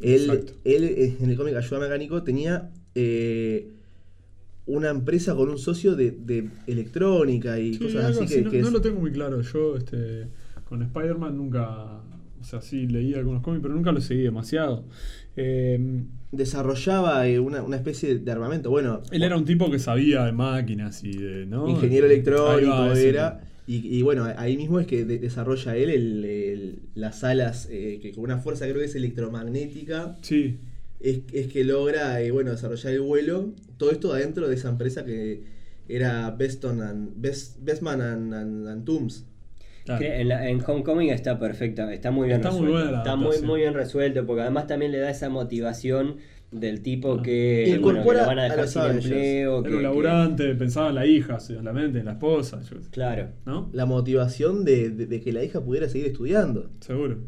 Él, 0.00 0.30
Exacto. 0.30 0.52
él 0.64 0.84
eh, 0.84 1.16
en 1.20 1.30
el 1.30 1.36
cómic 1.36 1.56
Ayuda 1.56 1.80
Mecánico 1.80 2.22
tenía 2.22 2.70
eh, 2.94 3.68
una 4.66 4.90
empresa 4.90 5.34
con 5.34 5.48
un 5.48 5.58
socio 5.58 5.96
de, 5.96 6.10
de 6.12 6.50
electrónica 6.66 7.58
y 7.58 7.74
Sí, 7.74 7.78
cosas 7.80 8.04
algo 8.04 8.20
así 8.22 8.24
así, 8.26 8.34
que, 8.34 8.42
no, 8.42 8.50
que 8.50 8.60
no 8.60 8.66
es- 8.68 8.72
lo 8.74 8.80
tengo 8.82 9.00
muy 9.00 9.10
claro. 9.10 9.40
Yo 9.40 9.76
este, 9.76 10.26
con 10.68 10.82
Spider-Man 10.82 11.36
nunca. 11.36 12.00
O 12.40 12.44
sea, 12.44 12.60
sí 12.60 12.86
leí 12.86 13.14
algunos 13.14 13.42
cómics, 13.42 13.62
pero 13.62 13.74
nunca 13.74 13.90
lo 13.90 14.00
seguí 14.00 14.22
demasiado. 14.22 14.84
Eh, 15.36 16.02
desarrollaba 16.32 17.26
eh, 17.28 17.40
una, 17.40 17.62
una 17.62 17.76
especie 17.76 18.18
de 18.18 18.30
armamento. 18.30 18.70
Bueno, 18.70 19.02
él 19.10 19.22
era 19.22 19.36
un 19.36 19.44
tipo 19.44 19.70
que 19.70 19.78
sabía 19.78 20.24
de 20.24 20.32
máquinas 20.32 21.02
y 21.04 21.16
de. 21.16 21.46
¿no? 21.46 21.68
ingeniero 21.68 22.06
electrónico 22.06 22.70
va, 22.70 22.98
era. 22.98 23.40
Y, 23.66 23.98
y 23.98 24.02
bueno, 24.02 24.24
ahí 24.36 24.56
mismo 24.56 24.80
es 24.80 24.86
que 24.86 25.04
de- 25.04 25.18
desarrolla 25.18 25.76
él 25.76 25.90
el- 25.90 26.24
el- 26.24 26.78
las 26.94 27.22
alas 27.22 27.68
eh, 27.70 27.98
que 28.00 28.12
con 28.12 28.24
una 28.24 28.38
fuerza 28.38 28.64
creo 28.66 28.78
que 28.78 28.84
es 28.86 28.94
electromagnética. 28.94 30.16
Sí, 30.22 30.58
es, 31.00 31.20
es 31.32 31.48
que 31.48 31.64
logra 31.64 32.20
eh, 32.22 32.30
bueno, 32.30 32.50
desarrollar 32.52 32.92
el 32.94 33.00
vuelo. 33.02 33.52
Todo 33.76 33.90
esto 33.90 34.12
adentro 34.12 34.48
de 34.48 34.54
esa 34.54 34.70
empresa 34.70 35.04
que 35.04 35.42
era 35.88 36.30
Beston 36.30 36.80
and, 36.82 37.10
Best, 37.16 37.62
Bestman 37.62 38.00
and, 38.00 38.34
and-. 38.34 38.88
Claro. 39.96 40.04
En, 40.14 40.28
la- 40.28 40.48
en 40.48 40.60
Homecoming 40.66 41.10
está 41.10 41.38
perfecta, 41.38 41.92
está 41.92 42.10
muy 42.10 42.26
bien 42.28 42.36
Está 42.40 42.50
muy 42.50 42.60
resuelto. 42.66 42.84
buena 42.84 42.90
la 42.92 42.98
está 42.98 43.16
muy, 43.16 43.42
muy 43.42 43.60
bien 43.60 43.74
resuelto, 43.74 44.26
porque 44.26 44.42
además 44.42 44.66
también 44.66 44.92
le 44.92 44.98
da 44.98 45.10
esa 45.10 45.28
motivación 45.30 46.16
del 46.50 46.80
tipo 46.82 47.14
Ah. 47.18 47.22
que, 47.22 47.76
bueno, 47.80 47.82
que 47.82 47.98
Incorpora 47.98 48.20
lo 48.22 48.26
van 48.26 48.38
a 48.38 48.42
a 48.42 48.44
dejar 48.44 48.58
los 48.60 48.70
sin 48.72 48.82
empleo. 48.82 49.60
Era 49.60 49.68
que- 49.68 49.76
un 49.76 49.82
laburante, 49.82 50.54
pensaba 50.54 50.88
en 50.88 50.94
la 50.94 51.06
hija, 51.06 51.40
solamente, 51.40 51.98
en 51.98 52.04
la 52.06 52.12
esposa, 52.12 52.60
yo 52.62 52.76
claro. 52.90 53.28
¿no? 53.44 53.68
La 53.72 53.84
motivación 53.86 54.64
de, 54.64 54.90
de- 54.90 55.06
de 55.06 55.20
que 55.20 55.32
la 55.32 55.44
hija 55.44 55.60
pudiera 55.62 55.88
seguir 55.88 56.06
estudiando. 56.06 56.70
Seguro. 56.80 57.18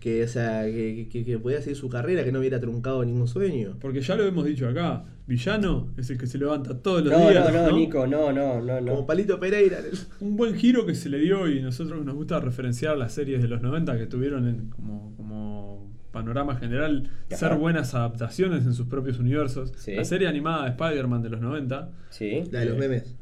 Que, 0.00 0.22
o 0.24 0.28
sea, 0.28 0.64
que, 0.66 1.08
que, 1.10 1.24
que 1.24 1.38
pudiera 1.38 1.62
seguir 1.62 1.76
su 1.76 1.88
carrera, 1.88 2.22
que 2.24 2.30
no 2.32 2.40
hubiera 2.40 2.60
truncado 2.60 3.04
ningún 3.04 3.28
sueño. 3.28 3.76
Porque 3.80 4.00
ya 4.00 4.14
lo 4.16 4.24
hemos 4.26 4.44
dicho 4.44 4.68
acá, 4.68 5.04
villano 5.26 5.92
es 5.96 6.08
el 6.10 6.18
que 6.18 6.26
se 6.26 6.38
levanta 6.38 6.80
todos 6.80 7.02
los 7.02 7.12
No, 7.12 7.30
días. 7.30 7.52
no, 7.52 7.66
no, 7.70 7.76
Nico, 7.76 8.06
no, 8.06 8.32
no, 8.32 8.60
no, 8.60 8.80
no. 8.80 8.92
Como 8.94 9.06
Palito 9.06 9.40
Pereira. 9.40 9.78
Un 10.20 10.36
buen 10.36 10.54
giro 10.54 10.86
que 10.86 10.94
se 10.94 11.08
le 11.08 11.18
dio 11.18 11.48
y 11.48 11.60
nosotros 11.62 12.04
nos 12.04 12.14
gusta 12.14 12.38
referenciar 12.40 12.96
las 12.96 13.12
series 13.12 13.42
de 13.42 13.48
los 13.48 13.60
90 13.62 13.96
que 13.98 14.06
tuvieron 14.06 14.46
en- 14.48 14.70
como, 14.70 15.14
como 15.16 15.94
panorama 16.12 16.56
general 16.56 17.10
Ajá. 17.30 17.36
ser 17.36 17.54
buenas 17.56 17.94
adaptaciones 17.94 18.64
en 18.64 18.72
sus 18.74 18.86
propios 18.86 19.18
universos. 19.18 19.72
Sí. 19.76 19.94
La 19.94 20.04
serie 20.04 20.28
animada 20.28 20.64
de 20.64 20.70
Spider-Man 20.70 21.22
de 21.22 21.30
los 21.30 21.40
90. 21.40 21.90
Sí. 22.10 22.44
La 22.50 22.60
de 22.60 22.66
los 22.66 22.76
Eh, 22.76 22.78
memes. 22.78 23.16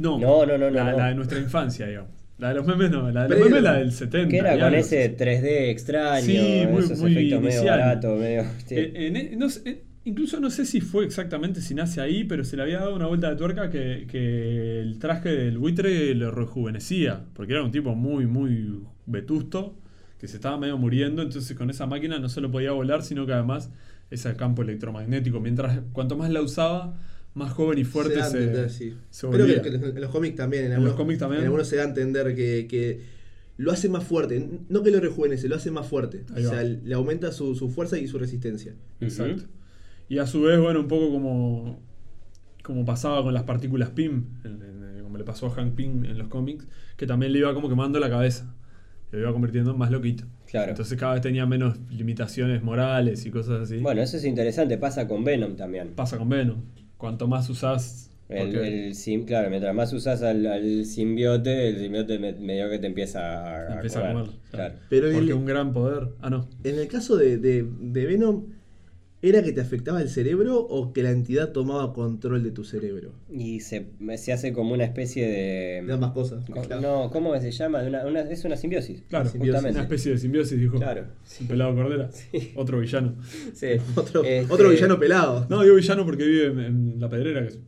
No, 0.00 0.18
No, 0.18 0.44
no, 0.46 0.58
no, 0.58 0.58
no, 0.58 0.70
la, 0.70 0.90
no. 0.92 0.96
la 0.98 1.06
de 1.08 1.14
nuestra 1.14 1.38
infancia, 1.38 1.86
digamos. 1.86 2.10
La 2.38 2.50
de 2.50 2.54
los 2.56 2.66
memes 2.66 2.90
no, 2.90 3.10
la 3.10 3.22
de 3.22 3.28
los 3.30 3.38
Pero- 3.38 3.48
memes 3.48 3.62
la 3.62 3.72
del 3.78 3.92
70. 3.92 4.28
Que 4.30 4.36
era 4.36 4.52
con 4.52 4.62
algo. 4.64 4.76
ese 4.76 5.08
3D 5.08 5.70
extraño, 5.70 6.26
Sí, 6.26 6.66
muy- 6.70 6.82
esos 6.84 6.98
muy 6.98 7.12
efectos 7.12 7.40
medio 7.42 7.64
baratos, 7.64 8.20
medio. 8.20 8.44
sí. 8.66 8.74
Eh, 8.74 8.92
en- 9.06 9.16
eh, 9.16 9.34
no 9.38 9.48
sé, 9.48 9.62
eh, 9.64 9.82
incluso 10.06 10.40
no 10.40 10.50
sé 10.50 10.64
si 10.64 10.80
fue 10.80 11.04
exactamente 11.04 11.60
si 11.60 11.74
nace 11.74 12.00
ahí, 12.00 12.24
pero 12.24 12.44
se 12.44 12.56
le 12.56 12.62
había 12.62 12.78
dado 12.78 12.94
una 12.94 13.06
vuelta 13.06 13.28
de 13.28 13.36
tuerca 13.36 13.70
que, 13.70 14.06
que 14.08 14.80
el 14.80 14.98
traje 14.98 15.30
del 15.30 15.58
buitre 15.58 16.14
lo 16.14 16.30
rejuvenecía, 16.30 17.24
porque 17.34 17.52
era 17.52 17.62
un 17.62 17.72
tipo 17.72 17.94
muy, 17.94 18.26
muy 18.26 18.80
vetusto, 19.04 19.76
que 20.18 20.28
se 20.28 20.36
estaba 20.36 20.56
medio 20.58 20.78
muriendo, 20.78 21.22
entonces 21.22 21.56
con 21.56 21.70
esa 21.70 21.86
máquina 21.86 22.18
no 22.18 22.28
solo 22.28 22.50
podía 22.50 22.70
volar, 22.70 23.02
sino 23.02 23.26
que 23.26 23.32
además 23.32 23.70
ese 24.10 24.34
campo 24.36 24.62
electromagnético. 24.62 25.40
Mientras 25.40 25.80
cuanto 25.92 26.16
más 26.16 26.30
la 26.30 26.40
usaba, 26.40 26.96
más 27.34 27.52
joven 27.52 27.78
y 27.78 27.84
fuerte 27.84 28.14
da 28.14 28.30
se, 28.30 28.38
entender, 28.38 28.70
sí. 28.70 28.94
se 29.10 29.28
Creo 29.28 29.46
que, 29.46 29.60
que 29.60 29.68
en 29.68 30.00
los 30.00 30.10
cómics 30.10 30.36
también. 30.36 30.62
En, 30.62 30.68
En 30.68 30.72
algunos, 30.74 30.92
los 30.92 31.00
cómics 31.00 31.18
también. 31.18 31.40
En 31.40 31.46
algunos 31.46 31.68
se 31.68 31.76
da 31.76 31.82
a 31.82 31.86
entender 31.86 32.34
que, 32.34 32.66
que 32.68 33.00
lo 33.56 33.72
hace 33.72 33.88
más 33.88 34.04
fuerte. 34.04 34.48
No 34.68 34.82
que 34.82 34.90
lo 34.90 35.00
rejuvenece, 35.00 35.48
lo 35.48 35.56
hace 35.56 35.70
más 35.70 35.86
fuerte. 35.86 36.24
Ahí 36.34 36.44
o 36.44 36.48
va. 36.48 36.54
sea, 36.54 36.62
le 36.62 36.94
aumenta 36.94 37.32
su, 37.32 37.54
su 37.56 37.68
fuerza 37.68 37.98
y 37.98 38.06
su 38.06 38.18
resistencia. 38.18 38.74
Exacto. 39.00 39.44
Y 40.08 40.18
a 40.18 40.26
su 40.26 40.42
vez, 40.42 40.60
bueno, 40.60 40.80
un 40.80 40.88
poco 40.88 41.10
como, 41.10 41.80
como 42.62 42.84
pasaba 42.84 43.22
con 43.22 43.34
las 43.34 43.42
partículas 43.44 43.90
PIM, 43.90 44.24
en- 44.44 44.62
en- 44.62 45.02
como 45.02 45.18
le 45.18 45.24
pasó 45.24 45.46
a 45.46 45.50
Hank 45.50 45.74
Pym 45.74 46.04
en 46.04 46.18
los 46.18 46.28
cómics, 46.28 46.66
que 46.96 47.06
también 47.06 47.32
le 47.32 47.38
iba 47.40 47.54
como 47.54 47.68
quemando 47.68 47.98
la 48.00 48.08
cabeza. 48.10 48.52
Lo 49.12 49.20
iba 49.20 49.32
convirtiendo 49.32 49.70
en 49.70 49.78
más 49.78 49.90
loquito. 49.92 50.24
Claro. 50.50 50.70
Entonces 50.70 50.98
cada 50.98 51.12
vez 51.14 51.22
tenía 51.22 51.46
menos 51.46 51.78
limitaciones 51.90 52.62
morales 52.62 53.24
y 53.24 53.30
cosas 53.30 53.62
así. 53.62 53.78
Bueno, 53.78 54.02
eso 54.02 54.16
es 54.16 54.24
interesante, 54.24 54.78
pasa 54.78 55.06
con 55.06 55.22
Venom 55.24 55.54
también. 55.56 55.90
Pasa 55.94 56.18
con 56.18 56.28
Venom. 56.28 56.62
Cuanto 56.96 57.28
más 57.28 57.48
usás. 57.48 58.10
El, 58.28 58.38
porque 58.50 58.86
el 58.88 58.94
sim- 58.96 59.24
claro, 59.24 59.48
mientras 59.48 59.72
más 59.72 59.92
usas 59.92 60.22
al, 60.22 60.44
al 60.46 60.84
simbiote, 60.84 61.68
el 61.68 61.78
simbiote 61.78 62.18
me- 62.18 62.32
medio 62.32 62.68
que 62.68 62.80
te 62.80 62.88
empieza 62.88 63.20
a, 63.44 63.70
a 63.70 63.74
empieza 63.74 64.00
a 64.10 64.12
comer. 64.12 64.30
Claro. 64.50 64.74
Pero 64.90 65.12
porque 65.12 65.26
el- 65.28 65.32
un 65.34 65.46
gran 65.46 65.72
poder. 65.72 66.08
Ah, 66.20 66.28
no. 66.28 66.48
En 66.64 66.76
el 66.76 66.88
caso 66.88 67.16
de, 67.16 67.38
de, 67.38 67.64
de 67.80 68.06
Venom, 68.06 68.46
¿era 69.28 69.42
que 69.42 69.52
te 69.52 69.60
afectaba 69.60 70.00
el 70.00 70.08
cerebro 70.08 70.58
o 70.60 70.92
que 70.92 71.02
la 71.02 71.10
entidad 71.10 71.52
tomaba 71.52 71.92
control 71.92 72.42
de 72.42 72.50
tu 72.50 72.64
cerebro? 72.64 73.12
Y 73.30 73.60
se, 73.60 73.86
se 74.16 74.32
hace 74.32 74.52
como 74.52 74.74
una 74.74 74.84
especie 74.84 75.26
de... 75.28 75.82
De 75.86 75.92
ambas 75.92 76.12
cosas. 76.12 76.44
Co- 76.48 76.62
Claro. 76.62 76.80
No, 76.82 77.10
¿cómo 77.10 77.38
se 77.40 77.50
llama? 77.50 77.82
De 77.82 77.88
una- 77.88 78.06
una- 78.06 78.20
es 78.22 78.44
una 78.44 78.56
simbiosis. 78.56 79.02
Claro, 79.08 79.28
justamente. 79.30 79.70
una 79.70 79.82
especie 79.82 80.12
de 80.12 80.18
simbiosis, 80.18 80.58
dijo. 80.58 80.76
Claro. 80.78 81.04
Un 81.40 81.46
pelado 81.48 81.74
cordera. 81.74 82.10
Otro 82.56 82.80
villano. 82.80 83.14
Sí. 83.54 83.66
Otro, 83.96 84.24
Este, 84.24 84.52
otro 84.52 84.68
villano 84.70 84.98
pelado. 84.98 85.46
No, 85.48 85.62
digo 85.62 85.76
villano 85.76 86.04
porque 86.04 86.24
vive 86.24 86.46
en, 86.46 86.58
en 86.60 87.00
La 87.00 87.08
Pedrera, 87.08 87.42
que 87.42 87.48
es, 87.48 87.58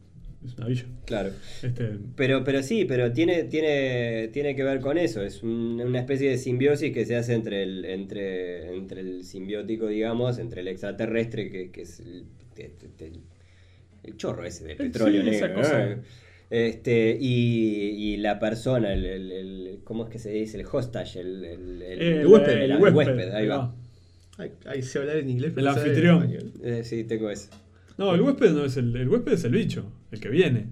es 0.46 0.54
una 0.56 0.66
villa. 0.68 0.84
Claro. 1.04 1.30
Este, 1.62 1.90
Pero, 2.16 2.44
pero 2.44 2.62
sí, 2.62 2.84
pero 2.84 3.12
tiene, 3.12 3.44
tiene, 3.44 4.28
tiene 4.32 4.54
que 4.54 4.62
ver 4.64 4.80
con 4.80 4.96
eso. 4.98 5.22
Es 5.22 5.42
un- 5.42 5.80
una 5.84 5.98
especie 5.98 6.30
de 6.30 6.38
simbiosis 6.38 6.92
que 6.92 7.04
se 7.06 7.16
hace 7.16 7.34
entre 7.34 7.62
el, 7.64 7.84
entre, 7.84 8.74
entre 8.76 9.00
el 9.00 9.24
simbiótico, 9.24 9.88
digamos, 9.88 10.38
entre 10.38 10.60
el 10.60 10.68
extraterrestre, 10.68 11.50
que, 11.50 11.70
que 11.70 11.82
es 11.82 12.00
el, 12.00 12.24
el 14.04 14.16
chorro 14.16 14.44
ese 14.44 14.64
de 14.64 14.70
Sí, 14.72 14.76
petróleo 14.78 15.22
esa 15.22 15.48
negro. 15.48 15.62
cosa. 15.62 15.86
¿no? 15.86 16.02
Este, 16.50 17.16
y, 17.20 18.12
y 18.14 18.16
la 18.18 18.38
persona, 18.38 18.94
el, 18.94 19.04
el- 19.04 19.32
el- 19.32 19.78
¿cómo 19.84 20.04
es 20.04 20.10
que 20.10 20.18
se 20.18 20.30
dice? 20.30 20.58
El 20.58 20.66
hostage, 20.70 21.20
el, 21.20 21.44
el, 21.44 21.82
el- 21.82 22.00
el, 22.02 22.26
huésped, 22.26 22.52
el 22.52 22.70
el 22.70 22.76
huésped, 22.78 22.96
huésped, 22.96 23.34
ahí 23.34 23.46
va. 23.48 23.74
Ay, 24.38 24.52
ay, 24.66 24.82
sé 24.82 24.98
hablar 25.00 25.16
en 25.18 25.28
inglés, 25.28 25.52
El 25.56 25.66
hablar 25.66 25.84
en 25.84 25.90
anfitrión. 25.90 26.52
Eh, 26.62 26.84
sí, 26.84 27.04
tengo 27.04 27.28
ese. 27.30 27.48
No, 27.98 28.14
el 28.14 28.22
huésped 28.22 28.52
no 28.52 28.64
es 28.64 28.76
el, 28.76 28.94
el 28.96 29.08
huésped 29.08 29.32
es 29.32 29.44
el 29.44 29.52
bicho, 29.52 29.92
el 30.12 30.20
que 30.20 30.28
viene. 30.28 30.70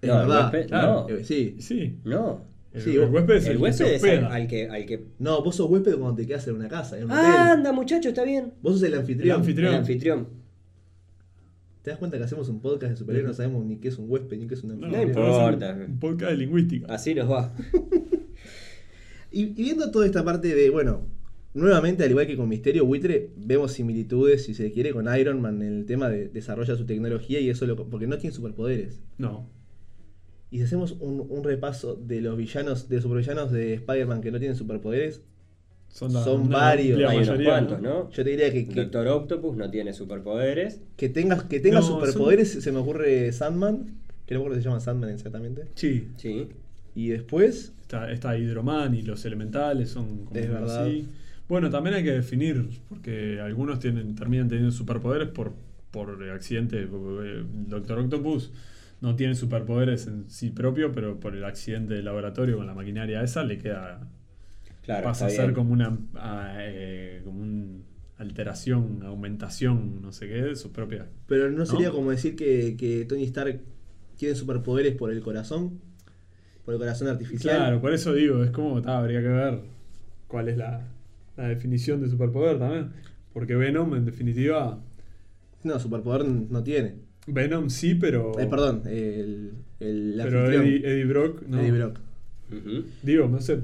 Es 0.00 0.08
No, 0.08 0.22
el 0.22 0.28
huésped- 0.28 0.66
claro. 0.68 1.06
no. 1.08 1.14
Eh, 1.16 1.24
Sí. 1.24 1.56
Sí, 1.58 1.98
No. 2.04 2.44
el, 2.72 2.80
Sí, 2.80 2.96
el 2.96 3.10
huésped 3.10 3.34
es 3.34 3.46
el, 3.48 3.58
huésped 3.58 3.86
es 3.94 4.04
al, 4.04 4.46
que, 4.46 4.68
al 4.68 4.86
que. 4.86 5.04
No, 5.18 5.42
vos 5.42 5.56
sos 5.56 5.68
huésped 5.68 5.96
cuando 5.96 6.14
te 6.16 6.26
quedas 6.26 6.46
en 6.48 6.54
una 6.54 6.68
casa, 6.68 6.96
en 6.96 7.04
un 7.04 7.10
Ah, 7.12 7.20
hotel. 7.20 7.32
anda, 7.58 7.72
muchacho, 7.72 8.08
está 8.08 8.24
bien. 8.24 8.54
Vos 8.62 8.74
sos 8.74 8.82
el 8.84 8.94
anfitrión. 8.94 9.28
El 9.34 9.40
anfitrión. 9.40 9.72
El 9.74 9.80
anfitrión. 9.80 10.28
¿Te 11.82 11.90
das 11.90 11.98
cuenta 11.98 12.18
que 12.18 12.24
hacemos 12.24 12.48
un 12.50 12.60
podcast 12.60 12.92
de 12.92 12.96
superhéroes? 12.98 13.28
No 13.28 13.34
sabemos 13.34 13.64
ni 13.64 13.76
qué 13.78 13.88
es 13.88 13.98
un 13.98 14.04
huésped 14.10 14.36
ni 14.38 14.46
qué 14.46 14.54
es 14.54 14.62
un 14.62 14.72
anfitrión. 14.72 14.92
No 15.02 15.08
importa. 15.08 15.78
Un 15.88 15.98
podcast 15.98 16.30
de 16.32 16.36
lingüística. 16.36 16.86
Así 16.94 17.14
nos 17.14 17.30
va. 17.30 17.52
Y, 19.32 19.42
y 19.42 19.62
viendo 19.62 19.90
toda 19.92 20.06
esta 20.06 20.24
parte 20.24 20.52
de, 20.54 20.70
bueno, 20.70 21.02
nuevamente, 21.54 22.04
al 22.04 22.10
igual 22.10 22.26
que 22.26 22.36
con 22.36 22.48
Misterio 22.48 22.84
Buitre, 22.86 23.30
vemos 23.36 23.72
similitudes, 23.72 24.44
si 24.44 24.54
se 24.54 24.70
quiere, 24.72 24.92
con 24.92 25.06
Iron 25.18 25.40
Man 25.40 25.62
en 25.62 25.78
el 25.80 25.86
tema 25.86 26.08
de 26.08 26.28
desarrolla 26.28 26.76
su 26.76 26.84
tecnología 26.86 27.40
y 27.40 27.50
eso 27.50 27.66
lo, 27.66 27.76
porque 27.88 28.06
no 28.06 28.18
tiene 28.18 28.34
superpoderes. 28.34 29.00
No. 29.18 29.48
Y 30.50 30.58
si 30.58 30.64
hacemos 30.64 30.92
un, 31.00 31.26
un 31.28 31.44
repaso 31.44 31.94
de 31.94 32.20
los 32.20 32.36
villanos, 32.36 32.88
de 32.88 32.96
los 32.96 33.04
supervillanos 33.04 33.52
de 33.52 33.74
Spider-Man 33.74 34.20
que 34.20 34.30
no 34.32 34.38
tienen 34.38 34.56
superpoderes, 34.56 35.22
Son, 35.88 36.12
la- 36.12 36.22
Son 36.24 36.48
varios. 36.48 37.00
Hay 37.08 37.18
unos 37.18 37.42
cuantos, 37.42 37.80
¿no? 37.80 38.10
yo 38.10 38.24
te 38.24 38.30
diría 38.30 38.52
que, 38.52 38.66
que, 38.68 38.74
Doctor 38.82 39.08
Octopus 39.08 39.56
no 39.56 39.70
tiene 39.70 39.92
superpoderes. 39.92 40.80
que 40.96 41.08
tengas 41.08 41.44
que 41.44 41.58
tenga 41.60 41.80
No, 41.80 41.86
superpoderes, 41.86 42.50
se 42.62 42.72
me 42.72 42.78
ocurre 42.78 43.32
Sandman, 43.32 43.96
que 44.26 44.34
no 44.34 44.40
me 44.40 44.44
acuerdo 44.46 44.56
si 44.56 44.62
se 44.62 44.68
llama 44.68 44.80
Sandman 44.80 45.10
exactamente. 45.10 45.62
Sí. 45.74 46.08
Sí. 46.16 46.48
Y 46.94 47.08
después, 47.08 47.72
Está, 47.82 48.10
está 48.12 48.36
Hidroman 48.38 48.94
y 48.94 49.02
los 49.02 49.24
elementales 49.24 49.90
son 49.90 50.24
como 50.26 50.38
Es 50.38 50.48
verdad. 50.48 50.86
así. 50.86 51.06
Bueno, 51.50 51.68
también 51.68 51.96
hay 51.96 52.04
que 52.04 52.12
definir, 52.12 52.64
porque 52.88 53.40
algunos 53.40 53.80
tienen, 53.80 54.14
terminan 54.14 54.46
teniendo 54.46 54.70
superpoderes 54.70 55.30
por, 55.30 55.52
por 55.90 56.22
accidente. 56.32 56.78
El 56.78 57.44
Doctor 57.66 57.98
Octopus 57.98 58.52
no 59.00 59.16
tiene 59.16 59.34
superpoderes 59.34 60.06
en 60.06 60.30
sí 60.30 60.50
propio, 60.50 60.92
pero 60.92 61.18
por 61.18 61.34
el 61.34 61.44
accidente 61.44 61.94
de 61.94 62.04
laboratorio 62.04 62.56
con 62.56 62.68
la 62.68 62.74
maquinaria 62.74 63.20
esa 63.24 63.42
le 63.42 63.58
queda. 63.58 64.08
Claro. 64.82 65.02
pasa 65.02 65.26
a 65.26 65.30
ser 65.30 65.46
bien. 65.46 65.54
como 65.54 65.72
una 65.72 65.98
ah, 66.14 66.54
eh, 66.60 67.20
como 67.24 67.40
un 67.40 67.82
alteración, 68.18 69.02
aumentación, 69.02 70.00
no 70.02 70.12
sé 70.12 70.28
qué, 70.28 70.42
de 70.42 70.56
sus 70.56 70.70
propias. 70.70 71.06
pero 71.26 71.50
no 71.50 71.66
sería 71.66 71.88
¿No? 71.88 71.94
como 71.94 72.12
decir 72.12 72.36
que, 72.36 72.76
que 72.78 73.04
Tony 73.06 73.24
Stark 73.24 73.60
tiene 74.16 74.36
superpoderes 74.36 74.94
por 74.94 75.10
el 75.10 75.20
corazón, 75.20 75.80
por 76.64 76.74
el 76.74 76.80
corazón 76.80 77.08
artificial. 77.08 77.56
Claro, 77.56 77.80
por 77.80 77.92
eso 77.92 78.12
digo, 78.14 78.44
es 78.44 78.52
como, 78.52 78.80
ta, 78.80 78.98
habría 78.98 79.20
que 79.20 79.28
ver 79.28 79.60
cuál 80.28 80.48
es 80.48 80.56
la, 80.56 80.86
la 81.40 81.48
definición 81.48 82.00
de 82.00 82.08
superpoder 82.08 82.58
también. 82.58 82.90
Porque 83.32 83.54
Venom, 83.54 83.94
en 83.94 84.04
definitiva, 84.04 84.78
No, 85.62 85.78
superpoder 85.78 86.26
no 86.26 86.62
tiene. 86.62 86.94
Venom 87.26 87.70
sí, 87.70 87.94
pero. 87.94 88.38
Eh, 88.38 88.46
perdón, 88.46 88.82
el, 88.86 89.52
el 89.78 90.20
Pero 90.22 90.50
Eddie, 90.50 90.78
Eddie 90.78 91.04
Brock, 91.04 91.42
no. 91.46 91.60
Eddie 91.60 91.72
Brock. 91.72 91.98
Digo, 93.02 93.28
no 93.28 93.40
sé. 93.40 93.60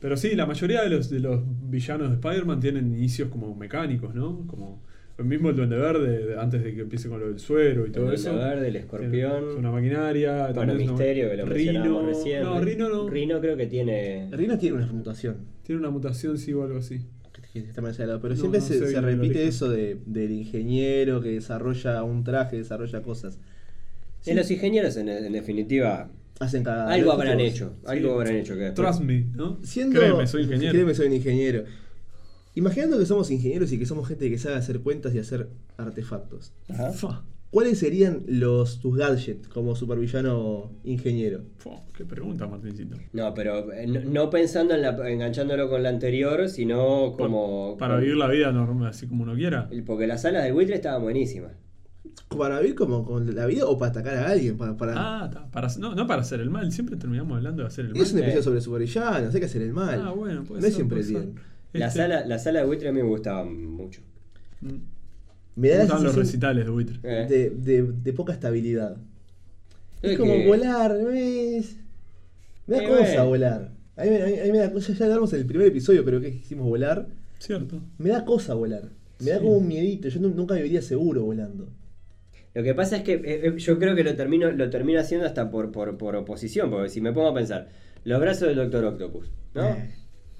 Pero 0.00 0.16
sí, 0.16 0.34
la 0.34 0.46
mayoría 0.46 0.82
de 0.82 0.90
los, 0.90 1.08
de 1.10 1.20
los 1.20 1.40
villanos 1.70 2.08
de 2.08 2.14
Spider-Man 2.14 2.60
tienen 2.60 2.94
inicios 2.94 3.28
como 3.28 3.54
mecánicos, 3.54 4.14
¿no? 4.14 4.46
Como 4.46 4.82
mismo 5.18 5.50
el 5.50 5.56
Duende 5.56 5.76
Verde, 5.76 6.26
de- 6.26 6.38
antes 6.40 6.62
de 6.64 6.74
que 6.74 6.80
empiece 6.82 7.08
con 7.08 7.20
lo 7.20 7.28
del 7.28 7.38
suero 7.38 7.82
y 7.82 7.86
El 7.86 7.92
todo 7.92 8.04
Duende 8.04 8.20
eso. 8.20 8.34
Verde, 8.36 8.68
el 8.68 8.76
escorpión. 8.76 9.48
Es 9.50 9.56
una 9.56 9.70
maquinaria. 9.70 10.48
Bueno, 10.52 10.74
Misterio, 10.74 11.30
que 11.30 11.36
lo 11.36 11.46
Rino, 11.46 12.02
recién. 12.06 12.42
No, 12.42 12.60
Rino 12.60 12.88
no. 12.88 13.08
Rino 13.08 13.40
creo 13.40 13.56
que 13.56 13.66
tiene. 13.66 14.24
El 14.28 14.32
Rino 14.32 14.58
tiene 14.58 14.76
una 14.78 14.86
mutación. 14.92 15.36
Tiene 15.64 15.80
una 15.80 15.90
mutación, 15.90 16.38
sí, 16.38 16.52
o 16.52 16.62
algo 16.64 16.78
así. 16.78 17.00
que 17.52 17.58
está 17.58 17.82
Pero 17.82 18.34
No, 18.34 18.34
siempre 18.36 18.60
no 18.60 18.66
se, 18.66 18.78
se 18.78 18.96
el 18.96 19.02
repite 19.02 19.46
eso 19.46 19.68
de, 19.68 19.98
del 20.06 20.30
ingeniero 20.32 21.20
que 21.20 21.28
desarrolla 21.32 22.02
un 22.02 22.24
traje, 22.24 22.56
desarrolla 22.56 23.02
cosas. 23.02 23.38
En 24.24 24.36
los 24.36 24.50
ingenieros, 24.50 24.96
en, 24.96 25.08
en 25.08 25.32
definitiva, 25.32 26.08
Hacen 26.40 26.64
cagadas. 26.64 26.92
algo 26.94 27.12
habrán 27.12 27.38
tipos- 27.38 27.52
hecho. 27.52 27.74
Algo 27.84 28.08
Sí. 28.08 28.14
habrán 28.14 28.36
hecho 28.36 28.56
que 28.56 28.70
Trust 28.70 29.02
me, 29.02 29.26
¿no? 29.34 29.58
Siendo, 29.62 30.00
Créeme, 30.00 30.26
soy 30.26 30.42
ingeniero. 30.44 30.72
Créeme, 30.72 30.94
soy 30.94 31.06
un 31.08 31.12
ingeniero. 31.12 31.64
Imaginando 32.54 32.98
que 32.98 33.06
somos 33.06 33.30
ingenieros 33.30 33.72
y 33.72 33.78
que 33.78 33.86
somos 33.86 34.06
gente 34.08 34.28
que 34.28 34.38
sabe 34.38 34.56
hacer 34.56 34.80
cuentas 34.80 35.14
y 35.14 35.18
hacer 35.18 35.48
artefactos. 35.76 36.52
Ajá. 36.68 37.22
¿Cuáles 37.50 37.78
serían 37.78 38.22
los 38.28 38.78
tus 38.80 38.96
gadgets 38.96 39.46
como 39.48 39.76
supervillano 39.76 40.72
ingeniero? 40.84 41.42
qué 41.94 42.04
pregunta, 42.06 42.46
Martincito. 42.46 42.96
No, 43.12 43.34
pero 43.34 43.70
eh, 43.72 43.86
no, 43.86 44.00
no 44.04 44.30
pensando 44.30 44.74
en 44.74 44.80
la, 44.80 44.96
enganchándolo 45.10 45.68
con 45.68 45.82
la 45.82 45.90
anterior, 45.90 46.48
sino 46.48 47.12
como. 47.16 47.76
Para 47.78 47.94
como- 47.94 48.00
vivir 48.02 48.16
la 48.16 48.28
vida 48.28 48.52
normal, 48.52 48.88
así 48.88 49.06
como 49.06 49.22
uno 49.24 49.34
quiera. 49.34 49.68
Porque 49.84 50.06
las 50.06 50.24
alas 50.24 50.44
del 50.44 50.54
buitre 50.54 50.76
estaban 50.76 51.02
buenísimas. 51.02 51.52
¿Para 52.28 52.58
vivir 52.60 52.74
como 52.74 53.04
con 53.04 53.34
la 53.34 53.44
vida 53.46 53.66
o 53.66 53.76
para 53.78 53.90
atacar 53.90 54.16
a 54.16 54.30
alguien? 54.30 54.56
Para, 54.56 54.76
para... 54.76 54.94
Ah, 54.96 55.30
ta, 55.30 55.50
para, 55.50 55.68
no, 55.78 55.94
no 55.94 56.06
para 56.06 56.22
hacer 56.22 56.40
el 56.40 56.48
mal, 56.50 56.72
siempre 56.72 56.96
terminamos 56.96 57.36
hablando 57.36 57.62
de 57.62 57.68
hacer 57.68 57.84
el 57.84 57.92
mal. 57.92 58.02
es 58.02 58.12
un 58.12 58.18
episodio 58.20 58.40
Eh. 58.40 58.42
sobre 58.44 58.60
supervillanos, 58.62 59.34
hay 59.34 59.40
que 59.40 59.46
hacer 59.46 59.62
el 59.62 59.72
mal. 59.74 60.00
Ah, 60.02 60.10
bueno, 60.12 60.42
puede 60.44 60.62
no 60.62 60.66
es 60.66 60.74
siempre 60.74 61.02
puede 61.02 61.18
el 61.18 61.24
ser. 61.34 61.42
Las 61.72 61.90
Este, 61.92 62.02
alas 62.02 62.26
las 62.28 62.46
alas 62.46 62.62
de 62.62 62.66
buitre 62.66 62.88
a 62.88 62.92
mí 62.92 63.02
me 63.02 63.08
gustaban 63.08 63.64
mucho. 63.66 64.00
mm, 64.60 64.66
Me 64.68 65.68
Me 65.68 65.68
da 65.68 65.84
la 65.84 65.98
los 66.00 66.14
recitales 66.16 66.64
de 66.64 66.70
buitre. 66.70 66.96
Eh. 67.02 67.26
de, 67.28 67.50
de- 67.50 67.82
de 67.92 68.12
poca 68.14 68.32
estabilidad. 68.32 68.96
Es 70.00 70.12
Es 70.12 70.18
como 70.18 70.32
que- 70.34 70.46
volar, 70.46 70.96
¿ves? 71.04 71.76
Me 72.66 72.76
da 72.76 72.82
Eh, 72.82 72.88
cosa 72.88 73.02
bueno. 73.02 73.26
volar. 73.26 73.70
A 73.96 74.04
mí, 74.04 74.10
me- 74.10 74.22
a 74.22 74.26
mí- 74.26 74.38
a 74.40 74.44
mí 74.44 74.52
me 74.52 74.58
da 74.58 74.72
cosa, 74.72 74.92
ya 74.94 75.04
hablamos 75.04 75.32
en 75.34 75.40
el 75.40 75.46
primer 75.46 75.66
episodio, 75.68 76.04
pero 76.04 76.20
que 76.20 76.28
hicimos 76.28 76.66
volar. 76.66 77.06
Cierto. 77.38 77.80
Me 77.98 78.08
da 78.10 78.24
cosa 78.24 78.54
volar. 78.54 78.88
Me 79.20 79.30
da 79.30 79.38
como 79.40 79.52
un 79.58 79.68
miedito. 79.68 80.08
Yo 80.08 80.20
nu- 80.20 80.30
nunca 80.34 80.54
viviría 80.54 80.80
seguro 80.82 81.22
volando. 81.24 81.68
Lo 82.54 82.62
que 82.62 82.74
pasa 82.74 82.96
es 82.96 83.02
que 83.02 83.20
eh, 83.24 83.54
yo 83.58 83.78
creo 83.78 83.94
que 83.94 84.04
lo 84.04 84.14
termino, 84.16 84.50
lo 84.50 84.68
termino 84.70 85.00
haciendo 85.00 85.26
hasta 85.26 85.50
por, 85.50 85.70
por, 85.72 85.96
por 85.98 86.16
oposición, 86.16 86.70
porque 86.70 86.88
si 86.88 87.00
me 87.00 87.12
pongo 87.12 87.28
a 87.28 87.34
pensar, 87.34 87.68
los 88.04 88.20
brazos 88.20 88.48
del 88.48 88.56
Doctor 88.56 88.84
Octopus, 88.84 89.30
¿no? 89.54 89.68
Eh. 89.68 89.90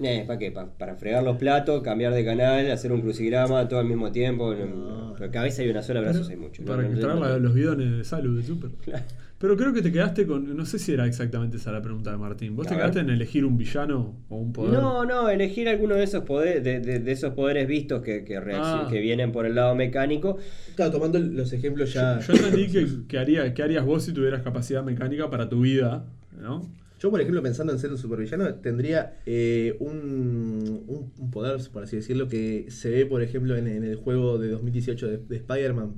Eh, 0.05 0.23
¿Para 0.25 0.39
qué? 0.39 0.51
para 0.51 0.95
fregar 0.95 1.23
los 1.23 1.37
platos, 1.37 1.81
cambiar 1.81 2.13
de 2.13 2.25
canal, 2.25 2.69
hacer 2.71 2.91
un 2.91 3.01
crucigrama 3.01 3.67
todo 3.67 3.79
al 3.79 3.85
mismo 3.85 4.11
tiempo. 4.11 4.53
No. 4.53 5.13
Pero 5.17 5.31
cabeza 5.31 5.61
hay 5.61 5.69
una 5.69 5.81
sola, 5.81 6.01
brazos 6.01 6.29
hay 6.29 6.37
mucho. 6.37 6.63
Para 6.65 6.83
no, 6.83 7.39
los 7.39 7.53
bidones 7.53 7.97
de 7.97 8.03
salud 8.03 8.39
de 8.39 8.45
súper. 8.45 8.71
Pero 9.43 9.57
creo 9.57 9.73
que 9.73 9.81
te 9.81 9.91
quedaste 9.91 10.25
con. 10.25 10.55
No 10.55 10.65
sé 10.65 10.79
si 10.79 10.93
era 10.93 11.05
exactamente 11.05 11.57
esa 11.57 11.73
la 11.73 11.81
pregunta 11.81 12.11
de 12.11 12.17
Martín. 12.17 12.55
¿Vos 12.55 12.65
te 12.65 12.75
quedaste 12.75 12.99
en 12.99 13.09
elegir 13.09 13.43
un 13.43 13.57
villano 13.57 14.15
o 14.29 14.37
un 14.37 14.53
poder? 14.53 14.79
No, 14.79 15.03
no, 15.03 15.29
elegir 15.29 15.67
alguno 15.67 15.95
de 15.95 16.03
esos 16.03 16.23
poderes, 16.23 16.63
de, 16.63 17.11
esos 17.11 17.33
poderes 17.33 17.67
vistos 17.67 18.01
que, 18.01 18.23
que, 18.23 18.37
ah. 18.37 18.87
que, 18.89 19.01
vienen 19.01 19.33
por 19.33 19.45
el 19.45 19.55
lado 19.55 19.75
mecánico. 19.75 20.37
Claro, 20.75 20.91
tomando 20.91 21.19
los 21.19 21.51
ejemplos 21.51 21.91
ya. 21.91 22.21
Yo, 22.21 22.33
entendí 22.33 22.67
que, 22.67 22.87
que, 23.09 23.19
haría, 23.19 23.53
que 23.53 23.61
harías 23.61 23.83
vos 23.83 24.03
si 24.03 24.13
tuvieras 24.13 24.43
capacidad 24.43 24.81
mecánica 24.81 25.29
para 25.29 25.49
tu 25.49 25.59
vida, 25.59 26.05
¿no? 26.39 26.61
Yo, 27.03 27.11
por 27.11 27.19
ejemplo, 27.19 27.43
pensando 27.43 27.73
en 27.73 27.79
ser 27.79 27.91
un 27.91 27.97
supervillano, 27.97 28.55
tendría 28.55 29.19
eh, 29.25 29.75
un, 29.81 30.85
un, 30.87 31.31
poder, 31.31 31.59
por 31.73 31.83
así 31.83 31.97
decirlo, 31.97 32.29
que 32.29 32.67
se 32.69 32.89
ve, 32.91 33.05
por 33.05 33.21
ejemplo, 33.21 33.57
en, 33.57 33.67
el 33.67 33.97
juego 33.97 34.37
de 34.37 34.47
2018 34.47 35.07
de, 35.07 35.35
Spider-Man, 35.35 35.95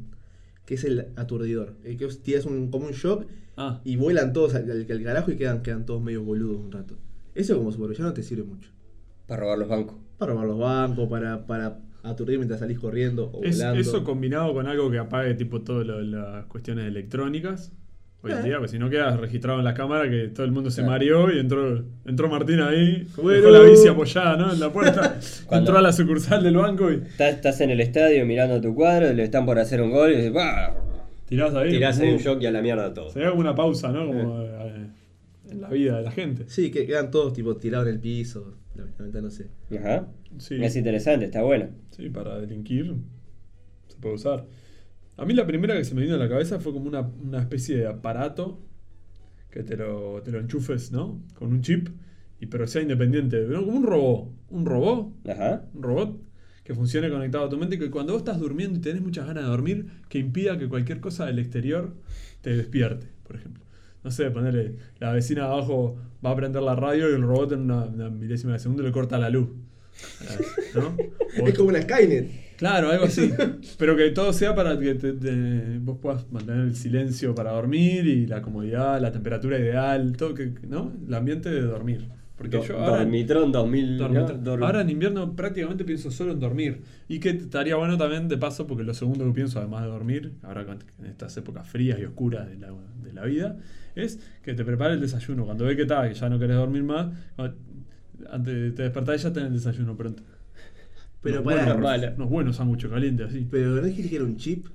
que 0.66 0.74
es 0.74 0.84
el 0.84 1.10
aturdidor. 1.16 1.76
El 1.84 1.98
que 1.98 2.08
tiras 2.08 2.48
un, 2.48 2.72
como 2.72 2.88
un 2.88 2.94
shock 2.94 3.28
ah. 3.56 3.82
y 3.86 3.98
vuelan 3.98 4.34
todos 4.34 4.56
al, 4.56 4.72
al, 4.72 5.04
carajo 5.04 5.30
y 5.30 5.36
quedan, 5.36 5.62
quedan 5.62 5.86
todos 5.86 6.02
medio 6.02 6.24
boludos 6.24 6.58
un 6.60 6.72
rato. 6.72 6.98
Eso 7.36 7.56
como 7.56 7.72
supervillano 7.72 8.12
te 8.12 8.24
sirve 8.24 8.42
mucho. 8.42 8.72
Para 9.28 9.42
robar 9.42 9.60
los 9.60 9.70
bancos. 9.70 9.98
Para 10.18 10.32
robar 10.32 10.48
los 10.48 10.58
bancos, 10.58 11.08
para, 11.08 11.46
para 11.46 11.82
aturdir 12.02 12.40
mientras 12.40 12.62
salís 12.62 12.80
corriendo 12.80 13.26
o 13.26 13.44
volando. 13.44 13.80
Eso 13.80 14.04
combinado 14.04 14.56
con 14.56 14.66
algo 14.66 14.90
que 14.90 14.98
apague 14.98 15.36
tipo 15.36 15.62
todas 15.62 15.86
las 15.86 16.46
cuestiones 16.48 16.88
electrónicas 16.88 17.72
hoy 18.26 18.32
en 18.32 18.44
día, 18.44 18.58
pues 18.60 18.72
si 18.72 18.80
no 18.80 18.90
quedas 18.90 19.20
registrado 19.20 19.60
en 19.60 19.66
la 19.66 19.74
cámara 19.74 20.10
que 20.10 20.30
todo 20.30 20.46
el 20.46 20.52
mundo 20.52 20.72
se 20.72 20.84
mareó 20.84 21.32
y 21.32 21.40
entró, 21.40 21.84
entró 22.06 22.30
Martín 22.30 22.60
ahí, 22.60 23.08
con 23.16 23.52
la 23.52 23.62
bici 23.62 23.88
apoyada 23.88 24.36
¿no? 24.36 24.52
en 24.52 24.60
la 24.60 24.72
puerta, 24.72 25.20
entró 25.52 25.78
a 25.78 25.82
la 25.82 25.94
sucursal 25.94 26.44
del 26.44 26.58
banco 26.58 26.92
y. 26.92 27.04
Estás, 27.18 27.62
en 27.62 27.70
el 27.70 27.82
estadio 27.82 28.26
mirando 28.26 28.60
tu 28.60 28.74
cuadro, 28.74 29.14
le 29.14 29.24
están 29.24 29.46
por 29.46 29.60
hacer 29.60 29.82
un 29.82 29.92
gol 29.92 30.12
y 30.12 30.16
dices, 30.18 30.34
Tirás 31.26 31.56
ahí. 31.56 31.72
Tirás 31.72 32.00
ahí 32.00 32.12
un 32.12 32.20
shock 32.20 32.42
y 32.42 32.46
a 32.46 32.52
la 32.52 32.62
mierda 32.62 32.94
todo. 32.94 33.10
Se 33.10 33.20
da 33.20 33.32
una 33.32 33.56
pausa, 33.56 33.92
¿no? 33.92 34.06
Como 34.06 34.42
eh, 34.42 34.90
en 35.50 35.62
la 35.62 35.70
vida 35.70 35.98
de 35.98 36.04
la 36.04 36.12
gente. 36.12 36.46
Sí, 36.48 36.70
que 36.70 36.86
quedan 36.86 37.10
todos 37.10 37.34
tipo 37.34 37.56
tirados 37.58 37.88
en 37.88 37.96
el 37.96 38.00
piso. 38.00 38.56
La 38.76 39.22
no 39.22 39.32
sé. 39.32 39.48
Ajá. 39.80 40.08
Sí. 40.38 40.58
Es 40.62 40.76
interesante, 40.76 41.26
está 41.26 41.42
bueno. 41.42 41.70
Sí, 41.92 42.10
para 42.10 42.40
delinquir 42.40 42.94
se 43.88 43.98
puede 43.98 44.16
usar. 44.16 44.46
A 45.18 45.26
mí 45.26 45.34
la 45.34 45.48
primera 45.48 45.76
que 45.76 45.86
se 45.86 45.96
me 45.96 46.02
vino 46.02 46.16
a 46.16 46.18
la 46.18 46.30
cabeza 46.30 46.60
fue 46.60 46.74
como 46.74 46.88
una, 46.88 47.40
especie 47.40 47.78
de 47.78 47.88
aparato 47.88 48.60
que 49.50 49.64
te 49.64 49.78
lo, 49.78 50.22
te 50.24 50.32
lo 50.32 50.40
enchufes, 50.40 50.92
¿no? 50.92 51.22
Con 51.34 51.54
un 51.54 51.62
chip, 51.62 51.90
y 52.40 52.48
pero 52.48 52.68
sea 52.68 52.82
independiente. 52.82 53.46
Como 53.48 53.72
un 53.72 53.84
robot. 53.84 54.30
Un 54.50 54.66
robot. 54.66 55.28
Ajá. 55.30 55.66
Un 55.74 55.84
robot 55.84 56.22
que 56.64 56.74
funcione 56.74 57.10
conectado 57.10 57.46
a 57.46 57.50
tu 57.50 57.58
mente. 57.58 57.80
Que 57.80 57.90
cuando 57.90 58.14
vos 58.14 58.22
estás 58.22 58.40
durmiendo 58.40 58.78
y 58.78 58.82
tenés 58.82 59.02
muchas 59.02 59.28
ganas 59.28 59.44
de 59.44 59.50
dormir, 59.50 59.88
que 60.10 60.20
impida 60.20 60.58
que 60.58 60.68
cualquier 60.68 61.00
cosa 61.00 61.26
del 61.26 61.40
exterior 61.40 61.96
te 62.42 62.56
despierte, 62.56 63.08
por 63.24 63.38
ejemplo. 63.38 63.64
No 64.04 64.12
sé, 64.12 64.30
ponerle 64.30 64.76
la 65.00 65.12
vecina 65.14 65.42
de 65.42 65.48
abajo 65.48 65.98
va 66.24 66.32
a 66.32 66.36
prender 66.36 66.62
la 66.62 66.76
radio 66.76 67.10
y 67.10 67.14
el 67.14 67.22
robot 67.24 67.54
en 67.54 67.72
una, 67.72 68.10
milésima 68.10 68.54
de 68.54 68.60
segundo 68.60 68.84
le 68.84 68.92
corta 68.92 69.18
la 69.18 69.30
luz. 69.30 69.50
¿no? 70.76 70.96
es 71.48 71.58
como 71.58 71.70
una 71.70 71.82
Skynet. 71.82 72.45
Claro, 72.58 72.90
algo 72.90 73.06
así. 73.06 73.32
Pero 73.78 73.96
que 73.96 74.10
todo 74.12 74.34
sea 74.34 74.56
para 74.56 74.80
que 74.80 74.94
vos 75.82 75.98
puedas 76.02 76.32
mantener 76.32 76.62
el 76.62 76.76
silencio 76.76 77.36
para 77.36 77.52
dormir 77.52 78.08
y 78.08 78.26
la 78.28 78.42
comodidad, 78.42 79.00
la 79.02 79.12
temperatura 79.12 79.60
ideal, 79.60 80.16
todo 80.18 80.34
que, 80.34 80.54
¿no? 80.68 80.94
El 81.08 81.14
ambiente 81.14 81.50
de 81.50 81.62
dormir. 81.62 82.10
Porque 82.38 82.62
yo 82.68 82.78
ahora, 82.78 82.98
Dormitron 82.98 83.52
2000. 83.52 84.02
ahora 84.62 84.82
en 84.82 84.90
invierno 84.90 85.36
prácticamente 85.36 85.86
pienso 85.86 86.12
solo 86.12 86.34
en 86.34 86.40
dormir. 86.40 86.82
Y 87.08 87.20
que 87.20 87.30
estaría 87.30 87.78
bueno 87.78 87.98
también 87.98 88.28
de 88.28 88.38
paso, 88.38 88.68
porque 88.68 88.84
lo 88.84 88.94
segundo 88.94 89.26
que 89.26 89.32
pienso, 89.32 89.60
además 89.60 89.84
de 89.84 89.88
dormir, 89.90 90.34
ahora 90.44 90.66
en 91.00 91.06
estas 91.06 91.36
épocas 91.38 91.68
frías 91.68 91.98
y 92.00 92.04
oscuras 92.04 92.50
de 92.50 92.58
la, 92.58 92.74
de 93.04 93.14
la 93.14 93.24
vida, 93.24 93.58
es 93.96 94.20
que 94.44 94.54
te 94.54 94.66
prepare 94.66 94.96
el 94.96 95.00
desayuno. 95.02 95.46
Cuando 95.46 95.64
ve 95.64 95.78
que, 95.78 95.84
está, 95.84 96.08
que 96.08 96.14
ya 96.14 96.28
no 96.28 96.38
querés 96.38 96.58
dormir 96.58 96.84
más, 96.84 97.08
antes 98.30 98.76
te 98.76 98.84
despertás 98.84 99.22
y 99.22 99.24
ya 99.24 99.32
tenés 99.34 99.48
el 99.48 99.54
desayuno 99.56 99.96
pronto. 99.96 100.24
Pero 101.26 101.44
para. 101.44 101.74
Buenos, 101.74 102.14
unos 102.18 102.30
buenos 102.30 102.56
sándwiches 102.58 102.88
calientes, 102.88 103.30
así. 103.30 103.48
Pero 103.50 103.72
no 103.72 103.82
dijiste 103.82 104.12
que 104.12 104.16
era 104.18 104.26
un 104.26 104.38
chip. 104.38 104.68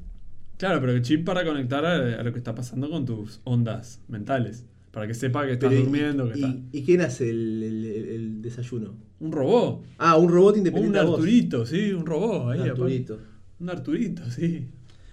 Claro, 0.57 0.81
pero 0.81 0.93
el 0.93 1.01
chip 1.01 1.25
para 1.25 1.45
conectar 1.45 1.87
a, 1.87 2.23
lo 2.25 2.33
que 2.33 2.39
está 2.39 2.57
pasando 2.57 2.91
con 2.91 3.07
tus 3.07 3.41
ondas 3.45 4.03
mentales. 4.09 4.67
Para 4.91 5.07
que 5.07 5.15
sepa 5.15 5.47
que 5.47 5.53
estás 5.53 5.73
durmiendo. 5.73 6.29
Que 6.29 6.41
y, 6.41 6.69
¿Y 6.73 6.83
quién 6.83 7.03
hace 7.03 7.31
el, 7.31 8.43
desayuno? 8.43 8.97
Un 9.21 9.31
robot. 9.31 9.85
Ah, 9.99 10.17
un 10.17 10.29
robot 10.29 10.57
independiente. 10.57 10.99
Un 10.99 11.07
Arturito, 11.07 11.65
sí, 11.65 11.93
un 11.93 12.05
robot. 12.05 12.51
Ahí, 12.51 12.61
un 12.61 12.69
Arturito. 12.71 13.19
Un 13.61 13.71
Arturito, 13.71 14.29
sí. 14.29 14.67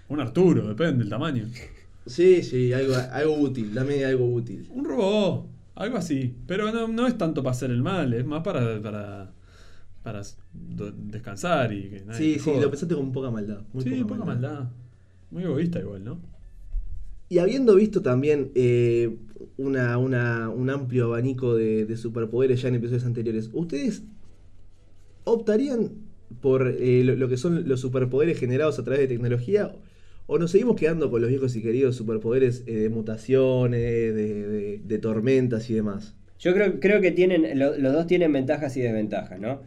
Un 0.08 0.18
Arturo, 0.18 0.66
depende 0.66 1.04
del 1.04 1.08
tamaño. 1.08 1.44
Sí, 2.04 2.42
sí, 2.42 2.72
algo, 2.72 2.94
algo 3.12 3.34
útil. 3.38 3.72
Dame 3.72 4.04
algo 4.04 4.26
útil. 4.26 4.66
Un 4.70 4.84
robot, 4.84 5.46
algo 5.76 5.98
así. 5.98 6.34
Pero 6.48 6.72
no, 6.72 6.88
no 6.88 7.06
es 7.06 7.16
tanto 7.16 7.44
para 7.44 7.52
hacer 7.52 7.70
el 7.70 7.82
mal, 7.82 8.12
es 8.12 8.26
más 8.26 8.42
para, 8.42 8.82
para 8.82 9.30
para 10.02 10.22
descansar 10.62 11.72
y 11.72 11.90
que 11.90 12.04
Sí, 12.12 12.38
sí, 12.38 12.50
lo 12.60 12.70
pensaste 12.70 12.94
con 12.94 13.12
poca 13.12 13.30
maldad. 13.30 13.62
Muy 13.72 13.84
sí, 13.84 14.04
poca, 14.04 14.24
maldad. 14.24 14.70
Muy 15.30 15.42
egoísta 15.42 15.80
igual, 15.80 16.04
¿no? 16.04 16.20
Y 17.28 17.38
habiendo 17.38 17.74
visto 17.74 18.00
también 18.00 18.52
eh, 18.54 19.16
una, 19.58 19.98
un 19.98 20.70
amplio 20.70 21.06
abanico 21.06 21.54
de, 21.54 21.94
superpoderes 21.96 22.62
ya 22.62 22.68
en 22.68 22.76
episodios 22.76 23.04
anteriores, 23.04 23.50
¿ustedes 23.52 24.02
optarían 25.24 25.90
por 26.40 26.66
eh, 26.68 27.04
lo, 27.04 27.28
que 27.28 27.36
son 27.36 27.68
los 27.68 27.80
superpoderes 27.80 28.38
generados 28.38 28.78
a 28.78 28.84
través 28.84 29.00
de 29.00 29.08
tecnología? 29.08 29.72
¿O 30.26 30.38
nos 30.38 30.52
seguimos 30.52 30.76
quedando 30.76 31.10
con 31.10 31.20
los 31.20 31.28
viejos 31.28 31.54
y 31.56 31.62
queridos 31.62 31.96
superpoderes 31.96 32.62
eh, 32.66 32.76
de 32.76 32.88
mutaciones, 32.88 34.14
de, 34.14 34.98
tormentas 35.02 35.68
y 35.68 35.74
demás? 35.74 36.14
Yo 36.38 36.54
creo, 36.54 36.80
creo 36.80 37.00
que 37.02 37.10
tienen, 37.10 37.58
los 37.58 37.92
dos 37.92 38.06
tienen 38.06 38.32
ventajas 38.32 38.76
y 38.76 38.80
desventajas, 38.80 39.38
¿no? 39.38 39.60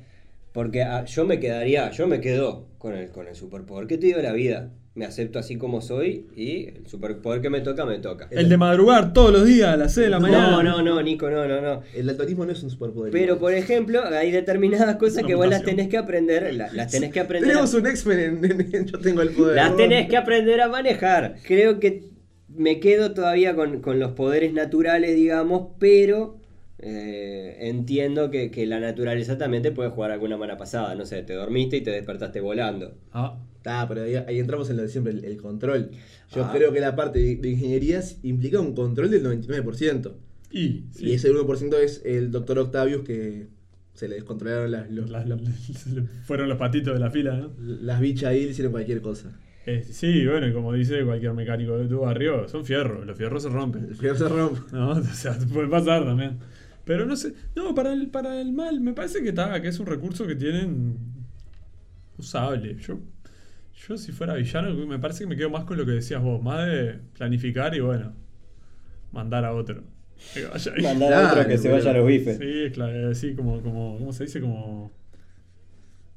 Porque 0.54 0.84
ah, 0.84 1.06
yo 1.06 1.26
me 1.26 1.40
quedaría, 1.40 1.90
yo 1.92 2.08
me 2.08 2.20
quedo 2.20 2.68
con 2.78 2.94
el, 2.94 3.10
con 3.10 3.28
el 3.28 3.36
superpoder 3.36 3.88
que 3.88 3.98
te 3.98 4.08
dio 4.08 4.22
la 4.22 4.34
vida. 4.34 4.72
Me 4.94 5.06
acepto 5.06 5.40
así 5.40 5.56
como 5.56 5.80
soy 5.80 6.28
y 6.36 6.68
el 6.68 6.86
superpoder 6.86 7.40
que 7.42 7.50
me 7.50 7.62
toca, 7.62 7.86
me 7.86 8.00
toca. 8.00 8.28
El 8.30 8.50
de 8.50 8.58
madrugar 8.58 9.14
todos 9.14 9.32
los 9.32 9.46
días 9.46 9.70
a 9.70 9.78
las 9.78 9.94
6 9.94 10.08
de 10.08 10.12
la 10.12 10.20
mañana. 10.20 10.52
No, 10.52 10.62
no, 10.62 10.82
no, 10.82 11.02
Nico, 11.02 11.30
no, 11.30 11.48
no, 11.48 11.62
no. 11.62 11.82
El 11.96 12.08
daltonismo 12.08 12.46
no 12.46 12.52
es 12.52 12.62
un 12.62 12.70
superpoder. 12.70 13.14
Pero, 13.14 13.40
por 13.40 13.54
ejemplo, 13.54 14.04
hay 14.04 14.32
determinadas 14.32 14.98
cosas 14.98 15.24
que 15.24 15.34
vos 15.34 15.48
las 15.48 15.64
tenés 15.64 15.88
que 15.88 15.98
aprender. 15.98 16.54
las 16.54 16.92
tenés 16.92 17.14
que 17.14 17.22
aprender. 17.22 17.52
Tenemos 17.52 17.74
un 17.74 17.88
x 17.88 18.06
en, 18.06 18.86
Yo 18.88 19.00
tengo 19.00 19.22
el 19.22 19.30
poder. 19.30 19.56
Las 19.56 19.78
tenés 19.78 20.10
que 20.10 20.18
aprender 20.18 20.60
a 20.60 20.68
manejar. 20.68 21.38
Creo 21.48 21.80
que 21.80 22.10
me 22.50 22.82
quedo 22.82 23.14
todavía 23.14 23.56
con, 23.56 23.80
con 23.80 23.98
los 23.98 24.12
poderes 24.12 24.52
naturales, 24.52 25.16
digamos, 25.16 25.70
pero 25.80 26.41
eh, 26.82 27.58
entiendo 27.62 28.32
que, 28.32 28.52
la 28.66 28.80
naturaleza 28.80 29.38
también 29.38 29.64
te 29.64 29.72
puede 29.72 29.90
jugar 29.90 30.12
alguna 30.12 30.38
mala 30.38 30.58
pasada. 30.58 30.96
No 30.96 31.06
sé, 31.06 31.24
te 31.24 31.34
dormiste 31.34 31.78
y 31.78 31.82
te 31.82 31.92
despertaste 31.92 32.42
volando. 32.42 32.94
Ah, 33.14 33.38
está, 33.58 33.88
pero 33.88 34.04
ahí, 34.04 34.40
entramos 34.40 34.70
en 34.70 34.78
lo 34.78 34.84
de 34.84 34.90
siempre, 34.90 35.14
el, 35.14 35.38
control. 35.38 35.92
Yo 36.34 36.46
ah. 36.46 36.52
creo 36.54 36.74
que 36.74 36.80
la 36.80 36.96
parte 36.96 37.20
de, 37.20 37.50
ingeniería 37.50 38.02
implica 38.24 38.60
un 38.60 38.74
control 38.74 39.12
del 39.12 39.24
99%. 39.24 40.14
Y, 40.52 40.84
y 41.00 41.14
ese 41.14 41.32
1% 41.32 41.76
es 41.78 42.02
el 42.04 42.30
doctor 42.32 42.60
Octavius 42.60 43.04
que 43.04 43.48
se 43.94 44.08
le 44.08 44.16
descontrolaron 44.16 44.72
las, 44.72 44.90
los, 44.90 45.10
fueron 46.24 46.50
los 46.50 46.58
patitos 46.58 46.94
de 46.94 47.00
la 47.00 47.12
fila, 47.12 47.38
¿no? 47.38 47.52
Las 47.60 48.00
bichas 48.00 48.32
ahí 48.32 48.46
le 48.46 48.52
hicieron 48.52 48.72
cualquier 48.72 49.02
cosa. 49.02 49.32
Eh, 49.66 49.86
sí, 49.88 50.26
bueno, 50.26 50.52
como 50.54 50.74
dice 50.74 51.04
cualquier 51.06 51.34
mecánico 51.34 51.78
de 51.78 51.88
tu 51.88 52.00
barrio, 52.00 52.48
son 52.48 52.66
fierros, 52.66 53.06
los 53.06 53.16
fierros 53.16 53.44
se 53.44 53.50
rompen. 53.50 53.86
El 53.86 53.96
fierro 53.96 54.18
se 54.18 54.28
rompe. 54.28 54.60
No, 54.72 54.92
o 54.92 55.04
sea, 55.04 55.38
puede 55.54 55.68
pasar 55.68 56.04
también. 56.04 56.40
Pero 56.86 57.06
no 57.06 57.16
sé. 57.16 57.34
No, 57.56 57.76
para 57.76 57.94
el, 57.94 58.10
para 58.10 58.40
el 58.42 58.52
mal, 58.54 58.80
me 58.80 58.94
parece 58.94 59.22
que, 59.22 59.30
está, 59.30 59.62
que 59.62 59.68
es 59.68 59.80
un 59.80 59.86
recurso 59.86 60.26
que 60.26 60.36
tienen 60.36 60.98
usable. 62.18 62.76
Yo, 62.80 63.00
yo, 63.88 63.98
si 63.98 64.12
fuera 64.12 64.34
villano, 64.34 64.74
me 64.86 65.00
parece 65.00 65.24
que 65.24 65.28
me 65.28 65.36
quedo 65.36 65.50
más 65.50 65.66
con 65.66 65.78
lo 65.78 65.86
que 65.86 65.92
decías 65.92 66.22
vos, 66.22 66.42
más 66.42 66.66
de 66.66 67.00
planificar 67.18 67.76
y 67.76 67.80
bueno, 67.80 68.14
mandar 69.12 69.46
a 69.46 69.54
otro. 69.54 69.84
mandar 70.82 71.14
a 71.14 71.32
otro 71.32 71.48
que 71.48 71.58
se 71.58 71.70
vaya 71.70 71.92
a 71.92 71.94
los 71.94 72.08
bifes. 72.08 72.38
Sí, 72.38 72.72
claro, 72.74 73.14
sí, 73.14 73.36
como, 73.36 73.62
como, 73.62 73.98
¿cómo 73.98 74.14
se 74.14 74.26
dice? 74.26 74.42
Como 74.42 74.92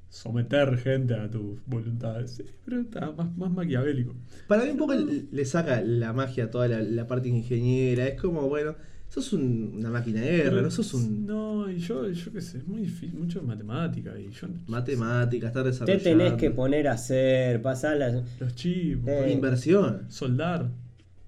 someter 0.09 0.79
gente 0.79 1.15
a 1.15 1.29
tus 1.31 1.59
voluntades. 1.67 2.37
Sí, 2.37 2.45
pero 2.65 2.81
está 2.81 3.11
más, 3.11 3.37
más 3.37 3.51
maquiavélico. 3.51 4.15
Para 4.47 4.65
mí 4.65 4.71
un 4.71 4.79
poco 4.79 4.95
le, 4.95 5.45
saca 5.45 5.81
la 5.83 6.13
magia 6.13 6.45
a 6.45 6.51
toda 6.51 6.69
la, 6.69 6.83
la 6.83 7.07
parte 7.07 7.29
ingeniera. 7.29 8.07
Es 8.07 8.21
como, 8.21 8.49
bueno 8.49 8.77
sos 9.15 9.33
una 9.33 9.91
máquina 9.91 10.21
de 10.21 10.37
guerra, 10.39 10.63
no 10.63 10.71
sos 10.71 10.93
un. 10.95 11.25
No, 11.27 11.71
y 11.71 11.79
yo, 11.79 12.09
yo 12.11 12.33
qué 12.33 12.41
sé, 12.41 12.59
es 12.59 12.67
muy 12.67 12.83
difícil, 12.83 13.15
mucho 13.19 13.43
matemática. 13.43 14.13
Y 14.19 14.31
yo, 14.31 14.49
matemática, 14.67 15.47
estar 15.47 15.65
desarrollando. 15.65 16.03
Te 16.03 16.11
tenés 16.11 16.33
que 16.35 16.51
poner 16.51 16.89
a 16.89 16.93
hacer, 16.93 17.63
pasar 17.63 17.97
las... 17.97 18.15
los 18.41 18.55
chivos, 18.55 19.09
eh, 19.09 19.31
inversión. 19.33 20.07
Soldar. 20.09 20.69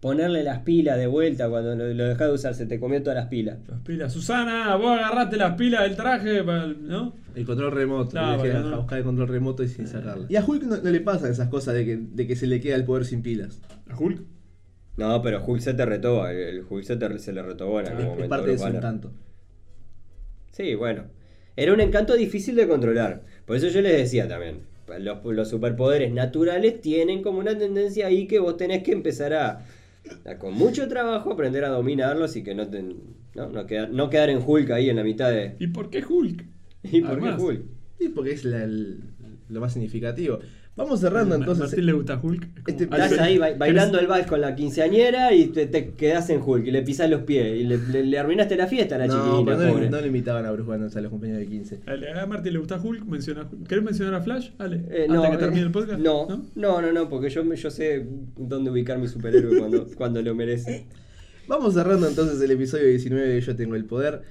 ponerle 0.01 0.43
las 0.45 0.61
pilas 0.61 0.99
de 0.99 1.07
vuelta 1.07 1.49
cuando 1.49 1.75
lo, 1.75 1.93
lo 1.93 2.05
dejás 2.05 2.29
de 2.29 2.35
usar, 2.35 2.55
se 2.55 2.67
te 2.67 2.79
comió 2.79 3.01
todas 3.03 3.17
las 3.17 3.27
pilas. 3.29 3.59
Las 3.69 3.81
pilas. 3.81 4.13
Susana, 4.13 4.75
vos 4.77 4.99
agarraste 4.99 5.37
las 5.37 5.55
pilas 5.57 5.83
del 5.83 5.97
traje, 5.97 6.43
¿no? 6.45 7.15
El 7.35 7.45
control 7.45 7.73
remoto, 7.73 8.11
Claro, 8.11 8.43
le 8.45 8.53
no. 8.55 8.77
buscar 8.79 8.99
el 8.99 9.05
control 9.05 9.29
remoto 9.29 9.63
y 9.63 9.69
sin 9.69 9.87
sacarla. 9.87 10.27
Y 10.29 10.37
a 10.37 10.45
Hulk 10.45 10.63
no, 10.65 10.77
no 10.77 10.91
le 10.91 11.01
pasan 11.01 11.31
esas 11.31 11.49
cosas 11.49 11.75
de 11.75 11.85
que, 11.85 11.97
de 11.99 12.27
que 12.27 12.35
se 12.37 12.47
le 12.47 12.61
queda 12.61 12.77
el 12.77 12.85
poder 12.85 13.05
sin 13.05 13.23
pilas. 13.23 13.61
¿A 13.89 13.97
Hulk? 13.97 14.23
No, 14.97 15.21
pero 15.23 15.45
Hulk 15.45 15.61
se 15.61 15.75
te 15.75 15.85
retó, 15.85 16.27
el, 16.27 16.37
el 16.39 16.65
Hulk 16.69 16.85
se, 16.85 16.97
te- 16.97 17.19
se 17.19 17.33
le 17.33 17.43
retobó 17.43 17.81
en 17.81 17.87
algún 17.89 18.03
Es, 18.03 18.09
momento. 18.09 18.29
parte 18.29 18.51
de 18.51 18.59
su 18.59 18.67
encanto. 18.67 19.13
Sí, 20.53 20.75
bueno. 20.75 21.05
Era 21.57 21.73
un 21.73 21.81
encanto 21.81 22.15
difícil 22.15 22.55
de 22.55 22.69
controlar. 22.69 23.23
Por 23.47 23.57
eso 23.57 23.69
yo 23.69 23.81
les 23.81 23.97
decía 23.97 24.29
también. 24.29 24.61
Los, 25.01 25.25
los 25.25 25.49
superpoderes 25.51 26.13
naturales 26.13 26.81
tienen 26.81 27.23
como 27.23 27.39
una 27.41 27.57
tendencia 27.59 28.07
ahí 28.07 28.27
que 28.27 28.39
vos 28.39 28.57
tenés 28.57 28.83
que 28.83 28.93
empezar 28.93 29.35
a, 29.35 29.67
a 30.25 30.39
con 30.39 30.55
mucho 30.55 30.87
trabajo 30.89 31.33
aprender 31.33 31.65
a 31.65 31.71
dominarlos 31.71 32.37
y 32.37 32.43
que 32.45 32.55
no, 32.55 32.69
te, 32.69 32.83
no, 32.83 33.49
no, 33.49 33.67
quedar, 33.67 33.91
no 33.91 34.09
quedar 34.11 34.31
en 34.31 34.41
Hulk 34.47 34.71
ahí 34.71 34.89
en 34.91 34.97
la 34.97 35.03
mitad 35.05 35.31
de... 35.31 35.57
¿Y 35.59 35.67
por 35.69 35.91
qué 35.91 36.05
Hulk? 36.09 36.45
¿Y 36.85 37.01
por 37.03 37.21
qué. 37.21 37.43
Hulk? 37.43 37.65
Sí, 37.99 38.09
porque 38.11 38.33
es 38.33 38.45
la- 38.45 38.63
el- 38.65 39.01
lo 39.49 39.61
más 39.61 39.73
significativo. 39.73 40.39
Vamos 40.77 41.01
cerrando 41.01 41.35
A 41.35 41.39
entonces. 41.39 41.69
Martín 41.69 41.87
le 41.87 41.93
gusta 41.93 42.21
Hulk. 42.23 42.49
Este- 42.67 42.85
Estás 42.85 43.19
ahí 43.19 43.39
ba- 43.39 43.55
bailando 43.57 43.99
el 43.99 44.07
vals 44.07 44.27
con 44.27 44.43
la 44.43 44.55
quinceañera 44.55 45.33
y 45.35 45.47
te, 45.47 45.67
te 45.67 45.93
quedás 45.93 46.29
en 46.29 46.43
Hulk 46.45 46.67
y 46.67 46.71
le 46.71 46.83
pisás 46.83 47.09
los 47.09 47.23
pies 47.23 47.61
y 47.61 47.65
le, 47.65 47.79
le- 47.79 48.05
le 48.05 48.19
arruinaste 48.19 48.57
la 48.57 48.67
fiesta 48.67 48.97
a 48.97 48.99
la 48.99 49.07
no, 49.07 49.15
chiquilina, 49.15 49.53
no, 49.65 49.71
pobre. 49.73 49.85
le- 49.85 49.91
no 49.91 50.01
le 50.03 50.07
invitaban 50.09 50.45
a 50.45 50.53
Bruce 50.53 50.69
Banner 50.69 50.91
a 50.95 51.01
los 51.01 51.11
cumpleaños 51.11 51.41
de 51.41 51.47
15. 51.47 51.81
Dale, 51.87 52.13
a 52.13 52.27
Martín 52.27 52.53
le 52.53 52.59
gusta 52.59 52.79
Hulk, 52.83 53.05
menciona 53.07 53.41
a 53.41 53.45
Hulk. 53.51 53.67
¿Querés 53.67 53.85
mencionar 53.85 54.15
a 54.15 54.21
Flash? 54.21 54.51
Dale. 54.59 54.77
Eh, 54.91 55.07
Antes 55.09 55.31
que 55.31 55.35
eh, 55.35 55.39
termine 55.39 55.63
el 55.63 55.71
podcast. 55.73 55.99
No, 55.99 56.27
no, 56.55 56.81
no, 56.83 56.93
no, 56.93 57.09
porque 57.09 57.31
yo, 57.31 57.43
yo 57.55 57.71
sé 57.71 58.07
dónde 58.37 58.71
ubicar 58.71 58.99
mi 58.99 59.09
superhéroe 59.09 59.59
cuando, 59.59 59.87
cuando 59.97 60.21
lo 60.21 60.35
merece. 60.35 60.85
Vamos 61.49 61.73
cerrando 61.73 62.07
entonces 62.07 62.39
el 62.43 62.51
episodio 62.51 62.87
19 62.89 63.27
de 63.29 63.41
Yo 63.41 63.57
Tengo 63.57 63.77
el 63.77 63.87
Poder. 63.87 64.23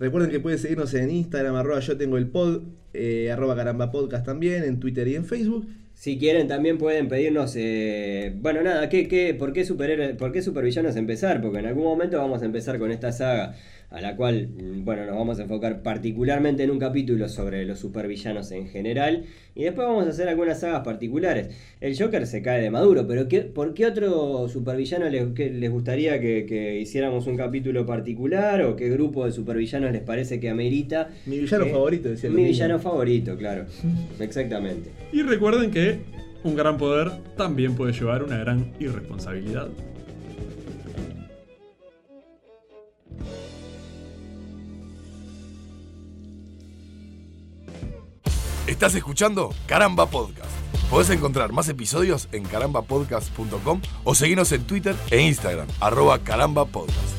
Recuerden 0.00 0.30
que 0.32 0.40
pueden 0.40 0.58
seguirnos 0.58 0.92
en 0.94 1.10
Instagram, 1.12 1.54
arroba 1.54 1.78
Yo 1.78 1.96
Tengo 1.96 2.16
el 2.16 2.26
Pod, 2.26 2.62
eh, 2.92 3.30
arroba 3.30 3.54
Caramba 3.54 3.92
Podcast 3.92 4.26
también, 4.26 4.64
en 4.64 4.80
Twitter 4.80 5.06
y 5.06 5.14
en 5.14 5.24
Facebook. 5.26 5.64
Si 6.02 6.18
quieren 6.18 6.48
también 6.48 6.78
pueden 6.78 7.06
pedirnos, 7.06 7.54
eh, 7.56 8.32
bueno 8.40 8.60
nada, 8.62 8.88
¿qué, 8.88 9.06
qué, 9.06 9.34
por, 9.34 9.52
qué 9.52 9.62
superhéroe- 9.64 10.16
¿por 10.16 10.32
qué 10.32 10.42
supervillanos 10.42 10.96
empezar? 10.96 11.40
Porque 11.40 11.60
en 11.60 11.66
algún 11.66 11.84
momento 11.84 12.18
vamos 12.18 12.42
a 12.42 12.44
empezar 12.44 12.80
con 12.80 12.90
esta 12.90 13.12
saga 13.12 13.54
a 13.92 14.00
la 14.00 14.16
cual, 14.16 14.48
mm, 14.48 14.84
bueno, 14.84 15.04
nos 15.06 15.14
vamos 15.16 15.38
a 15.38 15.42
enfocar 15.42 15.82
particularmente 15.82 16.62
en 16.62 16.70
un 16.70 16.78
capítulo 16.78 17.28
sobre 17.28 17.64
los 17.64 17.78
supervillanos 17.78 18.50
en 18.52 18.68
general 18.68 19.24
y 19.54 19.64
después 19.64 19.86
vamos 19.86 20.06
a 20.06 20.10
hacer 20.10 20.28
algunas 20.28 20.60
sagas 20.60 20.80
particulares. 20.82 21.48
El 21.80 21.96
Joker 21.98 22.26
se 22.26 22.40
cae 22.42 22.62
de 22.62 22.70
maduro, 22.70 23.06
pero 23.06 23.28
¿qué, 23.28 23.42
¿por 23.42 23.74
qué 23.74 23.86
otro 23.86 24.48
supervillano 24.48 25.08
les, 25.08 25.26
que- 25.34 25.50
les 25.50 25.70
gustaría 25.70 26.20
que, 26.20 26.46
que 26.46 26.80
hiciéramos 26.80 27.26
un 27.26 27.36
capítulo 27.36 27.84
particular 27.86 28.62
o 28.62 28.76
qué 28.76 28.88
grupo 28.88 29.26
de 29.26 29.32
supervillanos 29.32 29.92
les 29.92 30.02
parece 30.02 30.40
que 30.40 30.48
amerita? 30.48 31.10
Mi 31.26 31.38
villano 31.38 31.64
que- 31.64 31.70
favorito, 31.70 32.08
decía 32.08 32.30
Mi 32.30 32.44
villano 32.44 32.78
favorito, 32.78 33.36
claro, 33.36 33.66
exactamente. 34.20 34.90
Y 35.12 35.22
recuerden 35.22 35.70
que 35.70 35.98
un 36.44 36.56
gran 36.56 36.76
poder 36.78 37.10
también 37.36 37.74
puede 37.74 37.92
llevar 37.92 38.22
una 38.24 38.38
gran 38.38 38.72
irresponsabilidad. 38.80 39.68
Estás 48.66 48.94
escuchando 48.94 49.50
Caramba 49.66 50.06
Podcast. 50.06 50.50
Podés 50.90 51.10
encontrar 51.10 51.52
más 51.52 51.68
episodios 51.68 52.28
en 52.32 52.44
carambapodcast.com 52.44 53.80
o 54.04 54.14
seguirnos 54.14 54.52
en 54.52 54.64
Twitter 54.64 54.94
e 55.10 55.20
Instagram, 55.22 55.66
arroba 55.80 56.18
carambapodcast. 56.18 57.16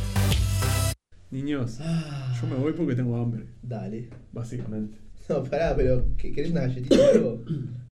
Niños, 1.31 1.79
yo 1.79 2.47
me 2.47 2.55
voy 2.55 2.73
porque 2.73 2.95
tengo 2.95 3.17
hambre, 3.17 3.47
Dale. 3.63 4.09
básicamente. 4.31 4.97
No, 5.27 5.43
pará, 5.43 5.73
pero 5.75 6.05
¿qué- 6.17 6.31
¿querés 6.31 6.51
una 6.51 6.61
galletita 6.61 6.95
o 6.95 7.09
algo? 7.13 7.43